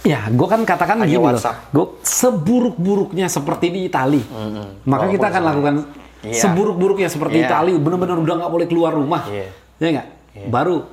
Ya, 0.00 0.22
gue 0.24 0.46
kan 0.46 0.62
katakan 0.62 1.02
Hanya 1.02 1.12
gini 1.12 1.20
loh, 1.20 1.42
gue 1.42 1.86
seburuk-buruknya 2.00 3.26
seperti 3.26 3.68
di 3.68 3.80
Itali, 3.84 4.22
maka 4.22 5.04
Walaupun 5.04 5.12
kita 5.12 5.26
akan 5.28 5.36
sama. 5.36 5.48
lakukan 5.52 5.74
Iya. 6.20 6.40
seburuk-buruknya 6.40 7.08
seperti 7.10 7.36
Iya. 7.42 7.46
Itali, 7.50 7.72
benar-benar 7.76 8.16
udah 8.16 8.34
nggak 8.38 8.52
boleh 8.54 8.66
keluar 8.70 8.92
rumah, 8.94 9.26
Iya. 9.26 9.50
ya 9.76 9.88
nggak? 9.92 10.08
Baru 10.46 10.88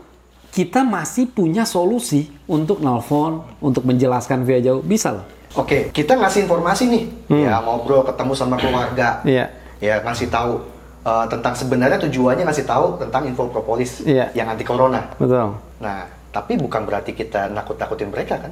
kita 0.49 0.81
masih 0.81 1.29
punya 1.29 1.63
solusi 1.63 2.27
untuk 2.49 2.81
nelfon, 2.81 3.45
untuk 3.61 3.85
menjelaskan 3.85 4.43
via 4.43 4.59
jauh, 4.59 4.81
bisa 4.81 5.13
loh. 5.13 5.25
Oke, 5.55 5.89
kita 5.89 6.13
ngasih 6.13 6.43
informasi 6.43 6.83
nih, 6.91 7.03
ya 7.47 7.63
ngobrol, 7.63 8.03
ketemu 8.03 8.33
sama 8.33 8.55
keluarga, 8.57 9.23
Hmm. 9.23 9.31
Iya. 9.31 9.45
ya 9.79 9.95
ngasih 10.03 10.27
tahu 10.27 10.59
uh, 11.01 11.25
tentang 11.25 11.53
sebenarnya 11.53 11.97
tujuannya 11.99 12.43
ngasih 12.43 12.65
tahu 12.65 12.99
tentang 12.99 13.23
info 13.25 13.47
propolis 13.47 14.03
Iya. 14.03 14.29
yang 14.33 14.49
anti 14.49 14.67
corona. 14.67 15.07
Betul. 15.15 15.55
Nah, 15.79 16.03
tapi 16.29 16.57
bukan 16.57 16.83
berarti 16.83 17.13
kita 17.13 17.47
nakut-nakutin 17.47 18.11
mereka 18.11 18.37
kan? 18.37 18.51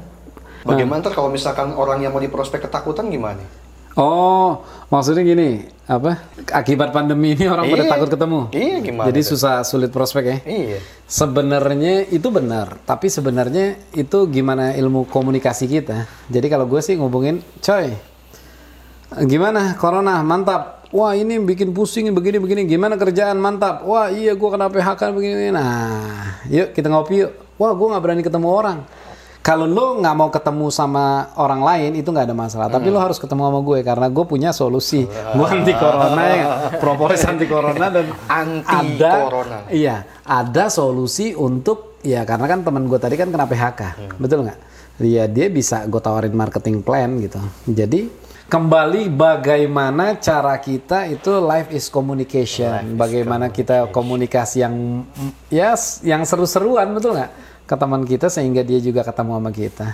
Bagaimana 0.66 1.04
ntar 1.04 1.14
kalau 1.14 1.30
misalkan 1.30 1.78
orang 1.78 2.02
yang 2.02 2.10
mau 2.10 2.18
diprospek 2.18 2.66
ketakutan 2.66 3.12
gimana? 3.12 3.43
Oh, 3.96 4.60
maksudnya 4.91 5.24
gini, 5.24 5.64
apa? 5.88 6.20
Akibat 6.52 6.91
pandemi 6.91 7.32
ini 7.32 7.48
orang 7.48 7.72
pada 7.72 7.84
Iya. 7.88 7.91
takut 7.96 8.10
ketemu. 8.12 8.39
Iya, 8.52 8.76
gimana 8.84 9.08
Jadi 9.08 9.22
susah 9.24 9.64
sulit 9.64 9.88
prospek 9.88 10.24
ya. 10.28 10.38
Iya. 10.43 10.80
Sebenarnya 11.08 12.04
itu 12.12 12.28
benar, 12.28 12.76
tapi 12.84 13.08
sebenarnya 13.08 13.80
itu 13.96 14.28
gimana 14.28 14.76
ilmu 14.76 15.08
komunikasi 15.08 15.72
kita. 15.72 16.12
Jadi 16.28 16.48
kalau 16.52 16.68
gue 16.68 16.84
sih 16.84 17.00
ngubungin, 17.00 17.39
coy, 17.64 17.96
gimana 19.24 19.80
corona 19.80 20.20
mantap. 20.28 20.84
Wah 20.91 21.16
ini 21.16 21.39
bikin 21.39 21.72
pusing 21.72 22.12
begini 22.12 22.39
begini. 22.39 22.62
Gimana 22.68 23.00
kerjaan 23.00 23.39
mantap. 23.39 23.84
Wah 23.88 24.12
iya 24.12 24.36
gue 24.36 24.50
kena 24.52 24.68
PHK 24.68 25.12
begini. 25.12 25.52
Nah, 25.56 26.39
yuk 26.52 26.72
kita 26.76 26.88
ngopi 26.91 27.24
yuk. 27.24 27.32
Wah 27.56 27.72
gue 27.72 27.88
nggak 27.96 28.04
berani 28.04 28.22
ketemu 28.24 28.48
orang. 28.52 28.78
Kalau 29.46 29.70
lo 29.70 30.02
nggak 30.02 30.16
mau 30.18 30.34
ketemu 30.34 30.74
sama 30.74 31.30
orang 31.38 31.62
lain 31.62 32.02
itu 32.02 32.10
nggak 32.10 32.34
ada 32.34 32.34
masalah. 32.34 32.66
Tapi 32.66 32.89
lo 32.89 32.98
harus 32.98 33.22
ketemu 33.22 33.46
sama 33.46 33.60
gue 33.62 33.80
karena 33.86 34.08
gue 34.10 34.26
punya 34.26 34.50
solusi. 34.50 35.06
Gue 35.06 35.46
anti 35.46 35.70
corona 35.78 36.24
ya, 36.34 36.46
propolis 36.82 37.22
anti 37.30 37.46
corona 37.46 37.93
dan 37.93 38.10
Anti 38.26 39.06
ada 39.06 39.14
corona. 39.22 39.58
Iya, 39.70 40.02
ada 40.26 40.66
solusi 40.74 41.38
untuk 41.38 42.02
ya 42.02 42.26
karena 42.26 42.50
kan 42.50 42.66
teman 42.66 42.89
gue 42.89 42.98
tadi 42.98 43.14
kan 43.22 43.30
kena 43.30 43.46
PHK, 43.46 43.82
betul 44.18 44.50
nggak? 44.50 44.60
Iya 45.06 45.30
dia 45.30 45.46
bisa 45.54 45.86
gue 45.86 46.02
tawarin 46.02 46.34
marketing 46.34 46.82
plan 46.82 47.14
gitu. 47.22 47.38
Jadi 47.70 48.10
kembali 48.50 49.14
bagaimana 49.14 50.18
cara 50.18 50.58
kita 50.58 51.06
itu 51.06 51.38
life 51.38 51.70
is 51.70 51.86
communication, 51.93 52.98
bagaimana 52.98 53.54
kita 53.54 53.93
komunikasi 53.93 54.66
yang 54.66 55.06
ya 55.54 55.78
yang 56.02 56.26
seru-seruan 56.26 56.89
betul 56.98 57.14
nggak 57.14 57.45
ke 57.66 57.76
teman 57.76 58.05
kita 58.05 58.30
sehingga 58.30 58.61
dia 58.61 58.78
juga 58.78 59.01
ketemu 59.01 59.32
sama 59.41 59.51
kita. 59.51 59.88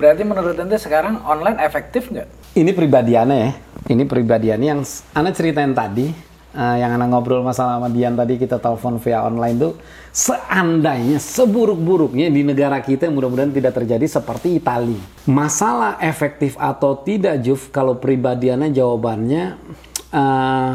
Berarti 0.00 0.24
menurut 0.24 0.56
ente 0.56 0.80
sekarang 0.80 1.20
online 1.28 1.60
efektif 1.60 2.08
nggak? 2.08 2.56
Ini 2.56 2.72
pribadiannya 2.72 3.36
ya. 3.36 3.50
Ini 3.92 4.08
pribadiannya 4.08 4.68
yang 4.72 4.80
Ana 5.12 5.36
ceritain 5.36 5.76
tadi, 5.76 6.08
eh, 6.56 6.76
yang 6.80 6.96
Ana 6.96 7.04
ngobrol 7.12 7.44
masalah 7.44 7.76
sama 7.76 7.92
Dian 7.92 8.16
tadi 8.16 8.40
kita 8.40 8.56
telepon 8.56 8.96
via 8.96 9.20
online 9.20 9.56
tuh, 9.60 9.72
seandainya 10.08 11.20
seburuk-buruknya 11.20 12.32
di 12.32 12.40
negara 12.40 12.80
kita 12.80 13.12
mudah-mudahan 13.12 13.52
tidak 13.52 13.76
terjadi 13.76 14.06
seperti 14.08 14.56
Itali. 14.56 14.96
Masalah 15.28 16.00
efektif 16.00 16.56
atau 16.56 16.96
tidak 16.96 17.44
Juf, 17.44 17.68
kalau 17.68 18.00
pribadiannya 18.00 18.72
jawabannya 18.72 19.60
eh, 20.08 20.74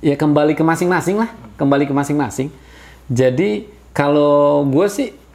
ya 0.00 0.16
kembali 0.16 0.56
ke 0.56 0.64
masing-masing 0.64 1.20
lah, 1.20 1.28
kembali 1.60 1.84
ke 1.84 1.92
masing-masing. 1.92 2.48
Jadi 3.12 3.68
kalau 3.92 4.64
gue 4.64 4.88
sih 4.88 5.25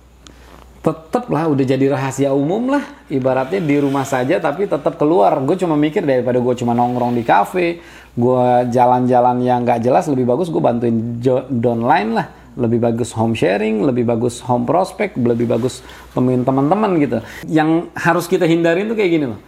tetep 0.82 1.30
lah 1.30 1.46
udah 1.46 1.62
jadi 1.66 1.94
rahasia 1.94 2.34
umum 2.34 2.74
lah. 2.74 2.84
Ibaratnya 3.06 3.62
di 3.62 3.78
rumah 3.78 4.02
saja 4.02 4.42
tapi 4.42 4.66
tetap 4.66 4.98
keluar. 4.98 5.38
Gue 5.46 5.54
cuma 5.56 5.78
mikir 5.78 6.02
daripada 6.02 6.42
gue 6.42 6.56
cuma 6.58 6.74
nongkrong 6.74 7.14
di 7.14 7.24
kafe 7.24 7.82
gue 8.12 8.46
jalan-jalan 8.76 9.40
yang 9.40 9.64
nggak 9.64 9.88
jelas 9.88 10.04
lebih 10.12 10.28
bagus 10.28 10.52
gue 10.52 10.60
bantuin 10.60 11.22
downline 11.48 12.12
lah. 12.18 12.28
Lebih 12.58 12.84
bagus 12.84 13.16
home 13.16 13.38
sharing 13.38 13.86
lebih 13.86 14.04
bagus 14.04 14.44
home 14.44 14.68
prospect 14.68 15.16
lebih 15.16 15.48
bagus 15.48 15.86
temuin 16.12 16.42
teman-teman 16.42 16.98
gitu. 17.00 17.24
Yang 17.48 17.94
harus 17.96 18.26
kita 18.28 18.44
hindarin 18.50 18.90
tuh 18.92 18.98
kayak 18.98 19.12
gini 19.14 19.26
loh. 19.30 19.40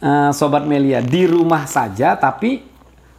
Eh, 0.00 0.30
sobat 0.32 0.64
Melia 0.64 1.04
di 1.04 1.28
rumah 1.28 1.68
saja 1.68 2.16
tapi 2.16 2.64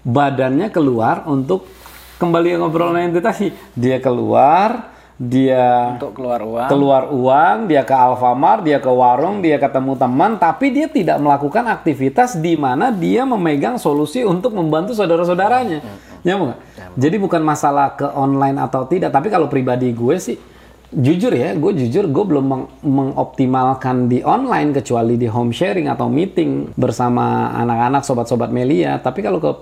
badannya 0.02 0.74
keluar 0.74 1.30
untuk 1.30 1.70
kembali 2.18 2.58
ngobrol 2.58 2.98
nanti 2.98 3.22
tadi 3.22 3.48
dia 3.78 4.02
keluar 4.02 4.91
dia 5.22 5.94
Untuk 6.02 6.18
keluar 6.18 6.42
uang. 6.42 6.66
keluar 6.66 7.04
uang, 7.14 7.70
dia 7.70 7.86
ke 7.86 7.94
Alfamart, 7.94 8.66
dia 8.66 8.82
ke 8.82 8.90
warung, 8.90 9.38
dia 9.46 9.62
ketemu 9.62 9.94
teman, 9.94 10.42
tapi 10.42 10.74
dia 10.74 10.90
tidak 10.90 11.22
melakukan 11.22 11.70
aktivitas 11.70 12.42
di 12.42 12.58
mana 12.58 12.90
dia 12.90 13.22
memegang 13.22 13.78
solusi 13.78 14.26
untuk 14.26 14.58
membantu 14.58 14.98
saudara-saudaranya. 14.98 15.86
Nyambung 16.26 16.58
nggak? 16.58 16.62
Jadi 16.98 17.16
bukan 17.22 17.42
masalah 17.46 17.94
ke 17.94 18.10
online 18.18 18.58
atau 18.58 18.82
tidak, 18.90 19.14
tapi 19.14 19.30
kalau 19.30 19.46
pribadi 19.46 19.94
gue 19.94 20.18
sih, 20.18 20.42
jujur 20.90 21.38
ya, 21.38 21.54
gue 21.54 21.72
jujur 21.86 22.10
gue 22.10 22.24
belum 22.26 22.46
meng- 22.50 22.70
mengoptimalkan 22.82 24.10
di 24.10 24.26
online 24.26 24.74
kecuali 24.74 25.22
di 25.22 25.30
home 25.30 25.54
sharing 25.54 25.86
atau 25.86 26.10
meeting 26.10 26.74
bersama 26.74 27.54
anak-anak 27.62 28.02
sobat-sobat 28.02 28.50
Melia. 28.50 28.98
Tapi 28.98 29.22
kalau 29.22 29.38
ke 29.38 29.54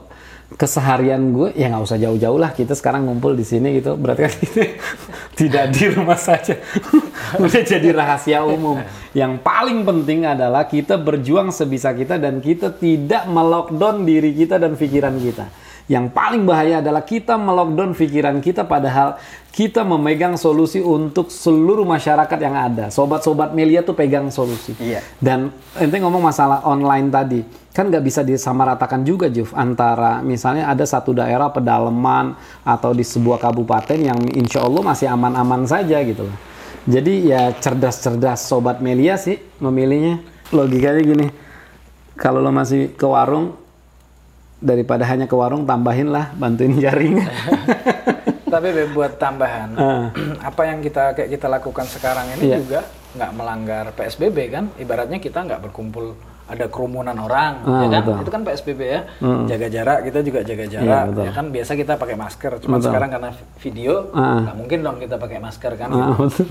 keseharian 0.58 1.36
gue 1.36 1.54
ya 1.54 1.70
nggak 1.70 1.84
usah 1.86 2.00
jauh-jauh 2.02 2.40
lah. 2.40 2.56
Kita 2.56 2.74
sekarang 2.74 3.06
ngumpul 3.06 3.38
di 3.38 3.46
sini 3.46 3.78
gitu. 3.78 4.00
Berarti 4.00 4.22
kan 4.26 4.34
kita 4.40 4.64
tidak 5.40 5.66
di 5.76 5.84
rumah 5.94 6.18
saja. 6.18 6.58
Udah 7.44 7.62
jadi 7.62 7.90
rahasia 7.94 8.42
umum. 8.42 8.82
Yang 9.14 9.42
paling 9.46 9.86
penting 9.86 10.26
adalah 10.26 10.66
kita 10.66 10.98
berjuang 10.98 11.54
sebisa 11.54 11.94
kita 11.94 12.18
dan 12.18 12.42
kita 12.42 12.74
tidak 12.74 13.30
melockdown 13.30 14.06
diri 14.06 14.34
kita 14.34 14.58
dan 14.58 14.74
pikiran 14.74 15.18
kita 15.22 15.69
yang 15.90 16.14
paling 16.14 16.46
bahaya 16.46 16.86
adalah 16.86 17.02
kita 17.02 17.34
melockdown 17.34 17.98
pikiran 17.98 18.38
kita 18.46 18.62
padahal 18.62 19.18
kita 19.50 19.82
memegang 19.82 20.38
solusi 20.38 20.78
untuk 20.78 21.34
seluruh 21.34 21.82
masyarakat 21.82 22.38
yang 22.38 22.54
ada. 22.54 22.94
Sobat-sobat 22.94 23.58
Melia 23.58 23.82
tuh 23.82 23.98
pegang 23.98 24.30
solusi. 24.30 24.78
Iya. 24.78 25.02
Dan 25.18 25.50
ente 25.82 25.98
ngomong 25.98 26.22
masalah 26.22 26.62
online 26.70 27.10
tadi, 27.10 27.42
kan 27.74 27.90
nggak 27.90 28.06
bisa 28.06 28.22
disamaratakan 28.22 29.02
juga 29.02 29.34
Juf 29.34 29.50
antara 29.58 30.22
misalnya 30.22 30.70
ada 30.70 30.86
satu 30.86 31.10
daerah 31.18 31.50
pedalaman 31.50 32.38
atau 32.62 32.94
di 32.94 33.02
sebuah 33.02 33.42
kabupaten 33.42 33.98
yang 33.98 34.20
insya 34.38 34.62
Allah 34.62 34.86
masih 34.86 35.10
aman-aman 35.10 35.66
saja 35.66 35.98
gitu 36.06 36.30
loh. 36.30 36.38
Jadi 36.86 37.34
ya 37.34 37.50
cerdas-cerdas 37.58 38.46
sobat 38.46 38.78
Melia 38.78 39.18
sih 39.18 39.42
memilihnya. 39.58 40.22
Logikanya 40.54 41.02
gini, 41.02 41.28
kalau 42.14 42.42
lo 42.42 42.54
masih 42.54 42.94
ke 42.94 43.06
warung 43.06 43.58
daripada 44.60 45.04
hanya 45.04 45.26
ke 45.26 45.34
warung 45.34 45.64
tambahin 45.64 46.08
lah 46.08 46.32
bantuin 46.34 46.76
jaring. 46.76 47.24
Tapi 48.50 48.68
buat 48.92 49.16
tambahan, 49.16 49.70
Ah. 49.74 50.06
apa 50.50 50.62
yang 50.66 50.82
kita 50.82 51.14
kayak 51.14 51.30
kita 51.32 51.46
lakukan 51.48 51.86
sekarang 51.86 52.26
ini 52.36 52.50
Iya. 52.50 52.58
juga 52.60 52.80
nggak 53.14 53.32
melanggar 53.32 53.86
PSBB 53.94 54.38
kan? 54.50 54.66
Ibaratnya 54.76 55.18
kita 55.18 55.46
nggak 55.46 55.62
berkumpul 55.64 56.18
ada 56.50 56.66
kerumunan 56.66 57.14
orang, 57.14 57.62
Ah, 57.62 57.86
ya 57.86 57.94
kan? 57.94 58.02
betul. 58.02 58.16
Itu 58.20 58.32
kan 58.34 58.42
PSBB 58.42 58.82
ya, 58.82 59.02
jaga 59.46 59.68
jarak 59.70 60.00
kita 60.02 60.20
juga 60.26 60.40
jaga 60.42 60.66
jarak. 60.66 60.82
Iya, 60.82 61.00
betul. 61.08 61.24
ya 61.24 61.32
kan 61.32 61.46
biasa 61.54 61.72
kita 61.78 61.94
pakai 61.96 62.18
masker, 62.18 62.52
cuma 62.60 62.76
Betul. 62.76 62.86
sekarang 62.90 63.10
karena 63.14 63.30
video 63.62 63.94
Ah. 64.12 64.42
nggak 64.42 64.56
mungkin 64.58 64.80
dong 64.82 64.98
kita 64.98 65.16
pakai 65.16 65.38
masker 65.38 65.72
kan? 65.78 65.88
Gitu. 65.88 66.10
betul. 66.18 66.46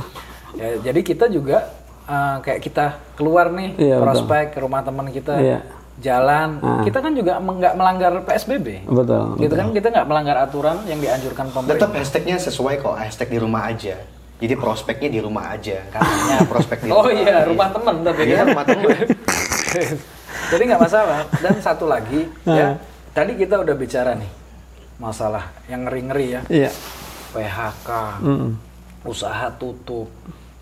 Ya, 0.54 0.68
jadi 0.80 1.00
kita 1.02 1.26
juga 1.28 1.58
eh, 2.06 2.36
kayak 2.40 2.60
kita 2.62 2.86
keluar 3.18 3.50
nih 3.50 3.74
Iya, 3.76 3.98
betul. 3.98 4.04
prospek 4.06 4.44
ke 4.54 4.58
rumah 4.62 4.80
teman 4.80 5.10
kita, 5.10 5.34
Iya. 5.36 5.60
Jalan, 5.98 6.58
Ah. 6.58 6.82
kita 6.82 6.98
kan 6.98 7.10
juga 7.10 7.36
nggak 7.36 7.74
melanggar 7.74 8.12
PSBB. 8.22 8.84
Betul, 8.84 9.34
Gitu 9.36 9.50
kan 9.52 9.68
kita 9.70 9.86
nggak 9.88 10.06
melanggar 10.06 10.36
aturan 10.38 10.78
yang 10.84 10.98
dianjurkan 10.98 11.48
pemerintah. 11.48 11.74
Tetap 11.76 11.90
hashtagnya 11.92 12.36
sesuai 12.38 12.78
kok, 12.78 12.94
hashtag 12.94 13.28
di 13.28 13.38
rumah 13.38 13.66
aja. 13.66 13.98
Jadi 14.38 14.54
prospeknya 14.54 15.10
di 15.10 15.18
rumah 15.18 15.50
aja. 15.50 15.82
Katanya 15.88 16.46
prospek 16.46 16.78
di 16.80 16.88
Oh 16.94 17.02
rumah. 17.02 17.10
iya, 17.12 17.36
rumah 17.42 17.68
temen 17.68 17.96
tapi 18.00 18.20
Iya, 18.24 18.36
kan. 18.36 18.46
rumah 18.48 18.64
temen. 18.64 18.98
Jadi 20.48 20.62
nggak 20.64 20.80
masalah. 20.80 21.20
Dan 21.36 21.54
satu 21.58 21.84
lagi 21.84 22.20
ya, 22.42 22.78
tadi 23.10 23.34
kita 23.34 23.58
udah 23.58 23.74
bicara 23.74 24.14
nih 24.14 24.30
masalah 24.96 25.50
yang 25.66 25.82
ngeri-ngeri 25.82 26.26
ya, 26.30 26.42
Iya. 26.48 26.70
PHK, 27.28 27.90
Mm. 28.18 28.50
usaha 29.04 29.46
tutup, 29.52 30.08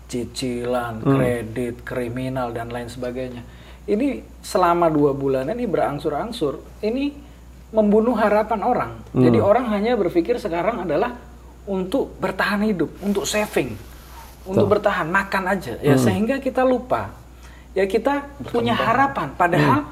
cicilan, 0.07 0.97
kredit, 0.99 1.81
kriminal 1.81 2.51
dan 2.51 2.67
lain 2.67 2.87
sebagainya. 2.87 3.41
Ini 3.87 4.19
selama 4.43 4.91
dua 4.91 5.15
bulan 5.15 5.47
ini 5.47 5.63
berangsur-angsur, 5.63 6.59
ini 6.83 7.15
membunuh 7.71 8.19
harapan 8.19 8.59
orang. 8.63 8.91
Jadi 9.15 9.39
orang 9.39 9.71
hanya 9.71 9.95
berpikir 9.95 10.35
sekarang 10.37 10.83
adalah 10.83 11.15
untuk 11.63 12.11
bertahan 12.19 12.67
hidup, 12.67 12.91
untuk 12.99 13.23
saving, 13.23 13.75
untuk 14.43 14.67
bertahan 14.67 15.07
makan 15.07 15.43
aja, 15.47 15.79
ya 15.79 15.95
sehingga 15.95 16.39
kita 16.39 16.67
lupa, 16.67 17.11
ya 17.71 17.87
kita 17.87 18.27
punya 18.51 18.75
harapan. 18.75 19.31
Padahal 19.35 19.87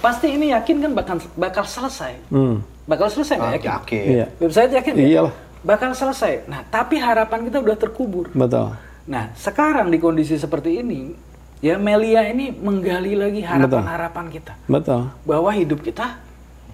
pasti 0.00 0.32
ini 0.32 0.52
yakin 0.52 0.76
kan 0.88 0.92
bakal 0.92 1.16
bakal 1.36 1.64
selesai, 1.64 2.16
Hmm. 2.32 2.60
bakal 2.84 3.08
selesai 3.08 3.36
nggak 3.36 3.48
Ah, 3.48 3.56
yakin? 3.56 3.70
yakin. 3.80 4.04
Iya. 4.12 4.26
Website 4.40 4.72
yakin 4.72 4.92
nggak? 4.96 5.08
Iyalah. 5.12 5.34
Bakal 5.60 5.90
selesai. 5.92 6.32
Nah, 6.48 6.64
tapi 6.68 7.00
harapan 7.00 7.48
kita 7.48 7.58
udah 7.60 7.76
terkubur. 7.76 8.28
Betul. 8.32 8.76
Nah, 9.08 9.32
sekarang 9.34 9.88
di 9.88 9.98
kondisi 9.98 10.36
seperti 10.36 10.78
ini, 10.78 11.10
ya 11.58 11.76
Melia 11.76 12.26
ini 12.26 12.52
menggali 12.52 13.14
lagi 13.14 13.40
harapan-harapan 13.40 14.26
kita 14.28 14.52
Betul. 14.66 15.08
bahwa 15.22 15.50
hidup 15.50 15.80
kita 15.80 16.20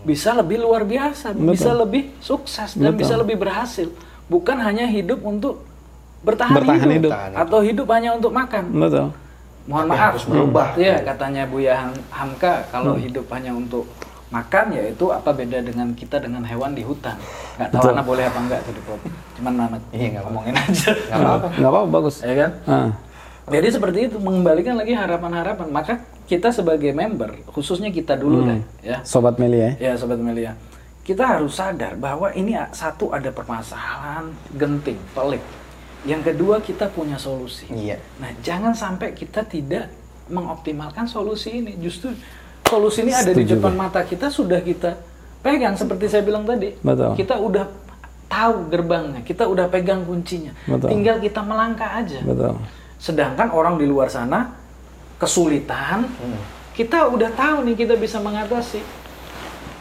bisa 0.03 0.35
lebih 0.35 0.59
luar 0.59 0.83
biasa, 0.83 1.30
bisa 1.33 1.70
lebih 1.72 2.11
sukses 2.18 2.74
dan 2.74 2.91
Betul. 2.91 2.99
bisa 2.99 3.14
lebih 3.14 3.37
berhasil. 3.39 3.87
Bukan 4.26 4.59
hanya 4.59 4.83
hidup 4.85 5.22
untuk 5.22 5.62
bertahan, 6.20 6.59
Bertahan 6.59 6.91
hidup, 6.91 7.11
hidup. 7.11 7.39
atau 7.39 7.59
hidup 7.61 7.87
hanya 7.89 8.11
untuk 8.12 8.30
makan. 8.30 8.64
Betul. 8.72 9.14
Mohon 9.62 9.85
Tapi 9.85 9.95
maaf, 9.95 10.07
harus 10.11 10.24
berubah. 10.26 10.66
Iya, 10.74 10.97
katanya 11.07 11.43
Buya 11.47 11.74
Ham- 11.76 12.03
Hamka 12.11 12.66
kalau 12.68 12.99
hidup 12.99 13.30
hanya 13.30 13.55
untuk 13.55 13.87
makan 14.26 14.72
ya 14.72 14.83
itu 14.89 15.07
apa 15.07 15.30
beda 15.30 15.61
dengan 15.61 15.95
kita 15.95 16.18
dengan 16.18 16.43
hewan 16.43 16.74
di 16.74 16.83
hutan. 16.83 17.14
Nggak 17.55 17.68
tahu 17.70 17.78
Betul. 17.78 17.95
anak 17.95 18.05
boleh 18.05 18.24
apa 18.26 18.39
enggak 18.43 18.61
tuh 18.66 18.72
Depot. 18.74 18.99
Cuman 19.39 19.53
anak 19.61 19.80
Iya, 19.95 20.07
nggak 20.11 20.24
ngomongin 20.26 20.55
aja. 20.57 20.91
Nggak 20.91 21.20
apa-apa. 21.20 21.47
Nggak 21.55 21.70
apa-apa, 21.70 21.89
bagus. 21.93 22.16
ya 22.20 22.35
kan? 22.35 22.51
Ah. 22.66 22.91
Jadi 23.51 23.68
seperti 23.74 23.99
itu 24.07 24.16
mengembalikan 24.22 24.78
lagi 24.78 24.95
harapan-harapan. 24.95 25.66
Maka 25.72 25.99
kita 26.30 26.55
sebagai 26.55 26.95
member, 26.95 27.43
khususnya 27.51 27.90
kita 27.90 28.14
dulu 28.14 28.47
deh, 28.47 28.62
ya. 28.80 29.03
Sobat 29.03 29.36
Melia 29.43 29.74
ya. 29.76 29.90
Ya 29.90 29.93
sobat 29.99 30.22
Melia, 30.22 30.55
kita 31.03 31.26
harus 31.26 31.59
sadar 31.59 31.99
bahwa 31.99 32.30
ini 32.32 32.55
satu 32.70 33.11
ada 33.11 33.34
permasalahan 33.34 34.30
genting, 34.55 34.97
pelik. 35.12 35.43
Yang 36.07 36.34
kedua 36.34 36.62
kita 36.62 36.90
punya 36.90 37.18
solusi. 37.18 37.66
Iya. 37.70 37.99
Nah 38.22 38.30
jangan 38.43 38.74
sampai 38.74 39.14
kita 39.14 39.43
tidak 39.47 39.90
mengoptimalkan 40.30 41.07
solusi 41.11 41.62
ini. 41.62 41.78
Justru 41.78 42.14
solusi 42.66 43.03
ini 43.07 43.12
ada 43.14 43.30
di 43.34 43.45
depan 43.47 43.74
mata 43.74 44.03
kita 44.07 44.30
sudah 44.30 44.62
kita 44.62 44.99
pegang 45.43 45.74
seperti 45.74 46.07
saya 46.07 46.22
bilang 46.22 46.47
tadi. 46.47 46.74
Betul. 46.78 47.18
Kita 47.18 47.38
udah 47.38 47.66
tahu 48.30 48.72
gerbangnya, 48.72 49.20
kita 49.26 49.45
udah 49.45 49.68
pegang 49.68 50.07
kuncinya. 50.09 50.55
Betul. 50.64 50.88
Tinggal 50.90 51.16
kita 51.20 51.40
melangkah 51.45 52.01
aja. 52.01 52.18
Betul. 52.22 52.57
Sedangkan 53.03 53.51
orang 53.51 53.83
di 53.83 53.87
luar 53.91 54.07
sana 54.07 54.55
kesulitan, 55.19 56.07
kita 56.71 57.11
udah 57.11 57.35
tahu 57.35 57.67
nih 57.67 57.75
kita 57.75 57.99
bisa 57.99 58.23
mengatasi. 58.23 58.79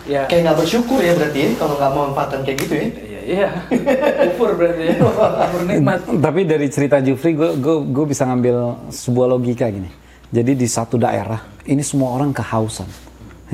Ya, 0.10 0.26
Kayak 0.26 0.50
nggak 0.50 0.58
bersyukur 0.66 0.98
ya 0.98 1.14
berarti 1.14 1.40
ya, 1.46 1.50
kalau 1.62 1.78
nggak 1.78 1.92
memanfaatkan 1.94 2.40
kayak 2.42 2.58
gitu 2.66 2.74
ya. 2.74 2.86
iya, 2.90 3.22
iya. 3.22 3.50
Kufur 4.34 4.58
berarti 4.58 4.84
ya. 4.90 4.94
Kufur 4.98 5.62
nikmat. 5.70 6.00
Tapi 6.10 6.42
dari 6.50 6.68
cerita 6.74 6.98
Jufri, 6.98 7.38
gue 7.38 7.54
gue 7.86 8.06
bisa 8.10 8.26
ngambil 8.26 8.90
sebuah 8.90 9.38
logika 9.38 9.70
gini. 9.70 9.94
Jadi 10.34 10.58
di 10.58 10.66
satu 10.66 10.98
daerah, 10.98 11.46
ini 11.70 11.86
semua 11.86 12.18
orang 12.18 12.34
kehausan. 12.34 12.90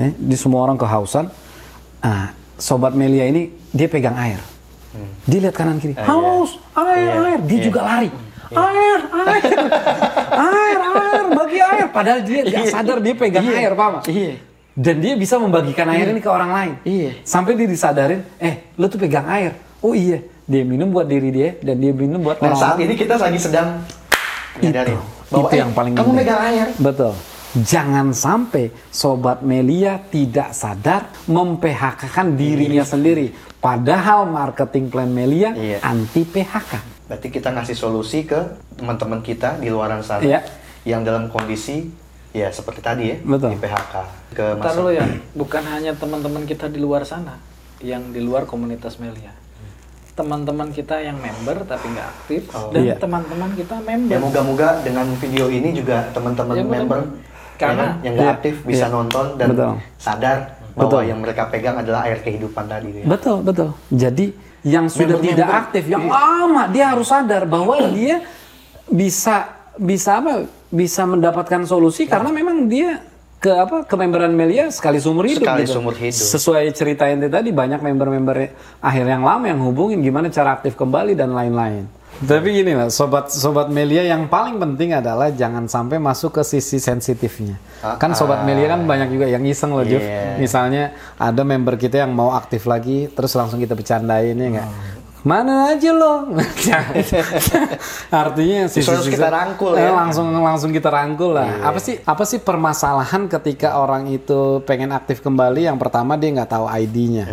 Eh, 0.00 0.16
di 0.16 0.36
semua 0.40 0.64
orang 0.64 0.80
kehausan. 0.80 1.28
Ah, 2.00 2.32
sobat 2.56 2.96
Melia 2.96 3.28
ini 3.28 3.52
dia 3.68 3.90
pegang 3.90 4.16
air. 4.16 4.40
Dia 5.28 5.38
lihat 5.44 5.52
kanan 5.52 5.76
kiri, 5.76 5.92
haus, 6.00 6.56
air, 6.72 7.36
air. 7.36 7.40
Dia 7.44 7.58
juga 7.60 7.84
lari. 7.84 8.08
Air, 8.48 9.00
air, 9.04 9.42
air, 10.32 10.78
air, 10.80 11.24
bagi 11.30 11.58
air. 11.60 11.86
Padahal 11.88 12.20
dia 12.22 12.40
nggak 12.42 12.66
sadar 12.68 12.98
dia 12.98 13.14
pegang 13.14 13.44
air, 13.44 13.72
paham? 13.74 14.00
Iya. 14.04 14.32
Dan 14.78 15.02
dia 15.02 15.18
bisa 15.18 15.36
membagikan 15.36 15.90
air 15.90 16.06
ini 16.06 16.22
ke 16.22 16.30
orang 16.30 16.50
lain. 16.54 16.72
Iya. 16.82 17.10
Sampai 17.26 17.58
dia 17.58 17.66
disadarin, 17.66 18.22
eh, 18.38 18.72
lu 18.78 18.86
tuh 18.86 18.96
pegang 18.96 19.26
air. 19.26 19.52
Oh 19.78 19.92
iya, 19.92 20.22
dia 20.42 20.62
minum 20.62 20.88
buat 20.88 21.04
diri 21.04 21.28
dia 21.28 21.54
dan 21.58 21.76
dia 21.76 21.90
minum 21.90 22.18
buat 22.18 22.38
Nah 22.38 22.50
orang 22.50 22.58
saat 22.58 22.76
lain. 22.78 22.86
ini 22.88 22.94
kita 22.94 23.14
lagi 23.14 23.38
sedang 23.38 23.68
menyadari 24.56 24.94
itu 25.28 25.54
yang 25.54 25.70
paling 25.70 25.92
kamu 25.94 26.10
megang 26.14 26.40
air. 26.40 26.66
Betul. 26.78 27.12
Jangan 27.48 28.12
sampai 28.12 28.68
sobat 28.88 29.40
Melia 29.40 29.98
tidak 29.98 30.52
sadar 30.52 31.08
mem-PHK-kan 31.26 32.36
dirinya 32.36 32.84
sendiri. 32.84 33.32
Padahal 33.58 34.24
marketing 34.24 34.86
plan 34.86 35.10
Melia 35.10 35.52
Iya. 35.52 35.82
anti 35.82 36.22
PHK. 36.22 36.97
Berarti 37.08 37.28
kita 37.28 37.48
ngasih 37.50 37.72
solusi 37.72 38.22
ke 38.22 38.36
teman-teman 38.76 39.18
kita 39.18 39.56
di 39.56 39.68
luaran 39.68 40.00
sana 40.00 40.20
Iya. 40.20 40.40
yang 40.84 41.02
dalam 41.02 41.26
kondisi 41.26 41.88
ya 42.30 42.52
seperti 42.52 42.78
tadi 42.78 43.04
ya 43.08 43.16
Betul. 43.18 43.50
di 43.50 43.58
PHK 43.58 43.94
ke 44.30 44.44
Ntar 44.54 44.60
masa 44.62 44.76
dulu 44.76 44.90
ya, 44.92 45.04
bukan 45.32 45.64
hanya 45.66 45.92
teman-teman 45.92 46.44
kita 46.44 46.68
di 46.68 46.76
luar 46.76 47.02
sana, 47.02 47.40
yang 47.80 48.12
di 48.12 48.20
luar 48.20 48.44
komunitas 48.44 49.00
Melia. 49.00 49.32
Teman-teman 50.12 50.68
kita 50.68 50.98
yang 50.98 51.16
member 51.16 51.62
tapi 51.64 51.88
nggak 51.88 52.08
aktif, 52.12 52.42
Oh. 52.50 52.68
dan 52.68 52.82
Iya. 52.84 52.94
teman-teman 52.98 53.50
kita 53.54 53.78
member. 53.78 54.10
Ya 54.10 54.18
moga-moga 54.18 54.68
dengan 54.82 55.06
video 55.16 55.46
ini 55.46 55.72
juga 55.72 56.10
teman-teman 56.12 56.54
Ya, 56.54 56.64
member. 56.66 57.00
Karena- 57.56 57.74
ya 57.74 57.88
kan, 57.88 58.04
yang 58.04 58.12
nggak 58.14 58.28
Iya, 58.28 58.36
aktif 58.36 58.54
bisa 58.62 58.86
iya. 58.86 58.92
nonton 58.92 59.26
dan 59.34 59.48
Betul. 59.48 59.72
sadar 59.96 60.38
bahwa 60.74 60.82
Betul. 60.84 61.02
yang 61.06 61.18
mereka 61.18 61.42
pegang 61.48 61.76
adalah 61.76 62.04
air 62.04 62.18
kehidupan 62.20 62.64
tadi. 62.66 62.88
ya. 62.92 63.04
Betul, 63.04 63.40
betul. 63.40 63.68
Jadi 63.88 64.26
yang 64.66 64.90
sudah 64.90 65.18
Member-member. 65.18 65.30
tidak 65.34 65.48
aktif, 65.66 65.84
yang 65.86 66.04
lama 66.08 66.66
dia 66.70 66.90
harus 66.90 67.06
sadar 67.08 67.46
bahwa 67.46 67.78
dia 67.96 68.22
bisa 68.88 69.52
bisa 69.78 70.18
apa? 70.18 70.46
Bisa 70.68 71.08
mendapatkan 71.08 71.64
solusi 71.64 72.04
karena 72.04 72.28
memang 72.28 72.68
dia 72.68 73.00
ke 73.38 73.54
apa 73.54 73.86
kememberan 73.86 74.34
Melia 74.34 74.66
sekali 74.74 74.98
seumur 74.98 75.22
hidup 75.22 75.46
Sekali 75.46 75.62
gitu. 75.62 75.78
seumur 75.78 75.94
hidup. 75.94 76.26
Sesuai 76.34 76.74
cerita 76.74 77.06
ente 77.06 77.30
tadi 77.30 77.54
banyak 77.54 77.78
member-member 77.78 78.36
akhir 78.82 79.04
yang 79.06 79.22
lama 79.22 79.46
yang 79.46 79.62
hubungin 79.62 80.02
gimana 80.02 80.26
cara 80.28 80.58
aktif 80.58 80.74
kembali 80.74 81.14
dan 81.14 81.30
lain-lain. 81.30 81.86
Tapi 82.18 82.50
gini 82.50 82.74
lah, 82.74 82.90
sobat 82.90 83.30
sobat 83.30 83.70
Melia 83.70 84.02
yang 84.02 84.26
paling 84.26 84.58
penting 84.58 84.90
adalah 84.90 85.30
jangan 85.30 85.70
sampai 85.70 86.02
masuk 86.02 86.34
ke 86.34 86.42
sisi 86.42 86.82
sensitifnya. 86.82 87.54
kan 87.78 88.10
sobat 88.10 88.42
Melia 88.42 88.74
kan 88.74 88.82
banyak 88.82 89.14
juga 89.14 89.30
yang 89.30 89.46
iseng 89.46 89.70
loh, 89.70 89.86
Juf. 89.86 90.02
Iya. 90.02 90.34
Misalnya 90.34 90.98
ada 91.14 91.46
member 91.46 91.78
kita 91.78 92.02
yang 92.02 92.10
mau 92.10 92.34
aktif 92.34 92.66
lagi, 92.66 93.06
terus 93.06 93.30
langsung 93.38 93.62
kita 93.62 93.78
bercandain 93.78 94.34
ya 94.34 94.48
nggak? 94.50 94.68
Mana 95.26 95.74
aja 95.74 95.90
lo? 95.90 96.30
Artinya 98.22 98.70
sisi 98.70 98.86
Terus 98.86 99.10
kita 99.10 99.26
rangkul 99.26 99.74
ya. 99.74 99.90
langsung 99.90 100.30
langsung 100.30 100.70
kita 100.70 100.86
rangkul 100.94 101.34
lah. 101.34 101.58
Apa 101.66 101.82
sih 101.82 101.98
apa 102.06 102.22
sih 102.22 102.38
permasalahan 102.38 103.26
ketika 103.26 103.82
orang 103.82 104.06
itu 104.14 104.62
pengen 104.62 104.94
aktif 104.94 105.18
kembali? 105.18 105.66
Yang 105.66 105.78
pertama 105.82 106.14
dia 106.14 106.30
nggak 106.38 106.50
tahu 106.54 106.66
ID-nya, 106.70 107.26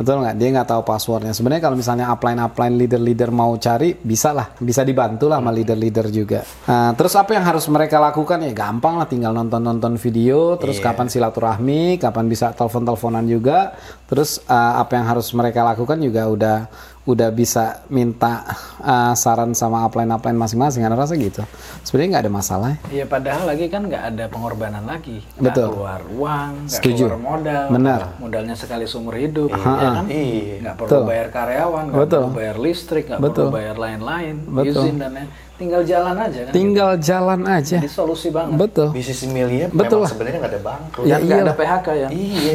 betul 0.00 0.24
nggak? 0.24 0.34
Dia 0.40 0.48
nggak 0.56 0.68
tahu 0.72 0.82
passwordnya. 0.88 1.32
Sebenarnya 1.36 1.62
kalau 1.68 1.76
misalnya 1.76 2.08
upline 2.08 2.40
upline 2.40 2.74
leader 2.80 3.00
leader 3.00 3.28
mau 3.28 3.52
cari, 3.60 3.92
bisa 3.92 4.32
lah, 4.32 4.56
bisa 4.56 4.80
dibantu 4.80 5.28
lah 5.28 5.36
sama 5.36 5.52
leader 5.52 5.76
leader 5.76 6.06
juga. 6.08 6.40
Nah, 6.64 6.96
terus 6.96 7.12
apa 7.20 7.36
yang 7.36 7.44
harus 7.44 7.68
mereka 7.68 8.00
lakukan 8.00 8.40
ya? 8.48 8.52
Gampang 8.56 8.96
lah, 8.96 9.06
tinggal 9.06 9.36
nonton 9.36 9.60
nonton 9.60 10.00
video. 10.00 10.56
Terus 10.56 10.80
kapan 10.80 11.12
silaturahmi, 11.12 12.00
kapan 12.00 12.24
bisa 12.32 12.56
telepon 12.56 12.88
teleponan 12.88 13.28
juga. 13.28 13.76
Terus 14.08 14.40
eh, 14.48 14.74
apa 14.80 14.96
yang 14.96 15.06
harus 15.06 15.28
mereka 15.36 15.60
lakukan 15.66 16.00
juga 16.00 16.22
udah 16.32 16.58
udah 17.06 17.30
bisa 17.30 17.86
minta 17.86 18.42
uh, 18.82 19.14
saran 19.14 19.54
sama 19.54 19.86
upline 19.86 20.10
upline 20.10 20.34
masing-masing 20.34 20.82
Anda 20.82 20.98
rasa 20.98 21.14
gitu 21.14 21.46
sebenarnya 21.86 22.18
nggak 22.18 22.24
ada 22.26 22.32
masalah 22.34 22.72
Iya 22.90 23.06
padahal 23.06 23.46
lagi 23.46 23.70
kan 23.70 23.86
nggak 23.86 24.04
ada 24.14 24.24
pengorbanan 24.26 24.82
lagi. 24.82 25.22
Nggak 25.38 25.54
Betul. 25.54 25.68
keluar 25.70 26.00
uang, 26.10 26.50
nggak 26.66 26.74
Setuju. 26.82 27.04
keluar 27.06 27.22
modal. 27.22 27.64
Benar. 27.70 28.00
Modalnya 28.18 28.56
sekali 28.58 28.84
seumur 28.90 29.14
hidup, 29.14 29.48
Iya. 29.54 29.58
ya 29.62 29.88
kan? 29.94 30.04
Iya. 30.06 30.54
Nggak 30.62 30.74
perlu 30.74 30.90
Betul. 30.90 31.02
bayar 31.06 31.26
karyawan, 31.30 31.84
nggak 31.86 32.00
Betul. 32.02 32.22
perlu 32.26 32.38
bayar 32.38 32.56
listrik, 32.58 33.04
nggak 33.06 33.20
Betul. 33.22 33.34
perlu 33.46 33.56
bayar 33.56 33.76
lain-lain, 33.78 34.34
Betul. 34.46 34.82
izin 34.82 34.96
dan 34.98 35.10
lain. 35.14 35.28
Tinggal 35.56 35.82
jalan 35.88 36.16
aja 36.20 36.40
kan. 36.44 36.52
tinggal 36.52 36.90
jalan 37.00 37.40
aja 37.48 37.76
Jadi 37.80 37.88
solusi 37.88 38.28
banget. 38.28 38.60
betul 38.60 38.92
Bisnis 38.92 39.24
Melia 39.24 39.72
Betul 39.72 40.04
sebenarnya 40.04 40.38
nggak 40.44 40.52
ada 40.52 40.60
bangkrut. 40.60 41.04
Ya, 41.08 41.16
nggak 41.16 41.40
ada 41.48 41.54
PHK 41.56 41.86
ya. 41.96 42.08
Iya. 42.12 42.54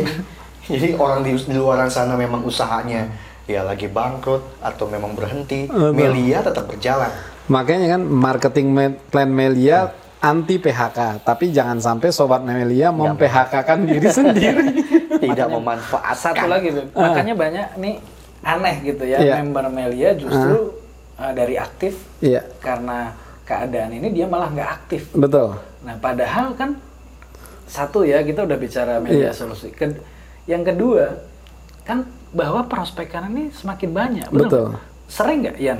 Jadi 0.70 0.88
orang 1.02 1.20
di, 1.26 1.34
di 1.34 1.56
luar 1.58 1.82
sana 1.89 2.14
memang 2.14 2.45
usahanya 2.45 3.10
ya 3.52 3.62
lagi 3.62 3.86
bangkrut 3.86 4.41
atau 4.60 4.86
memang 4.86 5.12
berhenti, 5.12 5.68
Betul. 5.68 5.91
Melia 5.91 6.39
tetap 6.39 6.66
berjalan. 6.66 7.12
makanya 7.47 7.88
kan 7.91 8.02
marketing 8.02 8.68
plan 9.06 9.28
Melia 9.28 9.91
anti 10.18 10.56
PHK 10.56 11.20
tapi 11.22 11.49
jangan 11.49 11.78
sampai 11.78 12.10
sobat 12.10 12.39
Melia 12.41 12.89
mem 12.89 13.12
PHK 13.14 13.54
kan 13.60 13.80
diri 13.82 14.08
sendiri 14.14 14.66
Tidak 15.18 15.47
memanfaatkan. 15.49 16.16
Satu 16.16 16.45
lagi, 16.45 16.72
Beb. 16.72 16.93
makanya 16.93 17.34
banyak 17.34 17.68
nih 17.76 17.95
aneh 18.41 18.76
gitu 18.84 19.04
ya 19.04 19.18
Ah. 19.18 19.24
Iya. 19.24 19.34
member 19.38 19.66
Melia 19.68 20.10
justru 20.14 20.74
uh, 21.16 21.32
dari 21.32 21.54
aktif 21.56 21.93
iya 22.20 22.41
karena 22.58 23.14
keadaan 23.43 23.91
ini 23.91 24.10
dia 24.10 24.26
malah 24.26 24.47
nggak 24.49 24.70
aktif. 24.72 25.12
betul 25.12 25.60
Nah, 25.82 25.97
padahal 25.97 26.54
kan 26.54 26.78
satu 27.66 28.04
ya 28.04 28.22
kita 28.22 28.43
udah 28.43 28.56
bicara 28.56 28.97
media 28.97 29.30
Iya. 29.30 29.32
solusi. 29.34 29.70
Ke- 29.70 29.97
yang 30.43 30.62
kedua 30.62 31.18
kan 31.82 32.06
bahwa 32.32 32.64
prospekan 32.64 33.28
ini 33.30 33.52
semakin 33.52 33.90
banyak. 33.92 34.28
bener 34.30 34.48
Betul. 34.48 34.68
Sering 35.06 35.44
nggak 35.44 35.58
Ian 35.58 35.80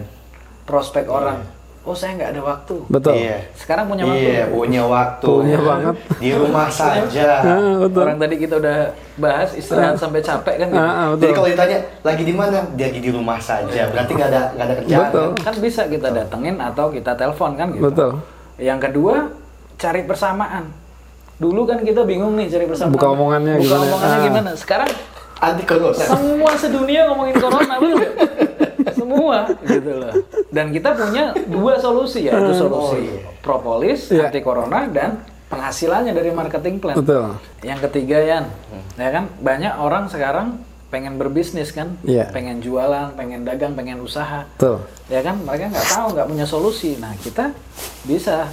prospek 0.64 1.08
orang? 1.08 1.40
Oh 1.82 1.98
saya 1.98 2.14
nggak 2.14 2.30
ada 2.30 2.42
waktu. 2.46 2.76
betul 2.86 3.18
Iya. 3.18 3.42
Sekarang 3.58 3.90
punya 3.90 4.06
waktu. 4.06 4.22
Iya, 4.22 4.44
punya 4.48 4.82
waktu. 4.86 5.26
Punya 5.26 5.58
banget. 5.60 5.96
Di 6.22 6.30
rumah 6.32 6.70
saja. 6.78 7.30
Ah, 7.42 7.74
betul 7.80 8.06
Orang 8.06 8.20
tadi 8.22 8.36
kita 8.38 8.56
udah 8.56 8.78
bahas 9.18 9.50
istirahat 9.52 9.98
sampai 9.98 10.22
capek 10.22 10.56
kan? 10.62 10.68
gitu. 10.70 10.78
Ah, 10.78 10.86
ah, 10.86 11.08
Jadi 11.10 11.18
betul 11.18 11.34
kalau 11.34 11.48
ditanya 11.50 11.78
lagi 12.04 12.24
di 12.24 12.34
mana, 12.36 12.58
dia 12.72 12.86
lagi 12.86 13.02
di 13.02 13.10
rumah 13.10 13.40
saja. 13.42 13.82
Berarti 13.90 14.12
nggak 14.14 14.30
ada 14.30 14.42
nggak 14.54 14.66
ada 14.68 14.76
kerjaan. 14.78 15.02
Betul. 15.10 15.28
Kan 15.42 15.56
bisa 15.58 15.82
kita 15.90 16.08
datengin 16.12 16.56
atau 16.56 16.86
kita 16.88 17.12
telepon 17.16 17.52
kan 17.56 17.68
gitu. 17.72 17.84
betul 17.84 18.12
Yang 18.56 18.80
kedua 18.86 19.16
cari 19.76 20.02
persamaan. 20.06 20.64
Dulu 21.42 21.66
kan 21.66 21.82
kita 21.82 22.06
bingung 22.06 22.38
nih 22.38 22.46
cari 22.46 22.70
persamaan. 22.70 22.94
Buka 22.94 23.08
omongannya 23.10 23.58
Buka 23.58 23.66
gimana? 23.66 23.86
omongannya 23.90 24.14
Ah. 24.14 24.26
gimana? 24.30 24.52
Sekarang 24.54 24.90
Anti 25.42 25.66
corona. 25.66 25.98
semua 25.98 26.52
sedunia 26.54 27.10
ngomongin 27.10 27.36
corona 27.36 27.74
bener 27.76 27.96
nggak? 27.98 28.14
semua. 29.00 29.38
Gitu 29.60 29.92
loh. 29.92 30.14
Dan 30.48 30.70
kita 30.70 30.94
punya 30.94 31.34
dua 31.48 31.76
solusi 31.76 32.26
ya 32.26 32.38
itu 32.38 32.54
solusi 32.56 32.94
Oh, 32.94 33.02
iya. 33.02 33.26
propolis 33.42 34.00
Iya. 34.08 34.30
anti 34.30 34.40
corona 34.40 34.86
dan 34.86 35.18
penghasilannya 35.48 36.14
dari 36.14 36.30
marketing 36.30 36.78
plan. 36.78 36.96
Betul. 36.96 37.36
Yang 37.62 37.90
ketiga 37.90 38.18
Yan 38.20 38.46
ya 38.96 39.10
kan? 39.10 39.26
Banyak 39.36 39.74
orang 39.76 40.06
sekarang 40.08 40.62
pengen 40.88 41.16
berbisnis 41.16 41.72
kan? 41.72 41.96
Iya. 42.04 42.30
pengen 42.30 42.60
jualan 42.60 43.16
pengen 43.16 43.42
dagang 43.42 43.74
pengen 43.74 43.98
usaha. 43.98 44.46
Betul. 44.56 44.86
Ya 45.08 45.20
kan? 45.20 45.42
Mereka 45.42 45.72
nggak 45.72 45.88
tahu 45.90 46.08
nggak 46.14 46.28
punya 46.30 46.46
solusi. 46.46 46.96
Nah 46.96 47.18
kita 47.18 47.50
bisa 48.04 48.46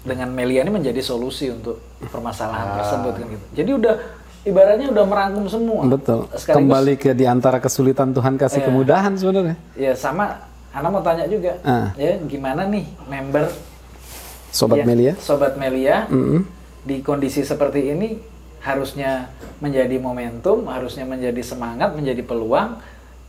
dengan 0.00 0.30
Melia 0.30 0.62
ini 0.62 0.70
menjadi 0.70 1.00
solusi 1.00 1.50
untuk 1.50 1.76
permasalahan 2.02 2.78
tersebut 2.78 3.12
kan? 3.14 3.26
Gitu 3.28 3.44
jadi 3.54 3.70
udah 3.74 3.94
ibaratnya 4.42 4.88
udah 4.88 5.04
merangkum 5.04 5.44
semua 5.46 5.82
betul 5.86 6.24
Sekaligus- 6.32 6.56
kembali 6.56 6.94
ke 6.96 7.10
di 7.12 7.24
antara 7.24 7.58
kesulitan 7.58 8.10
Tuhan 8.10 8.34
kasih 8.34 8.60
Iya. 8.60 8.66
kemudahan 8.66 9.12
sebenarnya 9.14 9.56
ya 9.74 9.92
sama 9.92 10.48
Ana 10.70 10.86
mau 10.86 11.02
tanya 11.02 11.26
juga 11.26 11.58
Ah. 11.60 11.90
ya 11.94 12.14
gimana 12.22 12.62
nih 12.64 12.86
member 13.04 13.50
sobat 14.50 14.78
ya, 14.78 14.84
Melia 14.84 15.12
sobat 15.16 15.54
Melia 15.54 16.06
Mm-mm. 16.06 16.46
di 16.80 17.00
kondisi 17.00 17.42
seperti 17.42 17.90
ini 17.90 18.22
harusnya 18.60 19.28
menjadi 19.58 19.96
momentum 19.96 20.64
harusnya 20.66 21.02
menjadi 21.02 21.40
semangat 21.40 21.92
menjadi 21.92 22.22
peluang 22.22 22.78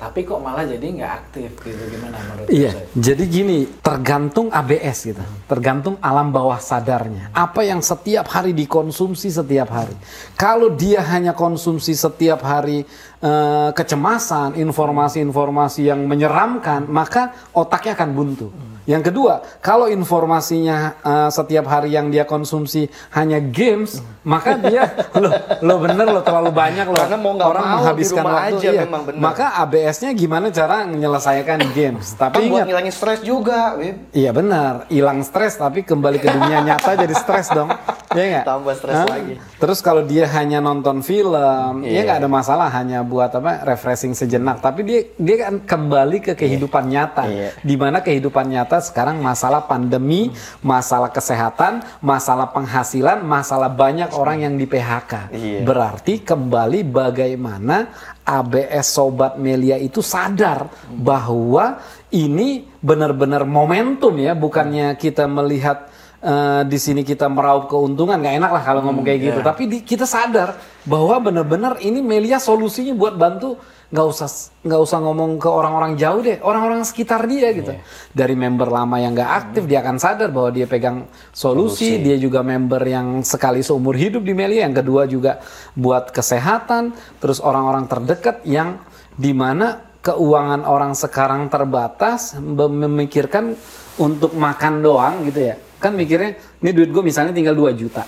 tapi 0.01 0.25
kok 0.25 0.41
malah 0.41 0.65
jadi 0.65 0.81
nggak 0.81 1.13
aktif 1.13 1.61
gitu 1.61 1.77
gimana 1.93 2.17
menurut 2.25 2.49
Iya, 2.49 2.73
saya? 2.73 2.89
jadi 2.97 3.23
gini, 3.29 3.69
tergantung 3.85 4.49
ABS 4.49 5.13
gitu, 5.13 5.21
tergantung 5.45 6.01
alam 6.01 6.33
bawah 6.33 6.57
sadarnya. 6.57 7.29
Apa 7.37 7.61
yang 7.61 7.85
setiap 7.85 8.25
hari 8.33 8.57
dikonsumsi 8.57 9.29
setiap 9.29 9.69
hari. 9.69 9.93
Kalau 10.33 10.73
dia 10.73 11.05
hanya 11.05 11.37
konsumsi 11.37 11.93
setiap 11.93 12.41
hari 12.41 12.81
eh, 13.21 13.69
kecemasan, 13.71 14.57
informasi-informasi 14.57 15.87
yang 15.87 16.03
menyeramkan, 16.03 16.85
maka 16.85 17.31
otaknya 17.53 17.93
akan 17.95 18.11
buntu. 18.11 18.49
Yang 18.81 19.13
kedua, 19.13 19.45
kalau 19.61 19.85
informasinya 19.85 20.97
eh, 20.99 21.29
setiap 21.29 21.69
hari 21.69 21.93
yang 21.93 22.09
dia 22.09 22.25
konsumsi 22.25 22.89
hanya 23.13 23.37
games, 23.37 24.01
maka 24.21 24.57
dia 24.57 24.89
lo 25.21 25.29
lo 25.61 25.75
bener 25.79 26.09
lo 26.09 26.21
terlalu 26.21 26.49
banyak 26.49 26.85
lo 26.85 26.97
Karena 26.97 27.17
mau 27.17 27.31
nggak 27.33 27.45
orang 27.47 27.61
mau, 27.61 27.69
di 27.69 27.77
menghabiskan 27.77 28.23
rumah 28.25 28.33
waktu. 28.41 28.57
aja 28.57 28.69
iya. 28.73 28.81
memang 28.85 29.01
bener. 29.05 29.19
Maka 29.21 29.45
ABS-nya 29.61 30.09
gimana 30.13 30.45
cara 30.49 30.77
menyelesaikan 30.85 31.59
games? 31.73 32.05
Kan 32.13 32.33
Tapi 32.33 32.49
buat 32.49 32.57
ingat, 32.57 32.65
ngilangin 32.67 32.93
stres 32.93 33.19
juga, 33.21 33.77
Wib. 33.77 33.95
iya 34.13 34.33
benar, 34.33 34.89
hilang 34.89 35.21
stres 35.21 35.53
tapi 35.55 35.85
kembali 35.85 36.17
ke 36.17 36.27
dunia 36.27 36.57
nyata 36.67 36.97
jadi 36.97 37.13
stres 37.13 37.53
dong. 37.53 37.69
Iya 38.11 38.25
nggak? 38.27 38.45
Tambah 38.49 38.73
stres 38.75 38.97
lagi. 39.05 39.33
Terus 39.61 39.79
kalau 39.79 40.01
dia 40.03 40.25
hanya 40.27 40.57
nonton 40.57 41.05
film, 41.05 41.85
ya 41.85 41.87
Iya. 41.87 42.01
nggak 42.03 42.17
ada 42.25 42.29
masalah 42.29 42.67
hanya 42.67 43.05
buat 43.11 43.35
apa 43.35 43.67
refreshing 43.67 44.15
sejenak. 44.15 44.63
Tapi 44.63 44.87
dia 44.87 44.99
dia 45.19 45.35
kan 45.43 45.59
kembali 45.59 46.23
ke 46.23 46.33
kehidupan 46.39 46.87
nyata. 46.87 47.27
Iya. 47.27 47.49
Di 47.59 47.75
mana 47.75 47.99
kehidupan 47.99 48.47
nyata 48.47 48.79
sekarang 48.79 49.19
masalah 49.19 49.67
pandemi, 49.67 50.31
masalah 50.63 51.11
kesehatan, 51.11 51.83
masalah 51.99 52.47
penghasilan, 52.55 53.19
masalah 53.27 53.67
banyak 53.67 54.15
orang 54.15 54.47
yang 54.47 54.55
di 54.55 54.63
PHK. 54.63 55.35
Iya. 55.35 55.59
Berarti 55.67 56.23
kembali 56.23 56.87
bagaimana 56.87 57.91
ABS 58.23 58.95
Sobat 58.95 59.35
Melia 59.35 59.75
itu 59.75 59.99
sadar 59.99 60.71
bahwa 60.95 61.83
ini 62.15 62.63
benar-benar 62.79 63.43
momentum 63.43 64.15
ya, 64.15 64.31
bukannya 64.31 64.95
kita 64.95 65.27
melihat 65.27 65.91
eh, 66.21 66.61
di 66.65 66.77
sini 66.77 67.01
kita 67.01 67.25
meraup 67.27 67.67
keuntungan 67.67 68.21
nggak 68.21 68.35
enak 68.37 68.51
lah 68.53 68.63
kalau 68.63 68.81
ngomong 68.85 69.03
kayak 69.03 69.19
gitu. 69.21 69.39
Tapi 69.41 69.63
di- 69.67 69.83
kita 69.83 70.05
sadar 70.05 70.55
bahwa 70.85 71.17
benar-benar 71.19 71.81
ini 71.81 72.01
Melia 72.01 72.37
solusinya 72.37 72.93
buat 72.93 73.17
bantu 73.17 73.57
nggak 73.91 74.07
usah 74.07 74.29
nggak 74.63 74.81
usah 74.87 74.97
ngomong 75.03 75.35
ke 75.35 75.51
orang-orang 75.51 75.99
jauh 75.99 76.23
deh, 76.23 76.39
orang-orang 76.39 76.87
sekitar 76.87 77.27
dia 77.27 77.51
gitu. 77.51 77.75
Dari 78.15 78.35
member 78.39 78.71
lama 78.71 78.95
yang 78.95 79.11
nggak 79.11 79.31
aktif 79.35 79.67
dia 79.67 79.83
akan 79.83 79.99
sadar 79.99 80.31
bahwa 80.31 80.47
dia 80.55 80.63
pegang 80.63 81.11
solusi, 81.35 81.99
dia 81.99 82.15
juga 82.15 82.39
member 82.39 82.79
yang 82.87 83.19
sekali 83.19 83.59
seumur 83.59 83.99
hidup 83.99 84.23
di 84.23 84.31
Melia. 84.31 84.63
Yang 84.63 84.75
kedua 84.79 85.01
juga 85.11 85.31
buat 85.75 86.07
kesehatan, 86.15 86.95
terus 87.19 87.43
orang-orang 87.43 87.91
terdekat 87.91 88.47
yang 88.47 88.79
di 89.11 89.35
mana 89.35 89.83
keuangan 90.01 90.63
orang 90.65 90.95
sekarang 90.95 91.51
terbatas 91.51 92.33
mem- 92.39 92.87
memikirkan 92.87 93.53
untuk 93.99 94.33
makan 94.33 94.81
doang 94.81 95.27
gitu 95.27 95.51
ya 95.51 95.55
kan 95.81 95.97
mikirnya 95.97 96.37
ini 96.61 96.69
duit 96.71 96.93
gue 96.93 97.01
misalnya 97.01 97.33
tinggal 97.33 97.57
2 97.57 97.73
juta 97.73 98.05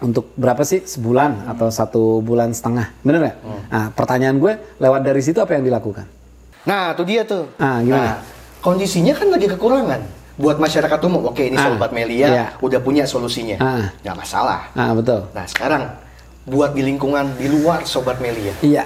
untuk 0.00 0.32
berapa 0.36 0.60
sih 0.64 0.84
sebulan 0.84 1.48
atau 1.48 1.68
satu 1.72 2.20
bulan 2.20 2.52
setengah 2.52 2.92
bener 3.00 3.18
nggak? 3.24 3.36
Nah 3.72 3.84
pertanyaan 3.92 4.36
gue 4.36 4.52
lewat 4.76 5.00
dari 5.00 5.20
situ 5.24 5.40
apa 5.40 5.56
yang 5.56 5.64
dilakukan? 5.64 6.20
Nah, 6.60 6.92
itu 6.92 7.02
dia 7.08 7.24
tuh. 7.24 7.48
Ah, 7.56 7.80
gimana? 7.80 8.04
Nah, 8.04 8.16
kondisinya 8.60 9.16
kan 9.16 9.32
lagi 9.32 9.48
kekurangan. 9.48 10.00
Buat 10.36 10.56
masyarakat 10.56 11.00
umum, 11.08 11.28
oke 11.32 11.40
ini 11.40 11.56
Ah, 11.56 11.72
Sobat 11.72 11.92
Melia 11.92 12.28
iya. 12.28 12.46
udah 12.60 12.80
punya 12.80 13.04
solusinya. 13.08 13.56
Ah. 13.60 13.88
Nggak 14.04 14.16
masalah. 14.20 14.60
Ah 14.76 14.92
betul. 14.92 15.24
Nah, 15.36 15.44
sekarang 15.48 15.82
buat 16.44 16.72
di 16.72 16.84
lingkungan 16.84 17.36
di 17.36 17.48
luar 17.48 17.84
Sobat 17.84 18.20
Melia 18.24 18.52
Iya. 18.60 18.84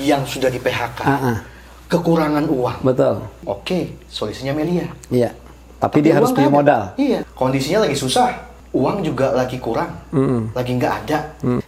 yang 0.00 0.24
sudah 0.24 0.48
di 0.48 0.60
PHK. 0.60 1.00
Ah, 1.04 1.12
ah. 1.12 1.36
kekurangan 1.88 2.48
uang. 2.48 2.80
Betul. 2.80 3.24
Oke, 3.44 4.00
solusinya 4.08 4.56
Melia. 4.56 4.88
Iya. 5.12 5.32
Tapi, 5.82 5.98
dia 5.98 6.14
harus 6.14 6.30
punya 6.30 6.46
ada. 6.46 6.54
modal. 6.54 6.82
Iya, 6.94 7.18
kondisinya 7.34 7.82
lagi 7.82 7.98
susah. 7.98 8.30
Uang 8.72 9.04
juga 9.04 9.34
lagi 9.34 9.58
kurang, 9.58 9.90
lagi 10.54 10.72
nggak 10.72 10.92
ada. 11.04 11.18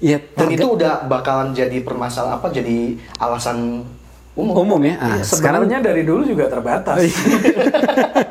Iya, 0.01 0.25
Dan 0.33 0.49
target- 0.49 0.57
itu 0.57 0.67
udah 0.73 1.05
bakalan 1.05 1.53
jadi 1.53 1.83
permasalahan 1.83 2.39
apa? 2.39 2.49
Jadi 2.49 2.97
alasan 3.19 3.85
umum. 4.33 4.55
umum 4.57 4.81
ya. 4.81 4.97
Ah, 4.97 5.21
sekarang 5.21 5.69
Sebenarnya 5.69 5.85
dari 5.85 6.03
dulu 6.03 6.25
juga 6.25 6.49
terbatas. 6.49 6.97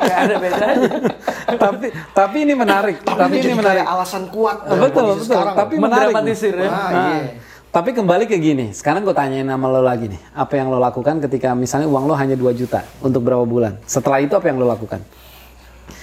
Gak 0.03 0.17
ada 0.19 0.36
bedanya. 0.36 0.89
tapi 1.53 1.86
tapi 2.11 2.38
ini 2.41 2.53
menarik. 2.53 2.95
Tapi, 3.01 3.19
Tapi, 3.19 3.34
ini 3.36 3.43
jadi 3.43 3.55
menarik. 3.55 3.84
kayak 3.84 3.93
alasan 3.93 4.23
kuat. 4.27 4.57
dalam 4.65 4.81
betul, 4.81 5.05
betul. 5.11 5.25
sekarang. 5.27 5.55
Tapi 5.55 5.73
menarik. 5.77 6.13
Ya. 6.13 6.65
Ah, 6.65 6.89
Nah, 6.89 7.09
iya. 7.13 7.21
Tapi 7.69 7.89
kembali 7.89 8.25
ke 8.25 8.38
gini, 8.38 8.69
sekarang 8.69 9.01
gue 9.01 9.13
tanyain 9.13 9.45
sama 9.45 9.65
lo 9.65 9.81
lagi 9.81 10.05
nih, 10.05 10.21
apa 10.29 10.53
yang 10.53 10.69
lo 10.69 10.77
lakukan 10.77 11.17
ketika 11.19 11.53
misalnya 11.53 11.89
uang 11.89 12.05
lo 12.05 12.13
hanya 12.13 12.34
2 12.34 12.53
juta 12.53 12.86
untuk 13.01 13.21
berapa 13.21 13.41
bulan? 13.43 13.81
Setelah 13.84 14.21
itu 14.21 14.34
apa 14.34 14.45
yang 14.45 14.61
lo 14.61 14.65
lakukan? 14.67 15.01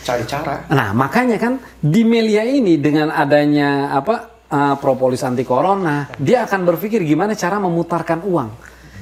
Cari 0.00 0.24
cara. 0.24 0.64
Nah, 0.72 0.96
makanya 0.96 1.36
kan 1.36 1.60
di 1.76 2.02
Melia 2.08 2.44
ini 2.44 2.80
dengan 2.80 3.12
adanya 3.12 3.92
apa 3.92 4.46
uh, 4.48 4.74
propolis 4.80 5.20
anti 5.22 5.44
corona, 5.44 6.08
dia 6.16 6.44
akan 6.48 6.60
berpikir 6.64 7.04
gimana 7.04 7.36
cara 7.36 7.60
memutarkan 7.60 8.24
uang. 8.24 8.50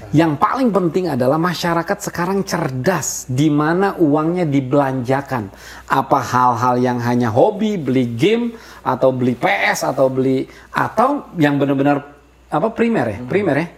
Yang 0.08 0.40
paling 0.40 0.72
penting 0.72 1.12
adalah 1.12 1.36
masyarakat 1.36 1.98
sekarang 2.00 2.40
cerdas 2.40 3.28
di 3.28 3.52
mana 3.52 3.92
uangnya 4.00 4.48
dibelanjakan. 4.48 5.52
Apa 5.84 6.18
hal-hal 6.24 6.80
yang 6.80 6.96
hanya 7.04 7.28
hobi, 7.28 7.76
beli 7.76 8.16
game 8.16 8.56
atau 8.80 9.12
beli 9.12 9.36
PS 9.36 9.84
atau 9.84 10.08
beli 10.08 10.48
atau 10.72 11.28
yang 11.36 11.60
benar-benar 11.60 12.08
apa 12.48 12.72
primer 12.72 13.04
ya, 13.04 13.18
primer 13.28 13.56
ya. 13.60 13.68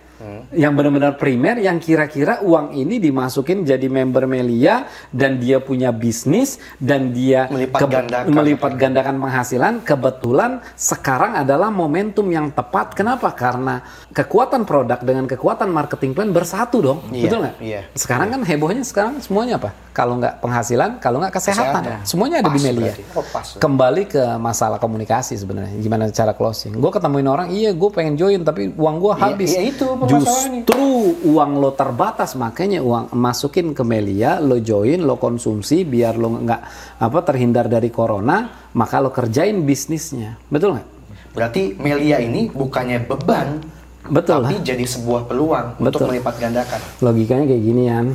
Yang 0.52 0.72
benar-benar 0.76 1.14
primer 1.16 1.56
yang 1.58 1.80
kira-kira 1.80 2.44
uang 2.44 2.76
ini 2.76 3.00
dimasukin 3.00 3.64
jadi 3.64 3.88
member 3.88 4.24
Melia 4.24 4.84
dan 5.08 5.40
dia 5.40 5.58
punya 5.58 5.88
bisnis 5.90 6.60
dan 6.76 7.08
dia 7.10 7.48
Melipat 7.48 7.80
gandakan. 7.88 8.28
melipat 8.28 8.72
gandakan 8.76 9.16
penghasilan 9.16 9.74
kebetulan 9.80 10.50
sekarang 10.76 11.32
adalah 11.34 11.72
momentum 11.72 12.28
yang 12.28 12.52
tepat 12.52 12.92
kenapa 12.92 13.32
karena 13.32 13.80
kekuatan 14.12 14.62
produk 14.62 15.00
dengan 15.00 15.24
kekuatan 15.24 15.68
marketing 15.68 16.12
plan 16.12 16.30
bersatu 16.30 16.78
dong 16.78 16.98
Iya, 17.08 17.22
betul 17.24 17.38
nggak 17.40 17.54
iya. 17.58 17.80
sekarang 17.94 18.28
kan 18.28 18.40
hebohnya 18.44 18.84
sekarang 18.84 19.14
semuanya 19.18 19.56
apa 19.56 19.72
kalau 19.90 20.16
nggak 20.16 20.38
penghasilan 20.38 20.90
kalau 20.98 21.18
nggak 21.18 21.34
kesehatan, 21.34 21.82
Kesehatan. 21.82 22.06
semuanya 22.06 22.36
ada 22.38 22.48
di 22.48 22.60
Pas 22.60 22.64
Melia 22.64 22.92
berarti. 22.92 23.04
Oh, 23.10 23.24
pas. 23.26 23.46
kembali 23.56 24.02
ke 24.06 24.22
masalah 24.36 24.76
komunikasi 24.76 25.34
sebenarnya 25.34 25.74
gimana 25.76 26.10
cara 26.10 26.30
closing 26.30 26.76
gue 26.76 26.90
ketemuin 26.90 27.24
orang 27.24 27.48
iya 27.48 27.72
gue 27.72 27.90
pengen 27.90 28.14
join 28.14 28.40
tapi 28.42 28.68
uang 28.70 28.96
gue 28.98 29.08
Iya, 29.10 29.22
habis 29.26 29.50
iya, 29.50 29.62
itu 29.66 29.82
permasalahannya. 29.82 30.09
Justru 30.10 30.86
uang 31.24 31.50
lo 31.56 31.70
terbatas 31.72 32.34
makanya 32.34 32.80
uang 32.80 33.14
masukin 33.14 33.70
ke 33.70 33.80
Melia 33.80 34.38
lo 34.38 34.58
join 34.58 35.00
lo 35.00 35.14
konsumsi 35.14 35.82
biar 35.82 36.14
lo 36.14 36.34
nggak 36.36 36.60
apa 36.98 37.18
terhindar 37.22 37.66
dari 37.66 37.88
corona 37.88 38.50
maka 38.72 38.98
lo 38.98 39.08
kerjain 39.08 39.62
bisnisnya 39.62 40.34
betul 40.46 40.74
nggak 40.74 40.88
Berarti 41.30 41.78
Melia 41.78 42.18
ini 42.18 42.50
bukannya 42.50 43.06
beban, 43.06 43.62
Betul 44.10 44.42
tapi 44.42 44.66
jadi 44.66 44.82
sebuah 44.82 45.30
peluang 45.30 45.78
untuk 45.78 46.02
Betul. 46.02 46.06
melipat 46.10 46.34
gandakan. 46.36 46.80
logikanya 46.98 47.44
kayak 47.46 47.62
gini 47.62 47.82
Yan 47.86 48.06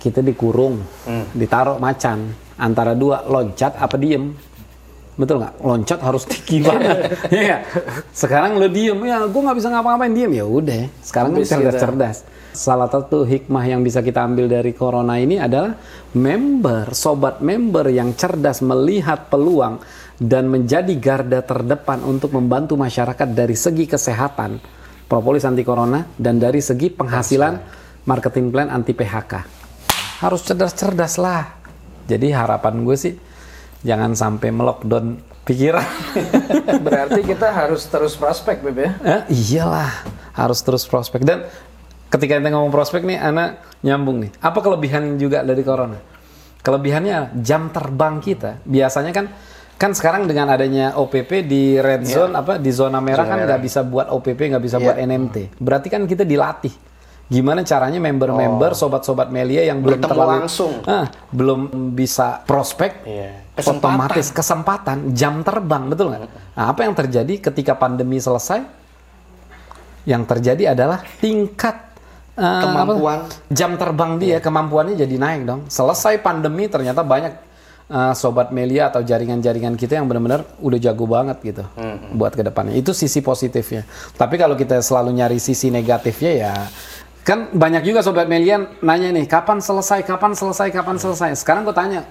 kita 0.00 0.24
dikurung 0.24 0.80
Hmm. 1.04 1.28
ditaruh 1.30 1.76
macan 1.76 2.32
antara 2.56 2.96
dua 2.96 3.20
loncat 3.22 3.76
apa 3.76 4.00
diem 4.00 4.32
betul 5.12 5.40
nggak? 5.40 5.54
Loncat 5.60 6.00
harus 6.00 6.22
tinggi 6.30 6.58
banget 6.60 6.96
Iya. 7.28 7.40
Nggak? 7.42 7.60
sekarang 8.12 8.50
lo 8.56 8.66
diem. 8.66 8.98
Ya 9.02 9.22
gue 9.22 9.40
nggak 9.40 9.56
bisa 9.56 9.68
ngapa-ngapain 9.68 10.12
diem. 10.12 10.32
Ya 10.32 10.44
udah 10.44 10.82
sekarang 11.00 11.30
kan 11.30 11.38
Habis 11.38 11.48
kita. 11.48 11.56
cerdas-cerdas. 11.58 12.16
Salah 12.52 12.84
satu 12.84 13.24
hikmah 13.24 13.64
yang 13.64 13.80
bisa 13.80 14.00
kita 14.00 14.20
ambil 14.22 14.44
dari 14.44 14.72
corona 14.72 15.16
ini 15.16 15.40
adalah 15.40 15.72
member 16.12 16.92
sobat 16.92 17.40
member 17.40 17.88
yang 17.88 18.12
cerdas 18.12 18.60
melihat 18.60 19.28
peluang 19.28 19.80
dan 20.16 20.46
menjadi 20.46 20.92
garda 20.94 21.40
terdepan 21.40 22.04
untuk 22.04 22.30
membantu 22.30 22.76
masyarakat 22.76 23.24
dari 23.32 23.56
segi 23.56 23.88
kesehatan 23.88 24.60
propolis 25.08 25.42
anti 25.42 25.64
corona 25.64 26.04
dan 26.14 26.36
dari 26.36 26.60
segi 26.60 26.92
penghasilan 26.92 27.54
marketing 28.04 28.52
plan 28.52 28.68
anti 28.68 28.92
PHK 28.92 29.32
harus 30.20 30.40
cerdas-cerdas 30.44 31.16
lah. 31.16 31.56
Jadi 32.04 32.30
harapan 32.30 32.84
gue 32.84 32.94
sih 32.94 33.12
jangan 33.82 34.14
sampai 34.14 34.48
melockdown 34.50 35.18
pikiran. 35.42 35.86
Berarti 36.86 37.20
kita 37.26 37.50
harus 37.50 37.86
terus 37.86 38.14
prospek, 38.14 38.62
Beb 38.62 38.78
ya. 38.78 38.90
Eh, 39.02 39.20
iyalah 39.30 39.90
harus 40.32 40.62
terus 40.62 40.86
prospek. 40.86 41.26
Dan 41.26 41.44
ketika 42.08 42.38
kita 42.38 42.48
ngomong 42.50 42.70
prospek 42.70 43.02
nih 43.02 43.18
anak 43.18 43.62
nyambung 43.82 44.22
nih. 44.22 44.30
Apa 44.38 44.62
kelebihan 44.62 45.18
juga 45.18 45.42
dari 45.42 45.62
corona? 45.66 45.98
Kelebihannya 46.62 47.34
jam 47.42 47.74
terbang 47.74 48.22
kita. 48.22 48.62
Biasanya 48.62 49.10
kan 49.10 49.26
kan 49.74 49.90
sekarang 49.98 50.30
dengan 50.30 50.46
adanya 50.46 50.94
OPP 50.94 51.42
di 51.42 51.74
red 51.74 52.06
zone 52.06 52.38
apa 52.38 52.54
di 52.54 52.70
zona 52.70 53.02
merah 53.02 53.26
Zona 53.26 53.34
kan 53.34 53.38
nggak 53.50 53.62
bisa 53.66 53.82
buat 53.82 54.14
OPP 54.14 54.54
nggak 54.54 54.62
bisa 54.62 54.78
Iya. 54.78 54.84
buat 54.86 54.96
NMT 55.02 55.36
berarti 55.58 55.88
kan 55.90 56.06
kita 56.06 56.22
dilatih. 56.22 56.70
Gimana 57.26 57.66
caranya 57.66 57.98
member-member 57.98 58.78
sobat-sobat 58.78 59.34
Melia 59.34 59.66
yang 59.66 59.82
belum 59.82 59.98
Bertemu 59.98 60.12
terlalu 60.14 60.32
langsung. 60.38 60.72
Ah, 60.86 61.10
belum 61.34 61.60
bisa 61.98 62.46
prospek 62.46 63.02
Iya. 63.02 63.41
Kesempatan. 63.52 63.84
otomatis 63.84 64.26
kesempatan 64.32 64.98
jam 65.12 65.44
terbang 65.44 65.92
betul 65.92 66.08
nggak? 66.08 66.24
Nah, 66.56 66.64
apa 66.72 66.88
yang 66.88 66.96
terjadi 66.96 67.52
ketika 67.52 67.76
pandemi 67.76 68.16
selesai? 68.16 68.64
Yang 70.08 70.22
terjadi 70.24 70.72
adalah 70.72 71.04
tingkat 71.20 71.76
eh, 72.32 72.62
Kemampuan. 72.64 73.28
apa? 73.28 73.52
jam 73.52 73.76
terbang 73.76 74.16
dia 74.16 74.40
kemampuannya 74.40 74.96
jadi 74.96 75.14
naik 75.20 75.42
dong. 75.44 75.60
Selesai 75.68 76.16
pandemi 76.24 76.64
ternyata 76.72 77.04
banyak 77.04 77.36
eh, 77.92 78.12
sobat 78.16 78.56
Melia 78.56 78.88
atau 78.88 79.04
jaringan-jaringan 79.04 79.76
kita 79.76 80.00
yang 80.00 80.08
benar-benar 80.08 80.48
udah 80.56 80.78
jago 80.80 81.04
banget 81.04 81.36
gitu 81.44 81.64
buat 82.16 82.32
ke 82.32 82.40
depannya. 82.40 82.72
Itu 82.72 82.96
sisi 82.96 83.20
positifnya. 83.20 83.84
Tapi 84.16 84.40
kalau 84.40 84.56
kita 84.56 84.80
selalu 84.80 85.12
nyari 85.12 85.36
sisi 85.36 85.68
negatifnya 85.68 86.32
ya 86.32 86.52
kan 87.22 87.52
banyak 87.54 87.84
juga 87.84 88.00
sobat 88.02 88.26
Melia 88.26 88.64
nanya 88.80 89.12
nih 89.12 89.28
kapan 89.28 89.60
selesai, 89.60 90.02
kapan 90.08 90.32
selesai, 90.32 90.72
kapan 90.72 90.96
selesai. 90.98 91.36
Sekarang 91.38 91.62
gue 91.62 91.76
tanya, 91.76 92.02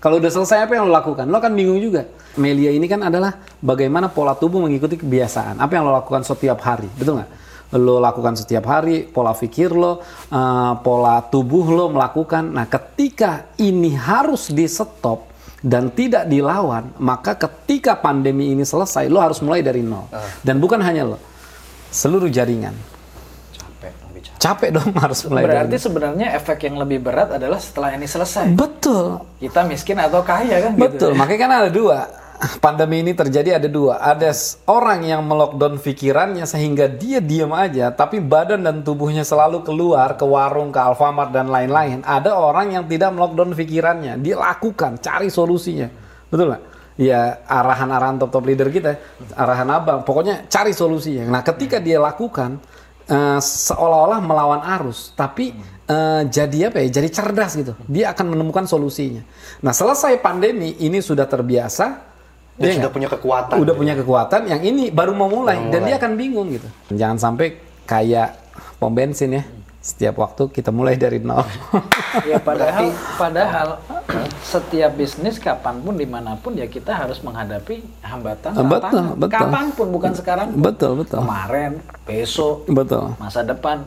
kalau 0.00 0.16
udah 0.16 0.32
selesai 0.32 0.64
apa 0.64 0.72
yang 0.80 0.88
lo 0.88 0.96
lakukan? 0.96 1.28
Lo 1.28 1.36
kan 1.44 1.52
bingung 1.52 1.76
juga. 1.76 2.08
Melia 2.40 2.72
ini 2.72 2.88
kan 2.88 3.04
adalah 3.04 3.36
bagaimana 3.60 4.08
pola 4.08 4.32
tubuh 4.32 4.64
mengikuti 4.64 4.96
kebiasaan. 4.96 5.60
Apa 5.60 5.76
yang 5.76 5.84
lo 5.84 5.92
lakukan 5.92 6.24
setiap 6.24 6.56
hari, 6.64 6.88
betul 6.96 7.20
nggak? 7.20 7.30
Lo 7.76 8.00
lakukan 8.00 8.32
setiap 8.32 8.64
hari, 8.64 9.04
pola 9.04 9.36
pikir 9.36 9.76
lo, 9.76 10.00
eh, 10.32 10.72
pola 10.80 11.20
tubuh 11.28 11.68
lo 11.68 11.92
melakukan. 11.92 12.48
Nah, 12.48 12.64
ketika 12.64 13.52
ini 13.60 13.92
harus 13.92 14.48
di 14.48 14.64
stop 14.64 15.28
dan 15.60 15.92
tidak 15.92 16.24
dilawan, 16.24 16.96
maka 16.96 17.36
ketika 17.36 17.92
pandemi 17.92 18.56
ini 18.56 18.64
selesai, 18.64 19.04
lo 19.12 19.20
harus 19.20 19.44
mulai 19.44 19.60
dari 19.60 19.84
nol. 19.84 20.08
Dan 20.40 20.64
bukan 20.64 20.80
hanya 20.80 21.04
lo, 21.04 21.20
seluruh 21.92 22.32
jaringan. 22.32 22.72
Capek, 24.20 24.68
lebih 24.68 24.68
capek. 24.68 24.68
Dong 24.72 24.90
harus 25.04 25.18
mulai 25.26 25.42
Berarti 25.44 25.76
dari 25.76 25.82
sebenarnya 25.82 26.26
efek 26.36 26.58
yang 26.68 26.76
lebih 26.80 26.98
berat 27.00 27.28
adalah 27.36 27.58
setelah 27.60 27.90
ini 27.96 28.06
selesai. 28.06 28.52
Betul, 28.52 29.20
Kita 29.40 29.64
miskin 29.64 29.98
atau 30.00 30.20
kaya 30.20 30.70
kan 30.70 30.72
Betul, 30.76 31.12
gitu. 31.12 31.18
makanya 31.18 31.40
kan 31.40 31.52
ada 31.64 31.70
dua. 31.72 31.98
Pandemi 32.40 33.04
ini 33.04 33.12
terjadi 33.12 33.60
ada 33.60 33.68
dua. 33.68 34.00
Ada 34.00 34.32
orang 34.64 35.04
yang 35.04 35.20
melockdown 35.28 35.76
pikirannya 35.76 36.48
sehingga 36.48 36.88
dia 36.88 37.20
diam 37.20 37.52
aja, 37.52 37.92
tapi 37.92 38.16
badan 38.16 38.64
dan 38.64 38.80
tubuhnya 38.80 39.28
selalu 39.28 39.60
keluar 39.60 40.16
ke 40.16 40.24
warung, 40.24 40.72
ke 40.72 40.80
Alfamart 40.80 41.36
dan 41.36 41.52
lain-lain. 41.52 42.00
Ada 42.00 42.32
orang 42.32 42.72
yang 42.72 42.88
tidak 42.88 43.12
melockdown 43.12 43.52
pikirannya, 43.52 44.16
dia 44.24 44.40
lakukan, 44.40 44.96
cari 45.04 45.28
solusinya. 45.28 45.92
Betul 46.32 46.56
nggak? 46.56 46.62
Ya 46.96 47.44
arahan-arahan 47.44 48.16
top-top 48.20 48.44
leader 48.48 48.72
kita, 48.72 48.96
arahan 49.36 49.68
abang, 49.68 50.00
pokoknya 50.00 50.48
cari 50.48 50.72
solusinya. 50.72 51.28
Nah 51.28 51.44
ketika 51.44 51.76
dia 51.76 52.00
lakukan, 52.00 52.56
eh, 53.10 53.40
seolah-olah 53.42 54.20
melawan 54.22 54.62
arus, 54.78 55.10
tapi 55.12 55.52
eh, 55.86 56.22
jadi 56.30 56.70
apa 56.70 56.78
ya? 56.80 56.88
Jadi 57.02 57.08
cerdas 57.10 57.52
gitu. 57.58 57.74
Dia 57.84 58.14
akan 58.14 58.32
menemukan 58.32 58.64
solusinya. 58.64 59.26
Nah 59.60 59.74
selesai 59.74 60.22
pandemi 60.22 60.78
ini 60.78 61.02
sudah 61.02 61.26
terbiasa, 61.26 62.06
Dia 62.54 62.68
Iya 62.68 62.72
sudah 62.76 62.82
nggak? 62.86 62.92
punya 62.92 63.08
kekuatan. 63.08 63.54
udah 63.56 63.74
punya 63.74 63.94
kekuatan. 63.96 64.40
Yang 64.46 64.60
ini 64.68 64.84
baru 64.92 65.16
mau 65.16 65.32
mulai 65.32 65.56
dan 65.72 65.80
mulai. 65.80 65.86
dia 65.88 65.96
akan 65.96 66.12
bingung 66.14 66.48
gitu. 66.52 66.68
Jangan 66.92 67.16
sampai 67.16 67.56
kayak 67.88 68.36
pom 68.76 68.92
bensin 68.92 69.40
ya. 69.40 69.42
Setiap 69.80 70.20
waktu 70.20 70.52
kita 70.52 70.68
mulai 70.68 70.94
dari 70.94 71.16
nol. 71.18 71.40
Ya 72.28 72.36
padahal 72.48 72.92
padahal 73.16 73.68
setiap 74.44 74.92
bisnis 74.92 75.40
kapan 75.40 75.80
pun 75.80 75.96
di 75.96 76.04
mana 76.04 76.36
pun 76.36 76.52
ya 76.52 76.68
kita 76.68 76.92
harus 76.92 77.20
menghadapi 77.20 77.80
hambatan 78.02 78.52
Betul, 78.52 78.68
tantangan. 78.68 79.16
betul. 79.16 79.30
kapan 79.32 79.66
pun 79.72 79.86
bukan 79.88 80.12
sekarang 80.12 80.46
pun. 80.50 80.60
betul 80.60 80.92
betul 80.98 81.20
kemarin 81.22 81.72
besok 82.02 82.66
betul 82.66 83.14
masa 83.16 83.40
depan 83.40 83.86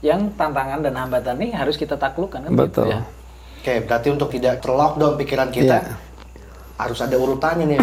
yang 0.00 0.30
tantangan 0.30 0.80
dan 0.80 0.94
hambatan 0.94 1.34
ini 1.40 1.50
harus 1.50 1.74
kita 1.74 1.96
taklukkan 1.96 2.46
kan 2.46 2.50
betul. 2.52 2.86
gitu 2.86 2.94
ya. 2.94 3.00
Oke, 3.58 3.74
berarti 3.82 4.08
untuk 4.12 4.28
tidak 4.28 4.60
terlockdown 4.60 5.16
pikiran 5.16 5.48
kita, 5.48 5.76
Iya. 5.80 5.96
harus 6.76 6.98
ada 7.00 7.16
urutannya 7.16 7.64
nih, 7.66 7.78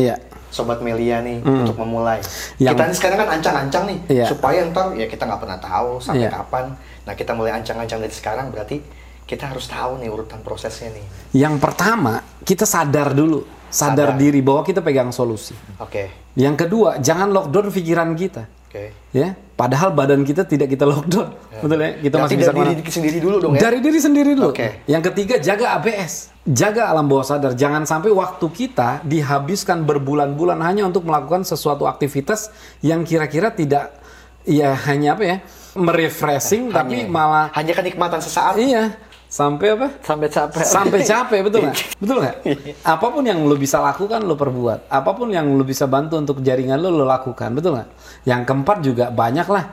Iya. 0.00 0.16
Sobat 0.48 0.80
Melia 0.80 1.20
nih, 1.20 1.40
untuk 1.40 1.76
memulai. 1.76 2.22
Yang- 2.56 2.72
Kita 2.72 2.82
nih 2.84 2.96
sekarang 2.96 3.18
kan 3.18 3.28
ancang-ancang 3.36 3.84
nih, 3.86 3.98
Iya. 4.08 4.26
supaya 4.26 4.64
ntar 4.66 4.94
ya 4.94 5.04
kita 5.04 5.24
nggak 5.24 5.40
pernah 5.42 5.58
tahu 5.58 5.98
sampai 5.98 6.24
Iya. 6.24 6.32
kapan. 6.32 6.64
Nah 7.04 7.14
kita 7.14 7.32
mulai 7.32 7.52
ancang-ancang 7.52 7.98
dari 7.98 8.10
sekarang, 8.10 8.48
berarti 8.48 8.80
kita 9.22 9.50
harus 9.50 9.66
tahu 9.66 9.98
nih 9.98 10.08
urutan 10.08 10.38
prosesnya 10.40 10.90
nih. 10.90 11.06
Yang 11.36 11.58
pertama, 11.58 12.22
kita 12.40 12.62
sadar 12.62 13.10
dulu, 13.10 13.42
sadar, 13.66 14.14
Sadar. 14.14 14.18
diri 14.18 14.38
bahwa 14.40 14.62
kita 14.62 14.78
pegang 14.80 15.10
solusi. 15.10 15.52
Oke. 15.76 16.30
Yang 16.34 16.66
kedua, 16.66 16.98
jangan 16.98 17.28
lockdown 17.28 17.68
pikiran 17.70 18.14
kita. 18.14 18.46
Oke. 18.66 18.90
Ya, 19.14 19.38
padahal 19.54 19.94
badan 19.94 20.26
kita 20.26 20.42
tidak 20.42 20.68
kita 20.68 20.84
lockdown. 20.84 21.32
Betul 21.62 21.78
ya? 21.80 21.90
Kita 21.96 22.14
Berarti 22.18 22.34
masih 22.34 22.36
bisa 22.36 22.52
dari 22.52 22.74
diri 22.76 22.90
sendiri 22.90 23.18
dulu 23.22 23.36
dong 23.40 23.52
ya. 23.56 23.60
Dari 23.62 23.78
diri 23.80 23.98
sendiri 24.02 24.30
dulu. 24.34 24.50
Oke. 24.52 24.84
Yang 24.84 25.02
ketiga, 25.12 25.34
jaga 25.38 25.66
ABS. 25.78 26.34
Jaga 26.44 26.82
alam 26.90 27.06
bawah 27.06 27.24
sadar. 27.24 27.54
Jangan 27.54 27.86
sampai 27.86 28.10
waktu 28.12 28.46
kita 28.46 29.00
dihabiskan 29.02 29.82
berbulan-bulan 29.82 30.58
hanya 30.60 30.84
untuk 30.84 31.06
melakukan 31.06 31.42
sesuatu 31.42 31.86
aktivitas 31.86 32.50
yang 32.82 33.02
kira-kira 33.02 33.50
tidak 33.50 33.96
ya 34.42 34.74
hanya 34.86 35.14
apa 35.14 35.24
ya? 35.24 35.38
merefreshing 35.76 36.72
tapi 36.72 37.04
Hanya- 37.04 37.12
malah 37.12 37.46
hanya 37.52 37.76
kenikmatan 37.76 38.16
sesaat. 38.16 38.56
iya 38.56 38.96
sampai 39.36 39.66
apa? 39.76 39.86
Sampai 40.00 40.28
capek. 40.32 40.64
sampai 40.64 41.00
capek 41.04 41.40
betul 41.44 41.60
nggak? 41.68 41.76
Betul 42.00 42.16
nggak? 42.24 42.36
Apa 42.80 43.06
pun 43.12 43.22
yang 43.28 43.44
lo 43.44 43.56
bisa 43.60 43.76
lakukan 43.84 44.24
lo 44.24 44.32
perbuat. 44.32 44.88
Apa 44.88 45.12
pun 45.12 45.28
yang 45.28 45.52
lo 45.52 45.64
bisa 45.64 45.84
bantu 45.84 46.16
untuk 46.16 46.40
jaringan 46.40 46.80
lo 46.80 46.88
lo 46.88 47.04
lakukan 47.04 47.52
betul 47.52 47.76
nggak? 47.76 47.88
Yang 48.24 48.40
keempat 48.48 48.78
juga 48.80 49.04
banyak 49.12 49.48
lah 49.52 49.64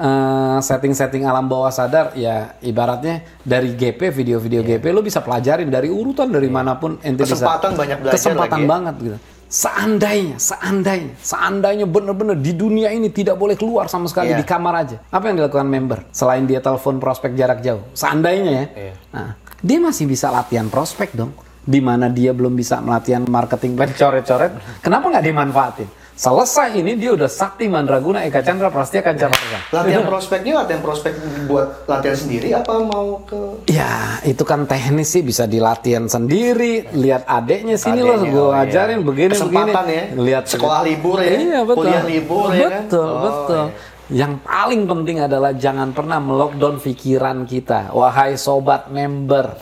eh, 0.00 0.58
setting-setting 0.64 1.28
alam 1.28 1.44
bawah 1.44 1.68
sadar. 1.68 2.16
Ya 2.16 2.56
ibaratnya 2.64 3.20
dari 3.44 3.76
GP 3.76 4.08
video-video 4.08 4.64
GP 4.64 4.84
lo 4.88 5.04
bisa 5.04 5.20
pelajarin 5.20 5.68
dari 5.68 5.92
urutan 5.92 6.32
dari 6.32 6.48
mana 6.48 6.80
pun 6.80 6.96
ente 7.04 7.28
bisa 7.28 7.36
Kesempatan 7.36 7.76
banyak 7.76 7.98
belajar 8.00 8.16
kesempatan 8.16 8.48
lagi 8.56 8.64
ya. 8.64 8.68
banget 8.72 8.94
gitu 9.04 9.18
seandainya 9.50 10.38
seandainya 10.38 11.18
seandainya 11.18 11.82
bener-bener 11.82 12.38
di 12.38 12.54
dunia 12.54 12.88
ini 12.88 13.10
tidak 13.10 13.34
boleh 13.34 13.58
keluar 13.58 13.90
sama 13.90 14.06
sekali 14.06 14.30
Iya. 14.30 14.38
di 14.38 14.46
kamar 14.46 14.74
aja 14.78 14.96
apa 15.04 15.26
yang 15.26 15.36
dilakukan 15.36 15.66
member 15.66 16.06
selain 16.08 16.46
dia 16.46 16.62
telepon 16.62 16.96
prospek 16.96 17.34
jarak 17.34 17.58
jauh 17.58 17.82
seandainya 17.90 18.50
ya 18.54 18.64
Iya. 18.70 18.94
Nah, 19.10 19.30
dia 19.58 19.76
masih 19.76 20.06
bisa 20.06 20.30
latihan 20.30 20.70
prospek 20.70 21.12
dong. 21.12 21.34
Di 21.60 21.76
mana 21.76 22.08
dia 22.08 22.32
belum 22.32 22.56
bisa 22.56 22.80
melatihan 22.80 23.20
marketing 23.28 23.76
plan 23.76 23.92
coret-coret, 23.92 24.54
kenapa 24.80 25.12
nggak 25.12 25.24
dimanfaatin? 25.28 25.88
Selesai 26.20 26.76
ini 26.76 27.00
dia 27.00 27.16
udah 27.16 27.32
sakti 27.32 27.64
mandraguna 27.64 28.20
Eka 28.28 28.44
Chandra 28.44 28.68
Prastia 28.68 29.00
Kancamarga. 29.00 29.72
Latihan 29.72 30.04
prospeknya 30.04 30.60
latihan 30.60 30.84
prospek 30.84 31.16
buat 31.48 31.88
latihan 31.88 32.12
sendiri 32.12 32.52
apa 32.52 32.76
mau 32.76 33.24
ke 33.24 33.64
Ya, 33.72 34.20
itu 34.28 34.44
kan 34.44 34.68
teknis 34.68 35.16
sih 35.16 35.24
bisa 35.24 35.48
dilatihan 35.48 36.04
sendiri. 36.12 36.92
Lihat 36.92 37.24
adeknya 37.24 37.80
sini 37.80 38.04
loh, 38.04 38.20
gue 38.20 38.36
oh 38.36 38.52
iya. 38.52 38.68
ajarin 38.68 39.00
begini 39.00 39.32
Kesempatan 39.32 39.72
begini. 39.88 39.96
ya? 39.96 40.04
Lihat 40.20 40.44
Sekolah 40.44 40.80
libur 40.84 41.24
ya? 41.24 41.30
Iya 41.40 41.60
betul. 41.64 41.88
Kuliah 41.88 42.04
libur 42.04 42.48
ya 42.52 42.68
kan? 42.68 42.82
Betul 42.84 43.08
Oh, 43.08 43.20
betul. 43.24 43.64
Yang 44.12 44.32
paling 44.44 44.82
penting 44.84 45.16
adalah 45.24 45.52
jangan 45.56 45.88
pernah 45.96 46.20
melockdown 46.20 46.84
pikiran 46.84 47.48
kita, 47.48 47.96
wahai 47.96 48.36
sobat 48.36 48.92
member. 48.92 49.56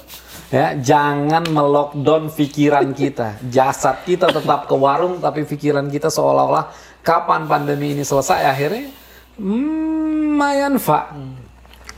Ya, 0.49 0.73
jangan 0.81 1.45
melockdown 1.45 2.33
pikiran 2.33 2.97
kita. 2.97 3.37
Jasad 3.53 4.01
kita 4.09 4.33
tetap 4.33 4.65
ke 4.65 4.73
warung, 4.73 5.21
tapi 5.21 5.45
pikiran 5.45 5.85
kita 5.93 6.09
seolah-olah 6.09 6.73
kapan 7.05 7.45
pandemi 7.45 7.93
ini 7.93 8.01
selesai 8.01 8.49
akhirnya 8.49 8.89
hmm, 9.37 10.41
mayanfa. 10.41 11.13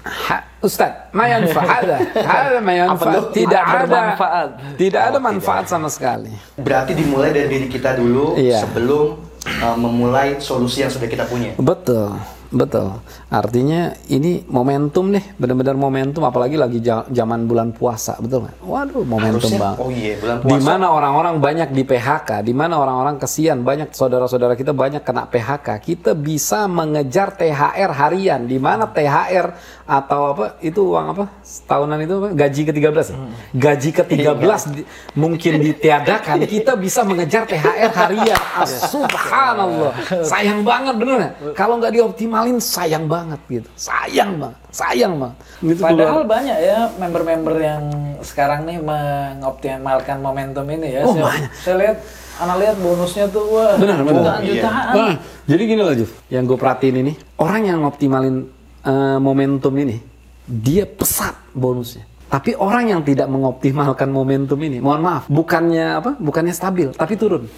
Ha, 0.00 0.36
Ustaz, 0.64 1.12
mayanfa 1.12 1.60
ada, 1.60 1.96
ada 2.16 2.58
mayanfa. 2.58 3.30
Tidak 3.30 3.62
ada 3.62 3.84
Bermanfaat. 3.86 4.48
Tidak 4.80 5.02
ada 5.12 5.18
manfaat 5.20 5.64
sama 5.68 5.86
sekali. 5.92 6.32
Berarti 6.56 6.96
dimulai 6.96 7.30
dari 7.30 7.46
diri 7.52 7.68
kita 7.68 7.94
dulu 7.94 8.34
Iya. 8.34 8.64
sebelum 8.66 9.20
uh, 9.60 9.76
memulai 9.76 10.40
solusi 10.40 10.82
yang 10.82 10.90
sudah 10.90 11.06
kita 11.06 11.28
punya. 11.28 11.52
Betul, 11.60 12.16
betul. 12.50 12.98
Artinya 13.30 13.94
ini 14.06 14.42
momentum 14.46 15.10
nih, 15.10 15.38
benar-benar 15.38 15.74
momentum. 15.74 16.22
Apalagi 16.22 16.58
lagi 16.58 16.82
zaman 16.84 17.46
bulan 17.46 17.70
puasa, 17.70 18.18
betul 18.18 18.46
nggak? 18.46 18.56
Waduh, 18.60 19.02
momentum 19.06 19.40
Harusnya- 19.40 19.62
banget. 19.62 19.78
oh 19.80 19.90
iya, 19.90 20.14
bulan 20.18 20.36
Di 20.36 20.44
puasa. 20.50 20.66
mana 20.66 20.86
orang-orang 20.90 21.34
banyak 21.38 21.68
di 21.70 21.82
PHK, 21.86 22.30
di 22.42 22.52
mana 22.52 22.74
orang-orang 22.76 23.16
kesian, 23.16 23.62
banyak 23.62 23.94
saudara-saudara 23.94 24.54
kita 24.54 24.74
banyak 24.74 25.00
kena 25.00 25.24
PHK. 25.24 25.68
Kita 25.78 26.12
bisa 26.12 26.66
mengejar 26.66 27.32
THR 27.32 27.90
harian, 27.94 28.44
di 28.44 28.58
mana 28.58 28.90
THR 28.90 29.46
atau 29.90 30.30
apa 30.30 30.54
itu 30.60 30.86
uang 30.86 31.06
apa? 31.10 31.24
Tahunan 31.42 31.98
itu 31.98 32.14
apa? 32.16 32.28
Gaji 32.30 32.62
ke-13 32.64 33.06
ya? 33.10 33.16
Gaji 33.50 33.90
ke-13 33.90 34.60
di- 34.70 34.86
mungkin 35.12 35.58
ditiadakan, 35.58 36.46
kita 36.46 36.78
bisa 36.78 37.02
mengejar 37.02 37.42
THR 37.42 37.90
harian. 37.90 38.38
Ah, 38.54 38.62
Subhanallah. 38.92 39.90
Sayang 40.22 40.62
banget 40.62 40.94
bener? 40.94 41.18
Kalau 41.52 41.74
nggak 41.76 41.90
dioptimalin 41.90 42.56
sayang 42.56 43.04
banget 43.04 43.42
gitu. 43.50 43.68
Sayang 43.74 44.38
banget. 44.38 44.58
Sayang 44.70 45.18
banget. 45.18 45.36
Gitu 45.58 45.80
Padahal 45.82 46.22
keluar. 46.22 46.30
banyak 46.30 46.56
ya 46.56 46.78
member-member 46.94 47.54
yang 47.58 47.82
sekarang 48.22 48.60
nih 48.64 48.78
mengoptimalkan 48.78 50.18
momentum 50.18 50.66
ini 50.66 50.88
ya. 50.92 51.02
Oh, 51.02 51.12
saya, 51.12 51.24
banyak. 51.24 51.50
saya 51.56 51.76
lihat, 51.76 51.96
anak 52.38 52.56
lihat 52.58 52.76
bonusnya 52.78 53.26
tuh 53.26 53.44
wah 53.50 53.74
Benar, 53.74 53.98
benar. 54.00 54.38
jutaan 54.38 54.94
Iya. 54.94 55.02
Nah, 55.02 55.14
jadi 55.44 55.62
gini 55.66 55.80
loh 55.80 55.94
Juf, 55.94 56.10
yang 56.28 56.46
gue 56.46 56.54
perhatiin 56.54 56.96
ini, 56.96 57.12
orang 57.36 57.62
yang 57.64 57.78
ngoptimalin 57.82 58.46
eh, 58.84 59.18
momentum 59.18 59.72
ini, 59.76 60.00
dia 60.46 60.84
pesat 60.84 61.36
bonusnya. 61.52 62.06
Tapi 62.30 62.54
orang 62.54 62.94
yang 62.94 63.02
tidak 63.02 63.26
mengoptimalkan 63.26 64.06
momentum 64.06 64.58
ini, 64.62 64.78
mohon 64.78 65.02
maaf, 65.02 65.26
bukannya 65.26 65.98
apa? 65.98 66.10
Bukannya 66.14 66.54
stabil, 66.54 66.94
tapi 66.94 67.18
turun. 67.18 67.50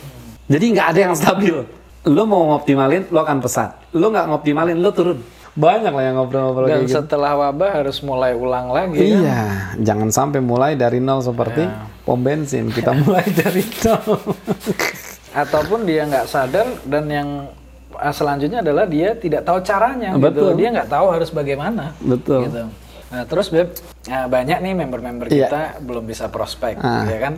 Jadi 0.49 0.65
nggak 0.73 0.89
ada 0.97 1.01
yang 1.11 1.15
stabil. 1.15 1.57
Lo 2.09 2.27
mau 2.27 2.57
ngoptimalin, 2.57 3.13
lo 3.13 3.23
akan 3.23 3.39
pesat. 3.45 3.79
Lo 3.95 4.11
nggak 4.11 4.27
ngoptimalin, 4.33 4.81
lo 4.81 4.91
turun. 4.91 5.21
Banyak 5.53 5.93
lah 5.93 6.05
yang 6.09 6.17
ngobrol-ngobrol 6.17 6.65
Dan 6.65 6.89
gitu. 6.89 6.97
setelah 6.97 7.37
wabah 7.37 7.85
harus 7.85 8.01
mulai 8.01 8.33
ulang 8.33 8.73
lagi 8.73 8.97
kan. 8.97 9.21
Iya, 9.21 9.43
jangan 9.85 10.09
sampai 10.09 10.41
mulai 10.41 10.81
dari 10.81 10.97
nol 10.97 11.21
seperti 11.21 11.69
pom 12.09 12.17
bensin. 12.25 12.73
Kita 12.73 12.97
mulai 13.05 13.29
dari 13.29 13.61
nol. 13.85 14.17
Ataupun 15.37 15.85
dia 15.85 16.09
nggak 16.09 16.25
sadar 16.25 16.65
dan 16.89 17.05
yang 17.13 17.29
selanjutnya 18.11 18.59
adalah 18.59 18.91
dia 18.91 19.15
tidak 19.15 19.47
tahu 19.47 19.63
caranya 19.63 20.19
Betul. 20.19 20.27
gitu. 20.27 20.45
Dia 20.59 20.69
nggak 20.75 20.91
tahu 20.91 21.07
harus 21.15 21.31
bagaimana. 21.31 21.95
Betul. 22.03 22.51
Gitu. 22.51 22.63
Nah, 23.13 23.23
terus 23.29 23.53
Beb, 23.53 23.69
nah, 24.09 24.25
banyak 24.27 24.59
nih 24.59 24.73
member-member 24.73 25.27
Iya. 25.29 25.47
kita 25.47 25.63
belum 25.85 26.05
bisa 26.09 26.33
prospek, 26.33 26.81
Ah. 26.81 27.05
ya 27.05 27.19
kan? 27.21 27.35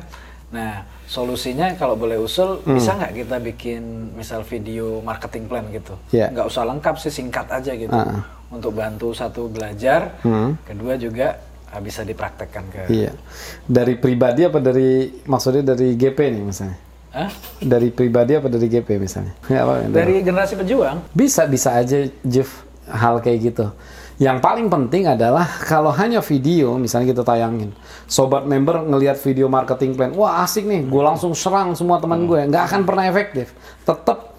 Nah, 0.54 0.86
solusinya 1.04 1.74
kalau 1.74 1.98
boleh 1.98 2.14
usul, 2.16 2.62
Hmm. 2.62 2.78
bisa 2.78 2.94
nggak 2.94 3.12
kita 3.12 3.36
bikin 3.42 3.82
misal 4.14 4.46
video 4.46 5.02
marketing 5.02 5.50
plan 5.50 5.66
gitu? 5.74 5.98
Iya. 6.14 6.30
Nggak 6.30 6.46
usah 6.46 6.62
lengkap 6.64 6.94
sih, 6.96 7.10
singkat 7.10 7.50
aja 7.50 7.74
gitu. 7.74 7.90
Ah. 7.90 8.22
Untuk 8.54 8.70
bantu 8.72 9.10
satu 9.10 9.50
belajar, 9.50 10.14
Hmm. 10.22 10.54
kedua 10.62 10.94
juga 10.94 11.42
ah, 11.74 11.82
bisa 11.82 12.06
dipraktekkan 12.06 12.64
ke. 12.70 12.82
Iya. 12.86 13.10
Dari 13.66 13.98
pribadi 13.98 14.46
apa 14.46 14.62
dari 14.62 15.10
maksudnya 15.26 15.74
dari 15.74 15.98
GP 15.98 16.30
nih 16.30 16.42
misalnya? 16.46 16.78
Hah? 17.14 17.30
Dari 17.62 17.94
pribadi 17.94 18.34
apa 18.34 18.50
dari 18.50 18.66
GP 18.66 18.98
misalnya? 18.98 19.38
Ya, 19.54 19.62
apa, 19.62 19.86
Dari 19.86 20.18
generasi 20.26 20.58
pejuang, 20.58 20.98
bisa 21.14 21.46
bisa 21.46 21.78
aja 21.78 22.10
Jeff 22.26 22.66
hal 22.90 23.22
kayak 23.22 23.38
gitu. 23.54 23.66
Yang 24.18 24.38
paling 24.42 24.66
penting 24.70 25.10
adalah 25.10 25.46
kalau 25.66 25.90
hanya 25.94 26.22
video 26.22 26.78
misalnya 26.78 27.14
kita 27.14 27.22
tayangin, 27.26 27.74
sobat 28.06 28.46
member 28.46 28.82
ngelihat 28.82 29.18
video 29.22 29.50
marketing 29.50 29.94
plan, 29.94 30.10
wah 30.14 30.42
asik 30.46 30.66
nih, 30.66 30.86
gue 30.86 31.02
langsung 31.02 31.34
serang 31.34 31.74
semua 31.74 31.98
teman 31.98 32.26
gue, 32.26 32.46
nggak 32.46 32.64
akan 32.70 32.80
pernah 32.86 33.06
efektif. 33.10 33.50
Tetap 33.82 34.34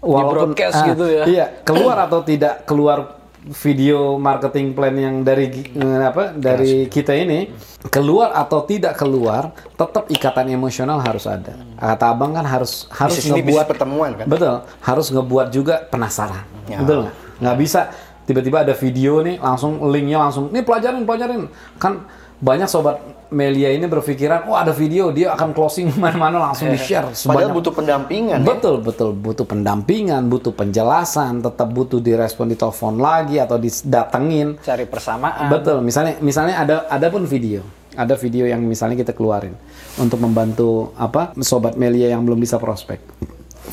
walaupun 0.00 0.52
broadcast 0.52 0.80
ah, 0.80 0.86
gitu 0.92 1.04
ya. 1.08 1.24
Iya, 1.28 1.46
keluar 1.64 1.96
atau 2.08 2.24
tidak 2.24 2.64
keluar 2.64 3.17
video 3.48 4.20
marketing 4.20 4.76
plan 4.76 4.92
yang 4.92 5.24
dari 5.24 5.48
eh, 5.72 6.02
apa 6.04 6.36
dari 6.36 6.86
kita 6.86 7.16
ini 7.16 7.48
keluar 7.88 8.36
atau 8.36 8.62
tidak 8.68 8.98
keluar 9.00 9.56
tetap 9.74 10.10
ikatan 10.12 10.52
emosional 10.52 11.00
harus 11.00 11.24
ada. 11.24 11.56
Kata 11.78 12.12
abang 12.12 12.36
kan 12.36 12.44
harus 12.44 12.86
harus 12.92 13.18
Bisnis 13.18 13.32
ngebuat 13.40 13.64
bisnis 13.64 13.70
pertemuan 13.70 14.10
kan? 14.14 14.26
betul. 14.28 14.54
Harus 14.84 15.06
ngebuat 15.08 15.48
juga 15.54 15.74
penasaran. 15.88 16.44
Ya. 16.68 16.84
betul 16.84 17.08
nggak? 17.08 17.14
Nggak 17.40 17.56
bisa 17.56 17.80
tiba-tiba 18.28 18.58
ada 18.60 18.74
video 18.76 19.24
nih 19.24 19.40
langsung 19.40 19.80
linknya 19.88 20.18
langsung 20.20 20.52
nih 20.52 20.62
pelajarin 20.62 21.02
pelajarin. 21.08 21.42
Kan 21.80 22.04
banyak 22.38 22.70
sobat 22.70 23.02
Melia 23.28 23.68
ini 23.76 23.84
berpikiran 23.84 24.48
oh 24.48 24.56
ada 24.56 24.72
video 24.72 25.12
dia 25.12 25.36
akan 25.36 25.52
closing 25.52 25.92
mana-mana 26.00 26.40
langsung 26.48 26.72
di 26.72 26.80
share 26.80 27.12
Padahal 27.12 27.52
butuh 27.52 27.76
pendampingan. 27.76 28.40
ya. 28.40 28.46
Betul, 28.46 28.80
betul. 28.80 29.12
Butuh 29.12 29.44
pendampingan, 29.44 30.32
butuh 30.32 30.56
penjelasan, 30.56 31.44
tetap 31.44 31.68
butuh 31.68 32.00
direspon 32.00 32.48
di 32.48 32.56
telepon 32.56 32.96
lagi 32.96 33.36
atau 33.36 33.60
didatengin. 33.60 34.56
cari 34.64 34.88
persamaan. 34.88 35.52
Betul. 35.52 35.84
Misalnya 35.84 36.16
misalnya 36.24 36.64
ada 36.64 36.76
ada 36.88 37.06
pun 37.12 37.28
video. 37.28 37.60
Ada 37.98 38.14
video 38.16 38.48
yang 38.48 38.62
misalnya 38.64 38.96
kita 38.96 39.12
keluarin 39.12 39.52
untuk 40.00 40.22
membantu 40.22 40.94
apa 40.96 41.36
sobat 41.42 41.76
Melia 41.76 42.14
yang 42.14 42.24
belum 42.24 42.38
bisa 42.40 42.56
prospek. 42.56 43.02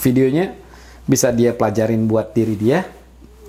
Videonya 0.04 0.52
bisa 1.06 1.30
dia 1.30 1.54
pelajarin 1.54 2.10
buat 2.10 2.34
diri 2.34 2.58
dia, 2.58 2.84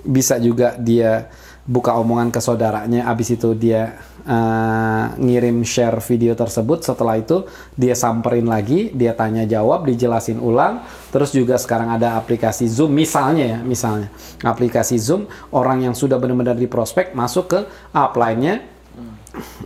bisa 0.05 0.37
juga 0.37 0.77
dia 0.77 1.27
buka 1.67 1.99
omongan 1.99 2.31
ke 2.31 2.39
saudaranya, 2.39 3.11
abis 3.11 3.35
itu 3.35 3.51
dia 3.51 3.99
eh, 4.23 5.05
ngirim 5.19 5.61
share 5.67 5.99
video 5.99 6.31
tersebut. 6.33 6.87
Setelah 6.87 7.19
itu 7.19 7.43
dia 7.75 7.91
samperin 7.93 8.47
lagi, 8.47 8.89
dia 8.95 9.11
tanya 9.11 9.43
jawab, 9.43 9.83
dijelasin 9.83 10.39
ulang. 10.39 10.81
Terus 11.11 11.35
juga 11.35 11.59
sekarang 11.59 11.91
ada 11.91 12.15
aplikasi 12.15 12.71
Zoom, 12.71 12.95
misalnya 12.95 13.59
ya, 13.59 13.59
misalnya 13.59 14.07
aplikasi 14.47 14.95
Zoom 14.95 15.27
orang 15.51 15.83
yang 15.83 15.93
sudah 15.93 16.15
benar-benar 16.15 16.55
di 16.55 16.71
prospek 16.71 17.11
masuk 17.11 17.45
ke 17.51 17.59
upline-nya 17.91 18.63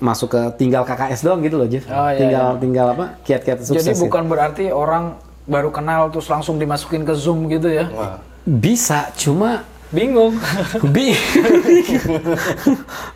masuk 0.03 0.35
ke 0.35 0.41
tinggal 0.59 0.83
KKS 0.83 1.23
doang 1.23 1.39
gitu 1.45 1.55
loh, 1.55 1.69
Jeff. 1.69 1.87
Oh, 1.87 2.11
iya, 2.11 2.19
tinggal 2.19 2.47
tinggal 2.59 2.87
apa? 2.91 3.05
Kiat-kiat 3.23 3.63
sukses. 3.63 3.87
Jadi 3.87 3.95
gitu. 3.95 4.03
bukan 4.09 4.27
berarti 4.27 4.65
orang 4.67 5.15
baru 5.47 5.71
kenal 5.71 6.11
terus 6.11 6.27
langsung 6.27 6.59
dimasukin 6.59 7.07
ke 7.07 7.13
Zoom 7.15 7.47
gitu 7.47 7.71
ya. 7.71 7.87
bisa, 8.41 9.13
cuma 9.15 9.69
Bingung. 9.91 10.39
bi 10.87 11.11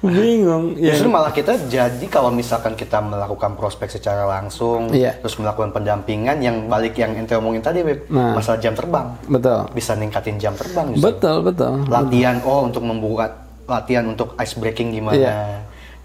bingung. 0.03 0.75
Ya. 0.85 0.91
Justru 0.91 1.07
malah 1.07 1.31
kita 1.31 1.55
jadi 1.65 2.05
kalau 2.05 2.29
misalkan 2.29 2.75
kita 2.75 2.99
melakukan 2.99 3.55
prospek 3.55 3.87
secara 3.89 4.27
langsung, 4.27 4.91
Iya. 4.91 5.15
terus 5.17 5.39
melakukan 5.39 5.71
pendampingan 5.71 6.37
yang 6.43 6.67
balik 6.67 6.99
yang 6.99 7.15
ente 7.15 7.31
omongin 7.33 7.63
tadi, 7.63 7.79
Beb, 7.81 8.11
Nah. 8.11 8.35
masalah 8.35 8.59
jam 8.59 8.75
terbang. 8.75 9.15
Betul. 9.25 9.71
Bisa 9.71 9.95
ningkatin 9.95 10.35
jam 10.35 10.53
terbang 10.53 10.91
justru. 10.91 11.07
Betul, 11.09 11.37
betul. 11.41 11.73
Latihan, 11.87 12.43
oh 12.43 12.67
untuk 12.67 12.83
membuat 12.83 13.47
latihan 13.65 14.05
untuk 14.05 14.35
ice 14.37 14.53
breaking 14.53 14.93
gimana. 14.93 15.15
Iya. 15.17 15.35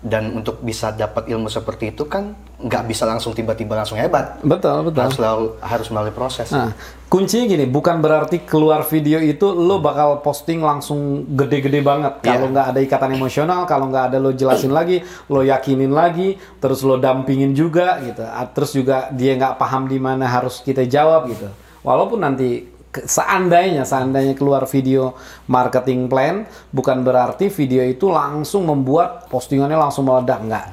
Dan 0.00 0.32
untuk 0.40 0.64
bisa 0.64 0.96
dapat 0.96 1.28
ilmu 1.28 1.52
seperti 1.52 1.92
itu 1.92 2.08
kan 2.08 2.32
nggak 2.56 2.88
bisa 2.88 3.04
langsung 3.04 3.36
tiba-tiba 3.36 3.76
langsung 3.76 4.00
hebat. 4.00 4.40
Betul, 4.40 4.88
betul. 4.88 5.04
Harus 5.04 5.18
lalu, 5.20 5.46
harus 5.60 5.88
melalui 5.92 6.14
proses. 6.16 6.48
Nah, 6.48 6.72
kuncinya 7.12 7.44
gini, 7.44 7.68
bukan 7.68 8.00
berarti 8.00 8.40
keluar 8.48 8.80
video 8.88 9.20
itu 9.20 9.44
lo 9.52 9.76
bakal 9.76 10.24
posting 10.24 10.64
langsung 10.64 11.28
gede-gede 11.36 11.84
banget. 11.84 12.16
Iya. 12.24 12.32
Kalau 12.32 12.46
nggak 12.48 12.66
ada 12.72 12.80
ikatan 12.80 13.10
emosional, 13.12 13.60
kalau 13.68 13.92
nggak 13.92 14.04
ada 14.08 14.16
lo 14.16 14.32
jelasin 14.32 14.72
lagi, 14.72 15.04
lo 15.28 15.44
yakinin 15.44 15.92
lagi, 15.92 16.40
terus 16.64 16.80
lo 16.80 16.96
dampingin 16.96 17.52
juga 17.52 18.00
gitu. 18.00 18.24
Ah, 18.24 18.48
Terus 18.48 18.72
juga 18.72 19.12
dia 19.12 19.36
nggak 19.36 19.60
paham 19.60 19.84
di 19.84 20.00
mana 20.00 20.24
harus 20.24 20.64
kita 20.64 20.80
jawab 20.88 21.28
gitu. 21.28 21.44
Walaupun 21.84 22.24
nanti 22.24 22.69
seandainya 22.90 23.86
seandainya 23.86 24.34
keluar 24.34 24.66
video 24.66 25.14
marketing 25.46 26.10
plan, 26.10 26.46
bukan 26.74 27.06
berarti 27.06 27.46
video 27.46 27.86
itu 27.86 28.10
langsung 28.10 28.66
membuat 28.66 29.30
postingannya 29.30 29.78
langsung 29.78 30.10
meledak 30.10 30.42
nggak. 30.42 30.66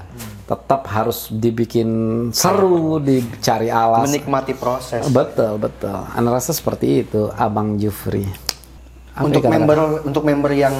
Tetap 0.48 0.88
harus 0.88 1.28
dibikin 1.28 1.90
seru, 2.32 3.04
dicari 3.04 3.68
alas. 3.68 4.08
Menikmati 4.08 4.56
proses. 4.56 5.04
Betul, 5.12 5.60
betul. 5.60 6.08
Anda 6.16 6.40
rasa 6.40 6.56
seperti 6.56 7.04
itu, 7.04 7.28
Abang 7.36 7.76
Jufri. 7.76 8.24
Apa 9.12 9.28
untuk 9.28 9.44
yang 9.44 9.52
kata-kata? 9.52 9.66
member 9.68 9.78
untuk 10.08 10.24
member 10.24 10.52
yang 10.56 10.76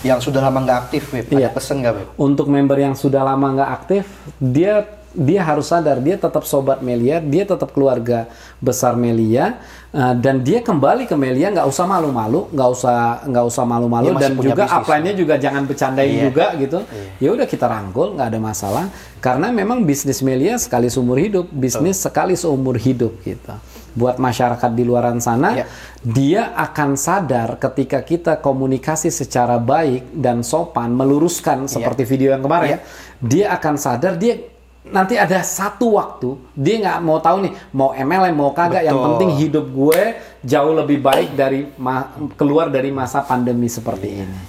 yang 0.00 0.18
sudah 0.20 0.40
lama 0.40 0.64
nggak 0.64 0.78
aktif, 0.88 1.12
Beb, 1.12 1.28
Iya. 1.32 1.52
ada 1.52 1.56
pesan 1.56 1.84
nggak, 1.84 1.92
Beb? 1.96 2.08
Untuk 2.16 2.46
member 2.48 2.78
yang 2.80 2.96
sudah 2.96 3.20
lama 3.20 3.46
nggak 3.52 3.70
aktif, 3.72 4.04
dia 4.40 4.84
dia 5.10 5.42
harus 5.42 5.66
sadar 5.66 5.98
dia 5.98 6.14
tetap 6.14 6.46
sobat 6.46 6.80
Melia, 6.86 7.18
dia 7.18 7.42
tetap 7.42 7.74
keluarga 7.74 8.30
besar 8.62 8.94
Melia, 8.94 9.58
uh, 9.90 10.14
dan 10.14 10.38
dia 10.46 10.62
kembali 10.62 11.10
ke 11.10 11.18
Melia 11.18 11.50
nggak 11.50 11.66
usah 11.66 11.82
malu-malu, 11.82 12.46
nggak 12.54 12.68
usah 12.70 12.96
nggak 13.26 13.44
usah 13.50 13.64
malu-malu 13.66 14.14
dan 14.14 14.38
juga 14.38 14.70
upline-nya 14.70 15.14
juga 15.18 15.34
jangan 15.34 15.66
bercandain 15.66 16.14
Iya. 16.14 16.22
juga 16.30 16.46
gitu. 16.54 16.78
Ya 17.18 17.28
udah 17.34 17.46
kita 17.46 17.66
rangkul, 17.66 18.14
nggak 18.14 18.28
ada 18.30 18.40
masalah. 18.40 18.84
Karena 19.18 19.50
memang 19.50 19.82
bisnis 19.82 20.22
Melia 20.22 20.54
sekali 20.62 20.86
seumur 20.86 21.18
hidup, 21.18 21.50
bisnis 21.50 21.98
sekali 21.98 22.38
seumur 22.38 22.78
hidup 22.78 23.18
gitu. 23.26 23.52
Buat 23.90 24.22
masyarakat 24.22 24.70
di 24.78 24.86
luaran 24.86 25.18
sana, 25.18 25.58
Iya. 25.58 25.66
dia 26.06 26.42
akan 26.54 26.94
sadar 26.94 27.58
ketika 27.58 27.98
kita 28.06 28.38
komunikasi 28.38 29.10
secara 29.10 29.58
baik 29.58 30.14
dan 30.14 30.46
sopan, 30.46 30.94
meluruskan 30.94 31.66
seperti 31.66 32.06
video 32.06 32.30
yang 32.30 32.46
kemarin, 32.46 32.78
Iya. 32.78 32.80
dia 33.18 33.46
akan 33.58 33.74
sadar 33.74 34.14
dia 34.14 34.38
nanti 34.80 35.20
ada 35.20 35.44
satu 35.44 36.00
waktu 36.00 36.40
dia 36.56 36.80
nggak 36.80 36.98
mau 37.04 37.20
tahu 37.20 37.44
nih 37.44 37.52
mau 37.76 37.92
MLM 37.92 38.32
mau 38.32 38.50
kagak 38.56 38.80
yang 38.80 38.96
Betul. 38.96 39.06
penting 39.12 39.30
hidup 39.36 39.66
gue 39.68 40.00
jauh 40.40 40.72
lebih 40.72 41.04
baik 41.04 41.36
dari 41.36 41.68
ma- 41.76 42.08
keluar 42.40 42.72
dari 42.72 42.88
masa 42.88 43.20
pandemi 43.20 43.68
seperti 43.68 44.08
ini. 44.24 44.40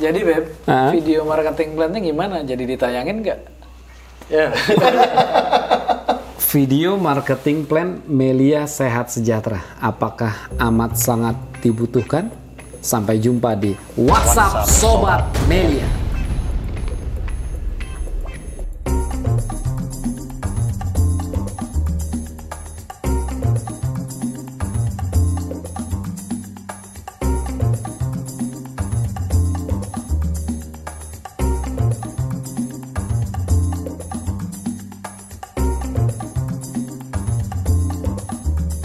Jadi 0.00 0.20
Beb, 0.24 0.44
Hah? 0.64 0.92
video 0.92 1.24
marketing 1.28 1.76
plan-nya 1.76 2.00
gimana? 2.00 2.36
Jadi 2.40 2.64
ditayangin 2.64 3.16
nggak? 3.20 3.40
Ya. 4.30 4.46
Video 6.50 6.98
marketing 6.98 7.62
plan 7.62 8.02
Melia 8.10 8.66
Sehat 8.66 9.14
Sejahtera. 9.14 9.62
Apakah 9.78 10.50
amat 10.58 10.98
sangat 10.98 11.38
dibutuhkan? 11.62 12.26
Sampai 12.82 13.22
jumpa 13.22 13.54
di 13.54 13.78
WhatsApp 13.94 14.66
Sobat 14.66 15.30
Melia. 15.46 15.99